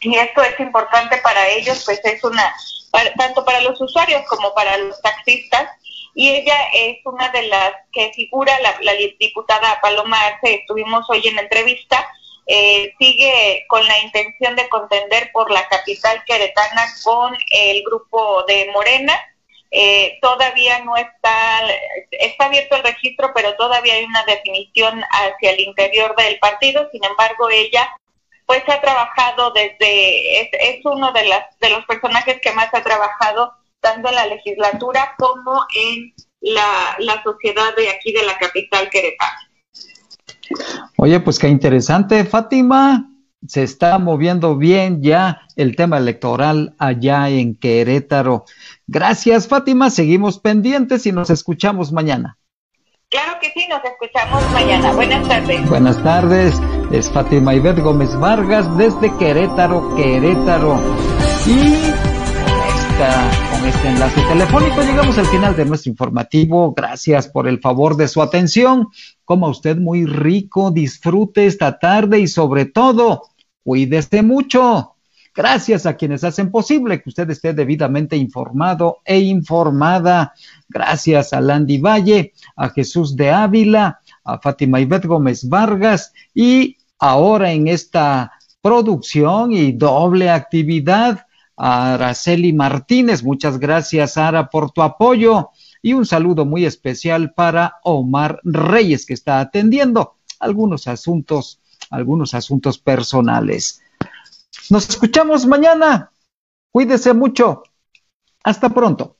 Y 0.00 0.16
esto 0.16 0.42
es 0.42 0.58
importante 0.60 1.16
para 1.18 1.48
ellos, 1.48 1.82
pues 1.84 2.00
es 2.04 2.22
una, 2.24 2.54
tanto 3.16 3.44
para 3.44 3.60
los 3.62 3.80
usuarios 3.80 4.22
como 4.28 4.52
para 4.54 4.76
los 4.76 5.00
taxistas. 5.00 5.70
Y 6.14 6.28
ella 6.28 6.56
es 6.74 6.98
una 7.06 7.30
de 7.30 7.44
las 7.44 7.72
que 7.90 8.12
figura, 8.12 8.52
la, 8.60 8.92
diputada 9.18 9.80
Paloma 9.80 10.20
Arce, 10.20 10.56
estuvimos 10.56 11.08
hoy 11.08 11.26
en 11.26 11.38
entrevista, 11.38 12.06
eh, 12.46 12.92
sigue 12.98 13.64
con 13.68 13.86
la 13.86 13.98
intención 14.00 14.56
de 14.56 14.68
contender 14.68 15.30
por 15.32 15.50
la 15.50 15.66
capital 15.68 16.22
queretana 16.26 16.84
con 17.02 17.34
el 17.50 17.82
grupo 17.82 18.42
de 18.46 18.68
Morena 18.74 19.18
eh, 19.74 20.18
todavía 20.20 20.84
no 20.84 20.96
está, 20.96 21.60
está 22.10 22.44
abierto 22.44 22.76
el 22.76 22.82
registro, 22.82 23.30
pero 23.34 23.56
todavía 23.56 23.94
hay 23.94 24.04
una 24.04 24.22
definición 24.24 25.02
hacia 25.10 25.52
el 25.52 25.60
interior 25.60 26.14
del 26.16 26.38
partido. 26.38 26.88
Sin 26.92 27.02
embargo, 27.02 27.48
ella 27.50 27.88
pues 28.44 28.62
ha 28.68 28.82
trabajado 28.82 29.50
desde, 29.52 30.42
es, 30.42 30.84
uno 30.84 31.10
de, 31.12 31.24
las, 31.24 31.58
de 31.58 31.70
los 31.70 31.86
personajes 31.86 32.38
que 32.42 32.52
más 32.52 32.68
ha 32.74 32.82
trabajado 32.82 33.52
tanto 33.80 34.10
en 34.10 34.14
la 34.14 34.26
legislatura 34.26 35.14
como 35.18 35.64
en 35.74 36.12
la, 36.40 36.96
la 36.98 37.22
sociedad 37.22 37.74
de 37.74 37.88
aquí 37.88 38.12
de 38.12 38.24
la 38.24 38.36
capital 38.36 38.90
queretana. 38.90 39.48
Oye, 40.98 41.18
pues 41.20 41.38
qué 41.38 41.48
interesante, 41.48 42.24
Fátima. 42.26 43.08
Se 43.46 43.62
está 43.62 43.98
moviendo 43.98 44.56
bien 44.56 45.02
ya 45.02 45.42
el 45.56 45.74
tema 45.74 45.98
electoral 45.98 46.74
allá 46.78 47.28
en 47.28 47.56
Querétaro. 47.56 48.44
Gracias, 48.86 49.48
Fátima. 49.48 49.90
Seguimos 49.90 50.38
pendientes 50.38 51.06
y 51.06 51.12
nos 51.12 51.30
escuchamos 51.30 51.92
mañana. 51.92 52.38
Claro 53.08 53.38
que 53.40 53.50
sí, 53.50 53.66
nos 53.68 53.84
escuchamos 53.84 54.42
mañana. 54.52 54.92
Buenas 54.92 55.28
tardes. 55.28 55.68
Buenas 55.68 56.02
tardes. 56.02 56.60
Es 56.90 57.10
Fátima 57.10 57.54
Ibet 57.54 57.78
Gómez 57.78 58.14
Vargas 58.18 58.76
desde 58.78 59.14
Querétaro, 59.18 59.94
Querétaro. 59.96 60.80
Y 61.46 62.22
con 63.50 63.68
este 63.68 63.88
enlace 63.88 64.20
telefónico 64.28 64.80
llegamos 64.82 65.18
al 65.18 65.26
final 65.26 65.56
de 65.56 65.64
nuestro 65.64 65.90
informativo. 65.90 66.72
Gracias 66.72 67.26
por 67.26 67.48
el 67.48 67.58
favor 67.58 67.96
de 67.96 68.06
su 68.06 68.22
atención. 68.22 68.88
Coma 69.24 69.48
usted 69.48 69.76
muy 69.76 70.06
rico, 70.06 70.70
disfrute 70.70 71.46
esta 71.46 71.78
tarde 71.80 72.20
y 72.20 72.28
sobre 72.28 72.66
todo, 72.66 73.22
cuídese 73.64 74.22
mucho. 74.22 74.94
Gracias 75.34 75.86
a 75.86 75.96
quienes 75.96 76.24
hacen 76.24 76.50
posible 76.50 77.00
que 77.00 77.08
usted 77.08 77.30
esté 77.30 77.54
debidamente 77.54 78.16
informado 78.16 78.98
e 79.04 79.18
informada. 79.18 80.34
Gracias 80.68 81.32
a 81.32 81.40
Landy 81.40 81.78
Valle, 81.78 82.32
a 82.54 82.68
Jesús 82.68 83.16
de 83.16 83.30
Ávila, 83.30 84.00
a 84.24 84.38
Fátima 84.38 84.80
Ivette 84.80 85.06
Gómez 85.06 85.48
Vargas 85.48 86.12
y 86.34 86.76
ahora 86.98 87.50
en 87.52 87.68
esta 87.68 88.32
producción 88.60 89.52
y 89.52 89.72
doble 89.72 90.30
actividad 90.30 91.26
a 91.56 91.94
Araceli 91.94 92.52
Martínez. 92.52 93.22
Muchas 93.22 93.58
gracias, 93.58 94.16
Ara, 94.16 94.48
por 94.50 94.70
tu 94.70 94.82
apoyo. 94.82 95.50
Y 95.82 95.94
un 95.94 96.06
saludo 96.06 96.44
muy 96.44 96.64
especial 96.64 97.34
para 97.34 97.76
Omar 97.82 98.38
Reyes, 98.44 99.04
que 99.04 99.14
está 99.14 99.40
atendiendo 99.40 100.14
algunos 100.38 100.86
asuntos, 100.86 101.60
algunos 101.90 102.34
asuntos 102.34 102.78
personales. 102.78 103.81
Nos 104.72 104.88
escuchamos 104.88 105.44
mañana. 105.44 106.12
Cuídese 106.70 107.12
mucho. 107.12 107.62
Hasta 108.42 108.70
pronto. 108.70 109.18